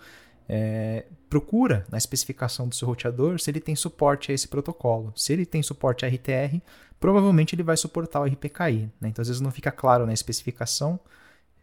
é, 0.47 1.05
procura 1.29 1.85
na 1.91 1.97
especificação 1.97 2.67
do 2.67 2.73
seu 2.73 2.87
roteador 2.87 3.39
se 3.39 3.51
ele 3.51 3.59
tem 3.59 3.75
suporte 3.75 4.31
a 4.31 4.35
esse 4.35 4.47
protocolo. 4.47 5.13
Se 5.15 5.33
ele 5.33 5.45
tem 5.45 5.61
suporte 5.61 6.05
a 6.05 6.09
RTR, 6.09 6.59
provavelmente 6.99 7.53
ele 7.53 7.63
vai 7.63 7.77
suportar 7.77 8.21
o 8.21 8.25
RPKI. 8.25 8.91
Né? 8.99 9.09
Então, 9.09 9.21
às 9.21 9.27
vezes 9.27 9.41
não 9.41 9.51
fica 9.51 9.71
claro 9.71 10.05
na 10.05 10.13
especificação, 10.13 10.99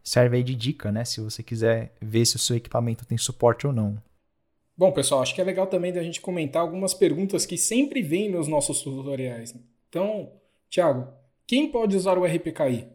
serve 0.07 0.37
aí 0.37 0.42
de 0.45 0.55
dica, 0.55 0.92
né? 0.92 1.05
Se 1.05 1.21
você 1.21 1.42
quiser 1.42 1.92
ver 2.01 2.25
se 2.25 2.37
o 2.37 2.38
seu 2.38 2.57
equipamento 2.57 3.05
tem 3.05 3.19
suporte 3.19 3.66
ou 3.66 3.73
não. 3.73 4.01
Bom, 4.79 4.92
pessoal, 4.92 5.21
acho 5.21 5.35
que 5.35 5.40
é 5.40 5.45
legal 5.45 5.66
também 5.66 5.92
da 5.92 6.03
gente 6.03 6.21
comentar 6.21 6.63
algumas 6.63 6.94
perguntas 6.94 7.44
que 7.44 7.59
sempre 7.59 8.02
vêm 8.02 8.31
nos 8.31 8.46
nossos 8.46 8.83
tutoriais. 8.83 9.52
Então, 9.88 10.31
Thiago, 10.71 11.09
quem 11.46 11.73
pode 11.73 11.96
usar 11.96 12.19
o 12.19 12.25
RPKI? 12.25 12.87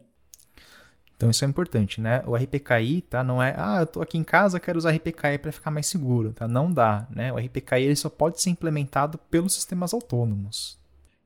Então 1.14 1.30
isso 1.30 1.44
é 1.44 1.48
importante, 1.48 2.00
né? 2.00 2.22
O 2.26 2.34
RPKI, 2.34 3.02
tá? 3.02 3.22
Não 3.22 3.42
é, 3.42 3.54
ah, 3.56 3.80
eu 3.80 3.86
tô 3.86 4.00
aqui 4.00 4.16
em 4.16 4.24
casa, 4.24 4.58
quero 4.58 4.78
usar 4.78 4.90
RPKI 4.92 5.38
para 5.40 5.52
ficar 5.52 5.70
mais 5.70 5.86
seguro, 5.86 6.32
tá? 6.32 6.48
Não 6.48 6.72
dá, 6.72 7.06
né? 7.14 7.32
O 7.32 7.36
RPKI 7.36 7.82
ele 7.82 7.96
só 7.96 8.08
pode 8.08 8.40
ser 8.40 8.50
implementado 8.50 9.18
pelos 9.30 9.52
sistemas 9.52 9.92
autônomos. 9.92 10.78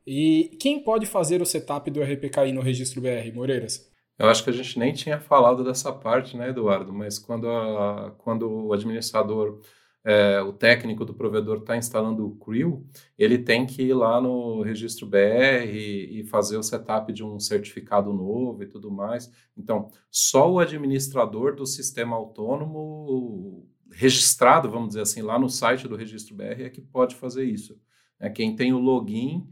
E 0.07 0.57
quem 0.61 0.82
pode 0.82 1.07
fazer 1.07 1.41
o 1.41 1.47
setup 1.47 1.91
do 1.91 2.03
RPKI 2.03 2.53
no 2.53 2.61
registro 2.61 3.01
BR, 3.01 3.32
Moreiras? 3.32 3.89
Eu 4.19 4.29
acho 4.29 4.43
que 4.43 4.51
a 4.51 4.53
gente 4.53 4.79
nem 4.79 4.93
tinha 4.93 5.21
falado 5.21 5.62
dessa 5.62 5.93
parte, 5.93 6.37
né, 6.37 6.49
Eduardo? 6.49 6.93
Mas 6.93 7.19
quando, 7.19 7.49
a, 7.49 8.12
quando 8.19 8.51
o 8.51 8.73
administrador 8.73 9.61
é, 10.07 10.41
o 10.41 10.53
técnico 10.53 11.05
do 11.05 11.12
provedor 11.12 11.59
está 11.59 11.77
instalando 11.77 12.25
o 12.25 12.37
Creo, 12.37 12.87
ele 13.19 13.39
tem 13.39 13.67
que 13.67 13.83
ir 13.83 13.93
lá 13.93 14.21
no 14.21 14.62
registro 14.62 15.05
BR 15.05 15.67
e, 15.67 16.21
e 16.21 16.25
fazer 16.25 16.57
o 16.57 16.62
setup 16.62 17.12
de 17.12 17.25
um 17.25 17.41
certificado 17.41 18.12
novo 18.12 18.62
e 18.62 18.67
tudo 18.67 18.89
mais. 18.89 19.29
Então, 19.57 19.91
só 20.09 20.49
o 20.49 20.61
administrador 20.61 21.57
do 21.57 21.67
sistema 21.67 22.14
autônomo 22.14 23.69
registrado, 23.91 24.71
vamos 24.71 24.89
dizer 24.89 25.01
assim, 25.01 25.23
lá 25.23 25.41
no 25.41 25.49
site 25.49 25.89
do 25.89 25.97
Registro 25.97 26.37
BR 26.37 26.62
é 26.62 26.71
que 26.71 26.81
pode 26.81 27.17
fazer 27.17 27.45
isso. 27.45 27.77
É 28.21 28.31
quem 28.31 28.55
tem 28.55 28.73
o 28.73 28.79
login 28.79 29.49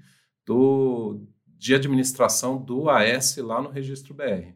do, 0.46 1.20
de 1.58 1.74
administração 1.74 2.56
do 2.56 2.88
AS 2.88 3.36
lá 3.38 3.60
no 3.60 3.70
Registro 3.70 4.14
BR. 4.14 4.52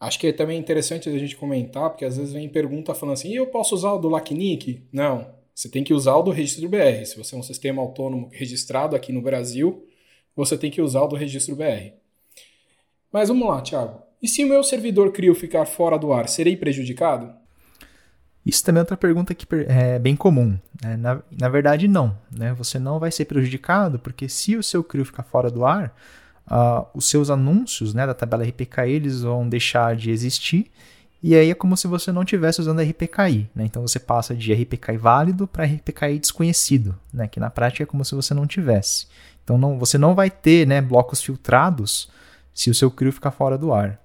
Acho 0.00 0.18
que 0.18 0.28
é 0.28 0.32
também 0.32 0.58
interessante 0.58 1.08
a 1.08 1.18
gente 1.18 1.36
comentar, 1.36 1.90
porque 1.90 2.04
às 2.04 2.16
vezes 2.16 2.32
vem 2.32 2.48
pergunta 2.48 2.94
falando 2.94 3.14
assim, 3.14 3.34
eu 3.34 3.46
posso 3.48 3.74
usar 3.74 3.92
o 3.92 3.98
do 3.98 4.08
LACNIC? 4.08 4.86
Não, 4.92 5.34
você 5.54 5.68
tem 5.68 5.82
que 5.82 5.92
usar 5.92 6.14
o 6.14 6.22
do 6.22 6.30
Registro 6.30 6.68
BR. 6.68 7.04
Se 7.04 7.16
você 7.16 7.34
é 7.34 7.38
um 7.38 7.42
sistema 7.42 7.82
autônomo 7.82 8.28
registrado 8.32 8.94
aqui 8.94 9.12
no 9.12 9.20
Brasil, 9.20 9.86
você 10.36 10.56
tem 10.56 10.70
que 10.70 10.80
usar 10.80 11.02
o 11.02 11.08
do 11.08 11.16
Registro 11.16 11.56
BR. 11.56 11.94
Mas 13.12 13.28
vamos 13.28 13.48
lá, 13.48 13.60
Thiago. 13.60 14.00
E 14.22 14.28
se 14.28 14.44
o 14.44 14.48
meu 14.48 14.62
servidor 14.62 15.12
CRIO 15.12 15.34
ficar 15.34 15.66
fora 15.66 15.98
do 15.98 16.12
ar, 16.12 16.28
serei 16.28 16.56
prejudicado? 16.56 17.34
Isso 18.44 18.64
também 18.64 18.80
é 18.80 18.82
outra 18.82 18.96
pergunta 18.96 19.34
que 19.34 19.46
é 19.68 19.98
bem 19.98 20.16
comum. 20.16 20.58
Né? 20.82 20.96
Na, 20.96 21.20
na 21.30 21.48
verdade, 21.48 21.86
não. 21.86 22.16
Né? 22.30 22.54
Você 22.54 22.78
não 22.78 22.98
vai 22.98 23.10
ser 23.10 23.26
prejudicado, 23.26 23.98
porque 23.98 24.28
se 24.28 24.56
o 24.56 24.62
seu 24.62 24.82
CRIO 24.82 25.04
ficar 25.04 25.22
fora 25.22 25.50
do 25.50 25.66
ar, 25.66 25.94
uh, 26.50 26.86
os 26.94 27.08
seus 27.08 27.30
anúncios 27.30 27.92
né, 27.92 28.06
da 28.06 28.14
tabela 28.14 28.44
RPKI 28.44 28.90
eles 28.90 29.22
vão 29.22 29.48
deixar 29.48 29.94
de 29.94 30.10
existir, 30.10 30.70
e 31.22 31.34
aí 31.34 31.50
é 31.50 31.54
como 31.54 31.76
se 31.76 31.88
você 31.88 32.12
não 32.12 32.22
estivesse 32.22 32.60
usando 32.60 32.80
RPKI. 32.80 33.50
Né? 33.54 33.64
Então 33.64 33.82
você 33.82 33.98
passa 33.98 34.34
de 34.34 34.52
RPKI 34.52 34.96
válido 34.96 35.46
para 35.46 35.64
RPKI 35.64 36.18
desconhecido, 36.18 36.98
né? 37.12 37.26
que 37.26 37.40
na 37.40 37.50
prática 37.50 37.82
é 37.82 37.86
como 37.86 38.04
se 38.04 38.14
você 38.14 38.32
não 38.32 38.46
tivesse. 38.46 39.06
Então 39.44 39.58
não, 39.58 39.78
você 39.78 39.98
não 39.98 40.14
vai 40.14 40.30
ter 40.30 40.66
né, 40.66 40.80
blocos 40.80 41.22
filtrados 41.22 42.10
se 42.54 42.70
o 42.70 42.74
seu 42.74 42.90
CRIO 42.90 43.12
ficar 43.12 43.30
fora 43.30 43.58
do 43.58 43.72
ar. 43.72 44.00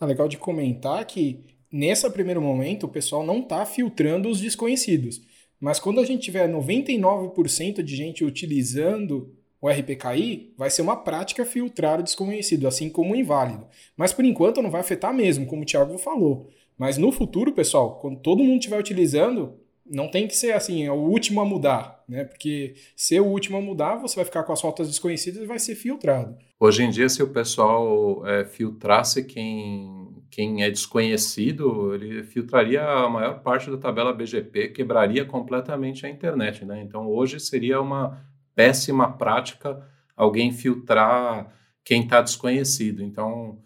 É 0.00 0.04
legal 0.04 0.28
de 0.28 0.36
comentar 0.36 1.04
que 1.06 1.55
nesse 1.76 2.08
primeiro 2.10 2.40
momento, 2.40 2.84
o 2.84 2.88
pessoal 2.88 3.24
não 3.24 3.40
está 3.40 3.64
filtrando 3.66 4.28
os 4.28 4.40
desconhecidos. 4.40 5.20
Mas 5.60 5.78
quando 5.78 6.00
a 6.00 6.04
gente 6.04 6.22
tiver 6.22 6.48
99% 6.48 7.82
de 7.82 7.96
gente 7.96 8.24
utilizando 8.24 9.34
o 9.60 9.68
RPKI, 9.68 10.52
vai 10.56 10.70
ser 10.70 10.82
uma 10.82 10.96
prática 10.96 11.44
filtrar 11.44 12.00
o 12.00 12.02
desconhecido, 12.02 12.68
assim 12.68 12.90
como 12.90 13.12
o 13.12 13.16
inválido. 13.16 13.66
Mas 13.96 14.12
por 14.12 14.24
enquanto 14.24 14.62
não 14.62 14.70
vai 14.70 14.80
afetar 14.80 15.14
mesmo, 15.14 15.46
como 15.46 15.62
o 15.62 15.64
Thiago 15.64 15.96
falou. 15.98 16.48
Mas 16.78 16.98
no 16.98 17.10
futuro, 17.10 17.52
pessoal, 17.52 17.98
quando 18.00 18.20
todo 18.20 18.44
mundo 18.44 18.58
estiver 18.58 18.78
utilizando, 18.78 19.58
não 19.90 20.10
tem 20.10 20.26
que 20.26 20.36
ser 20.36 20.52
assim, 20.52 20.84
é 20.84 20.92
o 20.92 20.96
último 20.96 21.40
a 21.40 21.44
mudar, 21.44 22.02
né? 22.08 22.24
Porque 22.24 22.74
ser 22.96 23.20
o 23.20 23.26
último 23.26 23.56
a 23.56 23.60
mudar, 23.60 23.96
você 23.96 24.16
vai 24.16 24.24
ficar 24.24 24.42
com 24.42 24.52
as 24.52 24.60
rotas 24.60 24.88
desconhecidas 24.88 25.42
e 25.42 25.46
vai 25.46 25.58
ser 25.58 25.74
filtrado. 25.74 26.36
Hoje 26.58 26.82
em 26.82 26.90
dia, 26.90 27.08
se 27.08 27.22
o 27.22 27.28
pessoal 27.28 28.26
é, 28.26 28.44
filtrasse 28.44 29.24
quem, 29.24 30.08
quem 30.30 30.62
é 30.62 30.70
desconhecido, 30.70 31.94
ele 31.94 32.22
filtraria 32.24 32.82
a 32.82 33.08
maior 33.08 33.40
parte 33.42 33.70
da 33.70 33.76
tabela 33.76 34.12
BGP, 34.12 34.68
quebraria 34.68 35.24
completamente 35.24 36.04
a 36.06 36.08
internet, 36.08 36.64
né? 36.64 36.82
Então, 36.82 37.08
hoje 37.08 37.38
seria 37.38 37.80
uma 37.80 38.24
péssima 38.54 39.12
prática 39.12 39.86
alguém 40.16 40.50
filtrar 40.50 41.52
quem 41.84 42.02
está 42.02 42.22
desconhecido. 42.22 43.02
Então, 43.02 43.58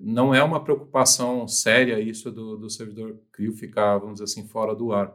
não 0.00 0.34
é 0.34 0.42
uma 0.42 0.62
preocupação 0.62 1.46
séria 1.46 2.00
isso 2.00 2.30
do, 2.30 2.56
do 2.56 2.70
servidor 2.70 3.18
CRIO 3.32 3.52
ficar, 3.52 3.98
vamos 3.98 4.14
dizer 4.14 4.24
assim, 4.24 4.48
fora 4.48 4.74
do 4.74 4.92
ar. 4.92 5.14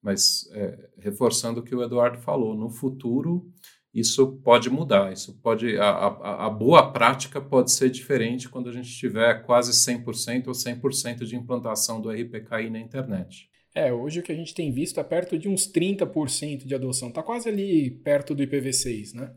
Mas, 0.00 0.48
é, 0.52 0.90
reforçando 0.98 1.60
o 1.60 1.62
que 1.62 1.74
o 1.74 1.82
Eduardo 1.82 2.18
falou, 2.18 2.56
no 2.56 2.70
futuro 2.70 3.52
isso 3.94 4.38
pode 4.42 4.70
mudar, 4.70 5.12
isso 5.12 5.38
pode 5.42 5.76
a, 5.76 5.90
a, 5.90 6.46
a, 6.46 6.50
boa 6.50 6.92
prática 6.92 7.40
pode 7.40 7.70
ser 7.70 7.90
diferente 7.90 8.48
quando 8.48 8.70
a 8.70 8.72
gente 8.72 8.90
tiver 8.90 9.42
quase 9.44 9.70
100% 9.72 10.46
ou 10.46 10.54
100% 10.54 11.24
de 11.24 11.36
implantação 11.36 12.00
do 12.00 12.10
RPKI 12.10 12.70
na 12.70 12.80
internet. 12.80 13.50
É, 13.74 13.92
hoje 13.92 14.20
o 14.20 14.22
que 14.22 14.32
a 14.32 14.34
gente 14.34 14.54
tem 14.54 14.72
visto 14.72 14.98
é 14.98 15.04
perto 15.04 15.38
de 15.38 15.46
uns 15.46 15.70
30% 15.70 16.64
de 16.64 16.74
adoção, 16.74 17.08
está 17.08 17.22
quase 17.22 17.48
ali 17.50 17.90
perto 17.90 18.34
do 18.34 18.42
IPv6, 18.42 19.14
né? 19.14 19.34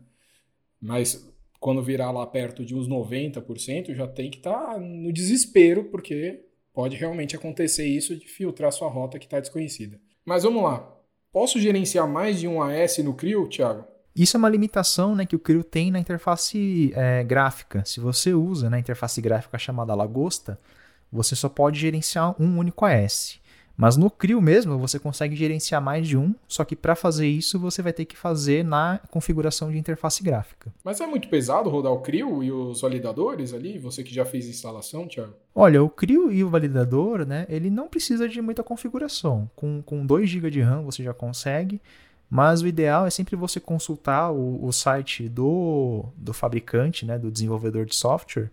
Mas 0.80 1.26
quando 1.60 1.82
virar 1.82 2.10
lá 2.10 2.26
perto 2.26 2.64
de 2.64 2.74
uns 2.74 2.88
90%, 2.88 3.94
já 3.94 4.06
tem 4.06 4.30
que 4.30 4.38
estar 4.38 4.74
tá 4.74 4.78
no 4.78 5.12
desespero, 5.12 5.84
porque 5.84 6.44
pode 6.72 6.96
realmente 6.96 7.34
acontecer 7.34 7.86
isso 7.86 8.16
de 8.16 8.28
filtrar 8.28 8.72
sua 8.72 8.88
rota 8.88 9.18
que 9.18 9.24
está 9.24 9.40
desconhecida. 9.40 9.98
Mas 10.24 10.42
vamos 10.42 10.62
lá. 10.62 10.92
Posso 11.32 11.60
gerenciar 11.60 12.08
mais 12.08 12.40
de 12.40 12.48
um 12.48 12.62
AS 12.62 12.98
no 12.98 13.14
CRIO, 13.14 13.48
Thiago? 13.48 13.84
Isso 14.14 14.36
é 14.36 14.38
uma 14.38 14.48
limitação 14.48 15.14
né, 15.14 15.26
que 15.26 15.36
o 15.36 15.38
CRIO 15.38 15.62
tem 15.62 15.90
na 15.90 15.98
interface 15.98 16.90
é, 16.94 17.22
gráfica. 17.22 17.84
Se 17.84 18.00
você 18.00 18.32
usa 18.32 18.70
na 18.70 18.76
né, 18.76 18.80
interface 18.80 19.20
gráfica 19.20 19.58
chamada 19.58 19.94
Lagosta, 19.94 20.58
você 21.12 21.36
só 21.36 21.48
pode 21.48 21.78
gerenciar 21.78 22.34
um 22.40 22.58
único 22.58 22.84
AS. 22.86 23.38
Mas 23.76 23.96
no 23.96 24.10
CRIO 24.10 24.40
mesmo 24.40 24.78
você 24.78 24.98
consegue 24.98 25.36
gerenciar 25.36 25.82
mais 25.82 26.08
de 26.08 26.16
um, 26.16 26.34
só 26.48 26.64
que 26.64 26.74
para 26.74 26.96
fazer 26.96 27.28
isso 27.28 27.58
você 27.58 27.82
vai 27.82 27.92
ter 27.92 28.06
que 28.06 28.16
fazer 28.16 28.64
na 28.64 29.00
configuração 29.10 29.70
de 29.70 29.78
interface 29.78 30.22
gráfica. 30.22 30.72
Mas 30.82 31.00
é 31.00 31.06
muito 31.06 31.28
pesado 31.28 31.68
rodar 31.68 31.92
o 31.92 32.00
CRIO 32.00 32.42
e 32.42 32.50
os 32.50 32.80
validadores 32.80 33.52
ali? 33.52 33.78
Você 33.78 34.02
que 34.02 34.14
já 34.14 34.24
fez 34.24 34.48
instalação, 34.48 35.06
Thiago? 35.06 35.34
Olha, 35.54 35.82
o 35.82 35.90
CRIO 35.90 36.32
e 36.32 36.42
o 36.42 36.48
validador, 36.48 37.26
né, 37.26 37.44
ele 37.48 37.68
não 37.68 37.88
precisa 37.88 38.26
de 38.28 38.40
muita 38.40 38.62
configuração. 38.62 39.50
Com, 39.54 39.82
com 39.82 40.06
2 40.06 40.28
GB 40.28 40.50
de 40.50 40.62
RAM 40.62 40.82
você 40.82 41.02
já 41.02 41.12
consegue, 41.12 41.80
mas 42.30 42.62
o 42.62 42.66
ideal 42.66 43.06
é 43.06 43.10
sempre 43.10 43.36
você 43.36 43.60
consultar 43.60 44.32
o, 44.32 44.64
o 44.64 44.72
site 44.72 45.28
do, 45.28 46.06
do 46.16 46.32
fabricante, 46.32 47.04
né, 47.04 47.18
do 47.18 47.30
desenvolvedor 47.30 47.84
de 47.84 47.94
software, 47.94 48.50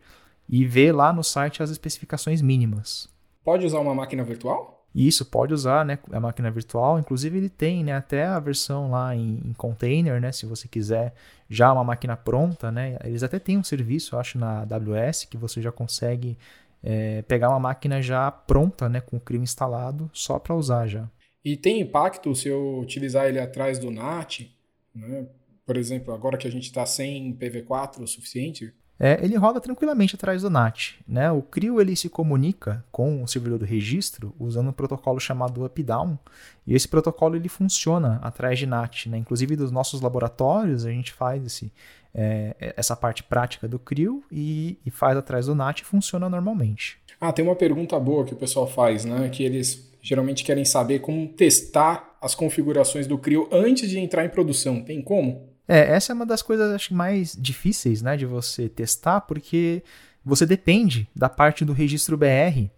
e 0.49 0.65
ver 0.65 0.91
lá 0.91 1.13
no 1.13 1.23
site 1.23 1.63
as 1.63 1.69
especificações 1.69 2.41
mínimas. 2.41 3.09
Pode 3.43 3.65
usar 3.65 3.79
uma 3.79 3.95
máquina 3.95 4.23
virtual? 4.23 4.72
E 4.93 5.07
isso 5.07 5.25
pode 5.25 5.53
usar 5.53 5.83
né, 5.83 5.97
a 6.11 6.19
máquina 6.19 6.51
virtual, 6.51 6.99
inclusive 6.99 7.37
ele 7.37 7.49
tem 7.49 7.83
né, 7.83 7.93
até 7.93 8.25
a 8.25 8.39
versão 8.39 8.91
lá 8.91 9.15
em, 9.15 9.41
em, 9.43 9.53
container, 9.53 10.21
né, 10.21 10.31
se 10.31 10.45
você 10.45 10.67
quiser 10.67 11.13
já 11.49 11.73
uma 11.73 11.83
máquina 11.83 12.15
pronta, 12.15 12.71
né, 12.71 12.97
eles 13.03 13.23
até 13.23 13.39
têm 13.39 13.57
um 13.57 13.63
serviço, 13.63 14.17
acho, 14.17 14.37
na 14.37 14.61
AWS, 14.61 15.25
que 15.25 15.37
você 15.37 15.61
já 15.61 15.71
consegue 15.71 16.37
é, 16.83 17.23
pegar 17.23 17.49
uma 17.49 17.59
máquina 17.59 18.01
já 18.01 18.29
pronta, 18.29 18.87
né, 18.87 19.01
com 19.01 19.17
o 19.17 19.19
CRIO 19.19 19.41
instalado, 19.41 20.09
só 20.13 20.37
para 20.37 20.55
usar 20.55 20.87
já. 20.87 21.09
E 21.43 21.57
tem 21.57 21.81
impacto 21.81 22.33
se 22.35 22.47
eu 22.47 22.79
utilizar 22.79 23.25
ele 23.25 23.39
atrás 23.39 23.79
do 23.79 23.89
NAT, 23.89 24.49
né? 24.93 25.25
por 25.65 25.77
exemplo, 25.77 26.13
agora 26.13 26.37
que 26.37 26.47
a 26.47 26.51
gente 26.51 26.65
está 26.65 26.85
sem 26.85 27.33
PV4 27.35 28.01
o 28.01 28.07
suficiente, 28.07 28.73
é, 28.99 29.19
ele 29.23 29.35
roda 29.35 29.59
tranquilamente 29.59 30.15
atrás 30.15 30.43
do 30.43 30.49
NAT. 30.49 30.95
Né? 31.07 31.31
O 31.31 31.41
CRIO 31.41 31.81
ele 31.81 31.95
se 31.95 32.09
comunica 32.09 32.83
com 32.91 33.23
o 33.23 33.27
servidor 33.27 33.59
do 33.59 33.65
registro 33.65 34.33
usando 34.39 34.69
um 34.69 34.73
protocolo 34.73 35.19
chamado 35.19 35.65
up-down, 35.65 36.17
e 36.65 36.75
esse 36.75 36.87
protocolo 36.87 37.35
ele 37.35 37.49
funciona 37.49 38.19
atrás 38.21 38.59
de 38.59 38.65
NAT. 38.65 39.07
Né? 39.07 39.17
Inclusive, 39.17 39.55
dos 39.55 39.71
nossos 39.71 39.99
laboratórios, 40.01 40.85
a 40.85 40.89
gente 40.89 41.11
faz 41.11 41.45
esse, 41.45 41.71
é, 42.13 42.73
essa 42.77 42.95
parte 42.95 43.23
prática 43.23 43.67
do 43.67 43.79
CRIO 43.79 44.23
e, 44.31 44.77
e, 44.85 44.91
faz 44.91 45.17
atrás 45.17 45.47
do 45.47 45.55
NAT 45.55 45.81
e 45.81 45.85
funciona 45.85 46.29
normalmente. 46.29 46.97
Ah, 47.19 47.33
tem 47.33 47.43
uma 47.43 47.55
pergunta 47.55 47.99
boa 47.99 48.25
que 48.25 48.33
o 48.33 48.37
pessoal 48.37 48.67
faz, 48.67 49.05
né? 49.05 49.29
que 49.29 49.43
eles 49.43 49.91
geralmente 50.01 50.43
querem 50.43 50.65
saber 50.65 50.99
como 50.99 51.27
testar 51.29 52.17
as 52.21 52.35
configurações 52.35 53.07
do 53.07 53.17
CRIO 53.17 53.49
antes 53.51 53.89
de 53.89 53.97
entrar 53.97 54.23
em 54.23 54.29
produção. 54.29 54.81
Tem 54.83 55.01
como? 55.01 55.52
É, 55.67 55.93
essa 55.93 56.11
é 56.11 56.15
uma 56.15 56.25
das 56.25 56.41
coisas 56.41 56.71
acho, 56.73 56.93
mais 56.93 57.35
difíceis 57.39 58.01
né, 58.01 58.17
de 58.17 58.25
você 58.25 58.67
testar, 58.67 59.21
porque 59.21 59.83
você 60.23 60.45
depende 60.45 61.09
da 61.15 61.29
parte 61.29 61.63
do 61.63 61.73
registro 61.73 62.17
BR 62.17 62.69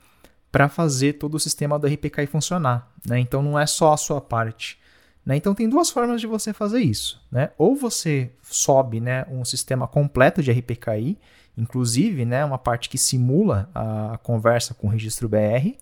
para 0.52 0.70
fazer 0.70 1.14
todo 1.14 1.36
o 1.36 1.40
sistema 1.40 1.78
do 1.78 1.88
RPKI 1.88 2.28
funcionar. 2.28 2.92
Né? 3.06 3.20
Então 3.20 3.42
não 3.42 3.60
é 3.60 3.66
só 3.66 3.94
a 3.94 3.98
sua 3.98 4.22
parte. 4.22 4.80
Né? 5.26 5.36
Então 5.36 5.54
tem 5.54 5.68
duas 5.68 5.90
formas 5.90 6.22
de 6.22 6.28
você 6.28 6.54
fazer 6.54 6.80
isso. 6.80 7.22
Né? 7.32 7.50
Ou 7.58 7.76
você 7.76 8.32
sobe 8.44 9.02
né, 9.02 9.26
um 9.30 9.44
sistema 9.44 9.88
completo 9.88 10.42
de 10.42 10.52
RPKI, 10.52 11.18
inclusive 11.58 12.26
né, 12.26 12.46
uma 12.46 12.58
parte 12.58 12.88
que 12.88 12.98
simula 12.98 13.70
a 13.74 14.18
conversa 14.22 14.74
com 14.74 14.88
o 14.88 14.90
registro 14.90 15.28
BR, 15.28 15.76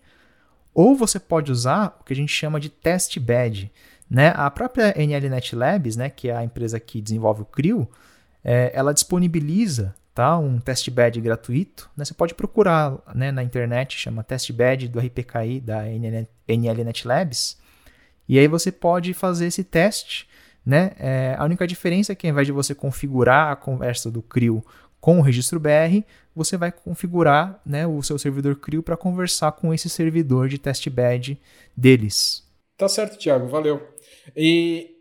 ou 0.74 0.96
você 0.96 1.20
pode 1.20 1.52
usar 1.52 1.98
o 2.00 2.04
que 2.04 2.14
a 2.14 2.16
gente 2.16 2.34
chama 2.34 2.60
de 2.60 2.70
test 2.70 3.20
bed. 3.20 3.72
Né? 4.14 4.32
A 4.36 4.48
própria 4.52 4.94
NLNet 4.96 5.56
Labs, 5.56 5.96
né, 5.96 6.08
que 6.08 6.30
é 6.30 6.36
a 6.36 6.44
empresa 6.44 6.80
que 6.80 7.02
desenvolve 7.02 7.42
o 7.42 7.46
CRIO, 7.46 7.90
é, 8.44 8.72
ela 8.72 8.94
disponibiliza 8.94 9.96
tá, 10.14 10.38
um 10.38 10.60
test 10.60 10.88
bed 10.92 11.20
gratuito. 11.20 11.90
Né? 11.98 12.06
Você 12.06 12.14
pode 12.14 12.36
procurar 12.36 12.96
né, 13.16 13.32
na 13.32 13.42
internet, 13.42 13.98
chama 13.98 14.24
test 14.24 14.52
bed 14.52 14.88
do 14.88 15.00
RPKI 15.00 15.60
da 15.60 15.86
NLNet 16.48 17.08
Labs. 17.08 17.58
E 18.30 18.38
aí 18.38 18.48
você 18.48 18.72
pode 18.72 19.16
fazer 19.16 19.48
esse 19.48 19.64
teste. 19.64 20.30
Né? 20.64 20.92
É, 21.00 21.36
a 21.36 21.44
única 21.44 21.66
diferença 21.66 22.12
é 22.12 22.16
que 22.16 22.28
ao 22.28 22.32
invés 22.32 22.46
de 22.46 22.54
você 22.54 22.76
configurar 22.76 23.52
a 23.52 23.56
conversa 23.56 24.12
do 24.12 24.22
CRIO 24.22 24.64
com 25.02 25.18
o 25.18 25.22
registro 25.24 25.60
BR, 25.60 26.06
você 26.36 26.56
vai 26.56 26.72
configurar 26.72 27.60
né, 27.66 27.88
o 27.88 28.04
seu 28.04 28.20
servidor 28.20 28.58
CRIO 28.58 28.84
para 28.84 28.96
conversar 28.96 29.54
com 29.54 29.74
esse 29.74 29.90
servidor 29.90 30.50
de 30.50 30.60
test 30.60 30.88
bed 30.88 31.42
deles. 31.76 32.44
Tá 32.78 32.88
certo, 32.88 33.18
Thiago, 33.18 33.48
valeu. 33.48 33.93
E, 34.36 34.98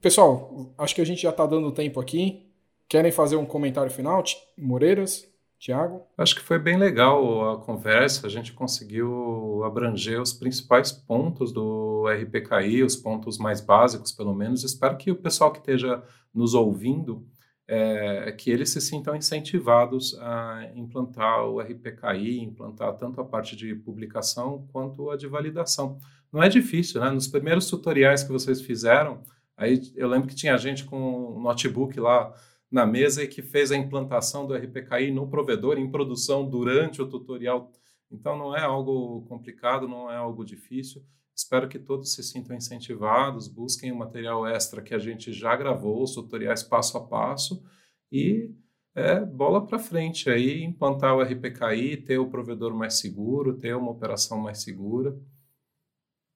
pessoal, 0.00 0.72
acho 0.78 0.94
que 0.94 1.00
a 1.00 1.06
gente 1.06 1.22
já 1.22 1.30
está 1.30 1.46
dando 1.46 1.72
tempo 1.72 2.00
aqui. 2.00 2.50
Querem 2.88 3.12
fazer 3.12 3.36
um 3.36 3.46
comentário 3.46 3.90
final, 3.90 4.22
Moreiras? 4.56 5.26
Tiago? 5.64 6.02
Acho 6.18 6.34
que 6.34 6.42
foi 6.42 6.58
bem 6.58 6.76
legal 6.76 7.52
a 7.52 7.58
conversa, 7.58 8.26
a 8.26 8.30
gente 8.30 8.52
conseguiu 8.52 9.64
abranger 9.64 10.20
os 10.20 10.30
principais 10.30 10.92
pontos 10.92 11.52
do 11.52 12.04
RPKI, 12.06 12.82
os 12.82 12.96
pontos 12.96 13.38
mais 13.38 13.62
básicos, 13.62 14.12
pelo 14.12 14.34
menos. 14.34 14.62
Espero 14.62 14.98
que 14.98 15.10
o 15.10 15.16
pessoal 15.16 15.50
que 15.50 15.60
esteja 15.60 16.02
nos 16.34 16.52
ouvindo, 16.52 17.26
é, 17.66 18.30
que 18.32 18.50
eles 18.50 18.68
se 18.70 18.80
sintam 18.80 19.16
incentivados 19.16 20.14
a 20.20 20.70
implantar 20.74 21.46
o 21.46 21.58
RPKI, 21.60 22.40
implantar 22.42 22.94
tanto 22.98 23.22
a 23.22 23.24
parte 23.24 23.56
de 23.56 23.74
publicação 23.74 24.68
quanto 24.70 25.08
a 25.08 25.16
de 25.16 25.26
validação. 25.26 25.98
Não 26.34 26.42
é 26.42 26.48
difícil, 26.48 27.00
né? 27.00 27.10
Nos 27.12 27.28
primeiros 27.28 27.70
tutoriais 27.70 28.24
que 28.24 28.32
vocês 28.32 28.60
fizeram, 28.60 29.22
aí 29.56 29.80
eu 29.94 30.08
lembro 30.08 30.26
que 30.26 30.34
tinha 30.34 30.58
gente 30.58 30.84
com 30.84 31.36
um 31.36 31.40
notebook 31.40 32.00
lá 32.00 32.34
na 32.68 32.84
mesa 32.84 33.22
e 33.22 33.28
que 33.28 33.40
fez 33.40 33.70
a 33.70 33.76
implantação 33.76 34.44
do 34.44 34.52
RPKI 34.52 35.12
no 35.12 35.28
provedor 35.28 35.78
em 35.78 35.88
produção 35.88 36.44
durante 36.44 37.00
o 37.00 37.06
tutorial. 37.06 37.70
Então 38.10 38.36
não 38.36 38.56
é 38.56 38.60
algo 38.62 39.24
complicado, 39.28 39.86
não 39.86 40.10
é 40.10 40.16
algo 40.16 40.44
difícil. 40.44 41.04
Espero 41.36 41.68
que 41.68 41.78
todos 41.78 42.12
se 42.12 42.22
sintam 42.24 42.56
incentivados, 42.56 43.46
busquem 43.46 43.92
o 43.92 43.96
material 43.96 44.44
extra 44.44 44.82
que 44.82 44.92
a 44.92 44.98
gente 44.98 45.32
já 45.32 45.54
gravou, 45.54 46.02
os 46.02 46.14
tutoriais 46.14 46.64
passo 46.64 46.98
a 46.98 47.06
passo 47.06 47.62
e 48.10 48.50
é, 48.92 49.20
bola 49.24 49.64
para 49.64 49.78
frente 49.78 50.28
aí, 50.28 50.64
implantar 50.64 51.14
o 51.14 51.22
RPKI, 51.22 51.96
ter 51.98 52.18
o 52.18 52.28
provedor 52.28 52.74
mais 52.74 52.94
seguro, 52.94 53.56
ter 53.56 53.76
uma 53.76 53.92
operação 53.92 54.40
mais 54.40 54.58
segura. 54.58 55.16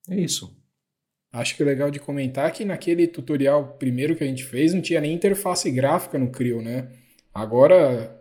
É 0.08 0.16
isso. 0.18 0.56
Acho 1.32 1.56
que 1.56 1.62
o 1.62 1.66
legal 1.66 1.90
de 1.90 1.98
comentar 1.98 2.48
é 2.48 2.50
que 2.50 2.64
naquele 2.64 3.06
tutorial 3.06 3.76
primeiro 3.78 4.16
que 4.16 4.24
a 4.24 4.26
gente 4.26 4.44
fez 4.44 4.72
não 4.72 4.80
tinha 4.80 5.00
nem 5.00 5.12
interface 5.12 5.70
gráfica 5.70 6.18
no 6.18 6.30
Creo, 6.30 6.62
né? 6.62 6.88
Agora 7.34 8.16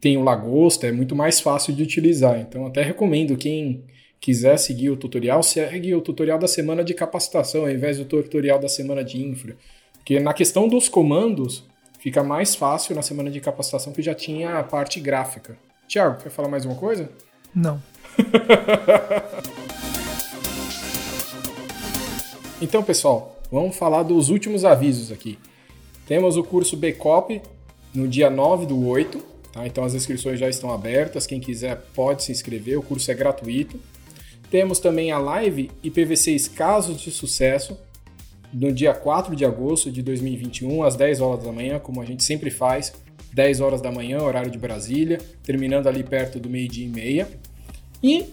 tem 0.00 0.16
o 0.16 0.22
Lagosta, 0.22 0.86
é 0.86 0.92
muito 0.92 1.16
mais 1.16 1.40
fácil 1.40 1.74
de 1.74 1.82
utilizar. 1.82 2.38
Então 2.38 2.64
até 2.66 2.82
recomendo 2.82 3.36
quem 3.36 3.84
quiser 4.20 4.56
seguir 4.58 4.90
o 4.90 4.96
tutorial, 4.96 5.42
segue 5.42 5.94
o 5.94 6.00
tutorial 6.00 6.38
da 6.38 6.46
semana 6.46 6.84
de 6.84 6.94
capacitação 6.94 7.62
ao 7.62 7.70
invés 7.70 7.98
do 7.98 8.04
tutorial 8.04 8.60
da 8.60 8.68
semana 8.68 9.02
de 9.02 9.20
infra. 9.20 9.56
Porque 9.94 10.20
na 10.20 10.32
questão 10.32 10.68
dos 10.68 10.88
comandos, 10.88 11.64
fica 11.98 12.22
mais 12.22 12.54
fácil 12.54 12.94
na 12.94 13.02
semana 13.02 13.28
de 13.28 13.40
capacitação 13.40 13.92
que 13.92 14.02
já 14.02 14.14
tinha 14.14 14.58
a 14.58 14.62
parte 14.62 15.00
gráfica. 15.00 15.58
Tiago, 15.88 16.22
quer 16.22 16.30
falar 16.30 16.48
mais 16.48 16.64
uma 16.64 16.76
coisa? 16.76 17.10
Não. 17.52 17.82
Então, 22.60 22.82
pessoal, 22.82 23.38
vamos 23.52 23.76
falar 23.76 24.02
dos 24.02 24.30
últimos 24.30 24.64
avisos 24.64 25.12
aqui. 25.12 25.38
Temos 26.06 26.38
o 26.38 26.42
curso 26.42 26.74
BCOP 26.74 27.42
no 27.94 28.08
dia 28.08 28.30
9 28.30 28.64
do 28.64 28.86
8, 28.86 29.18
tá? 29.52 29.66
então 29.66 29.84
as 29.84 29.92
inscrições 29.92 30.40
já 30.40 30.48
estão 30.48 30.70
abertas, 30.70 31.26
quem 31.26 31.38
quiser 31.38 31.76
pode 31.94 32.22
se 32.22 32.32
inscrever, 32.32 32.78
o 32.78 32.82
curso 32.82 33.10
é 33.10 33.14
gratuito. 33.14 33.78
Temos 34.50 34.78
também 34.78 35.12
a 35.12 35.18
live 35.18 35.70
IPv6 35.84 36.54
Casos 36.54 36.98
de 36.98 37.10
Sucesso, 37.10 37.78
no 38.50 38.72
dia 38.72 38.94
4 38.94 39.36
de 39.36 39.44
agosto 39.44 39.90
de 39.90 40.00
2021, 40.00 40.82
às 40.82 40.96
10 40.96 41.20
horas 41.20 41.44
da 41.44 41.52
manhã, 41.52 41.78
como 41.78 42.00
a 42.00 42.06
gente 42.06 42.24
sempre 42.24 42.50
faz, 42.50 42.90
10 43.34 43.60
horas 43.60 43.82
da 43.82 43.92
manhã, 43.92 44.22
horário 44.22 44.50
de 44.50 44.56
Brasília, 44.56 45.18
terminando 45.42 45.88
ali 45.88 46.02
perto 46.02 46.40
do 46.40 46.48
meio-dia 46.48 46.86
e 46.86 46.88
meia. 46.88 47.28
E 48.02 48.24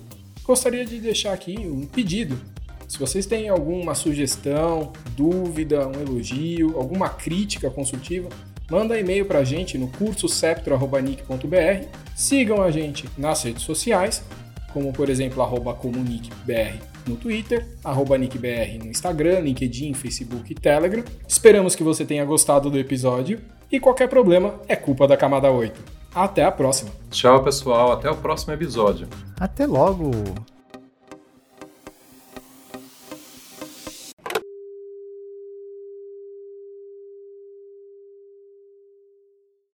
gostaria 0.45 0.85
de 0.85 0.97
deixar 0.99 1.33
aqui 1.33 1.57
um 1.57 1.85
pedido 1.85 2.52
se 2.87 2.99
vocês 2.99 3.25
têm 3.25 3.49
alguma 3.49 3.95
sugestão, 3.95 4.93
dúvida, 5.15 5.87
um 5.87 6.01
elogio, 6.01 6.77
alguma 6.77 7.09
crítica 7.09 7.69
construtiva, 7.69 8.29
manda 8.69 8.99
e-mail 8.99 9.25
para 9.25 9.39
a 9.39 9.43
gente 9.43 9.77
no 9.77 9.87
cursoseptro.nic.br. 9.89 11.87
Sigam 12.15 12.61
a 12.61 12.71
gente 12.71 13.09
nas 13.17 13.43
redes 13.43 13.63
sociais, 13.63 14.23
como 14.71 14.91
por 14.93 15.09
exemplo 15.09 15.41
arroba 15.41 15.73
comunicbr 15.73 16.77
no 17.07 17.15
Twitter, 17.15 17.67
arroba 17.83 18.17
nickbr 18.17 18.77
no 18.79 18.85
Instagram, 18.85 19.39
LinkedIn, 19.39 19.93
Facebook 19.93 20.51
e 20.51 20.55
Telegram. 20.55 21.03
Esperamos 21.27 21.75
que 21.75 21.83
você 21.83 22.05
tenha 22.05 22.23
gostado 22.25 22.69
do 22.69 22.79
episódio 22.79 23.41
e 23.71 23.79
qualquer 23.79 24.07
problema 24.07 24.55
é 24.67 24.75
culpa 24.75 25.07
da 25.07 25.17
camada 25.17 25.51
8. 25.51 25.79
Até 26.13 26.43
a 26.43 26.51
próxima. 26.51 26.91
Tchau, 27.09 27.43
pessoal. 27.43 27.91
Até 27.91 28.09
o 28.09 28.15
próximo 28.15 28.53
episódio. 28.53 29.07
Até 29.39 29.65
logo. 29.65 30.11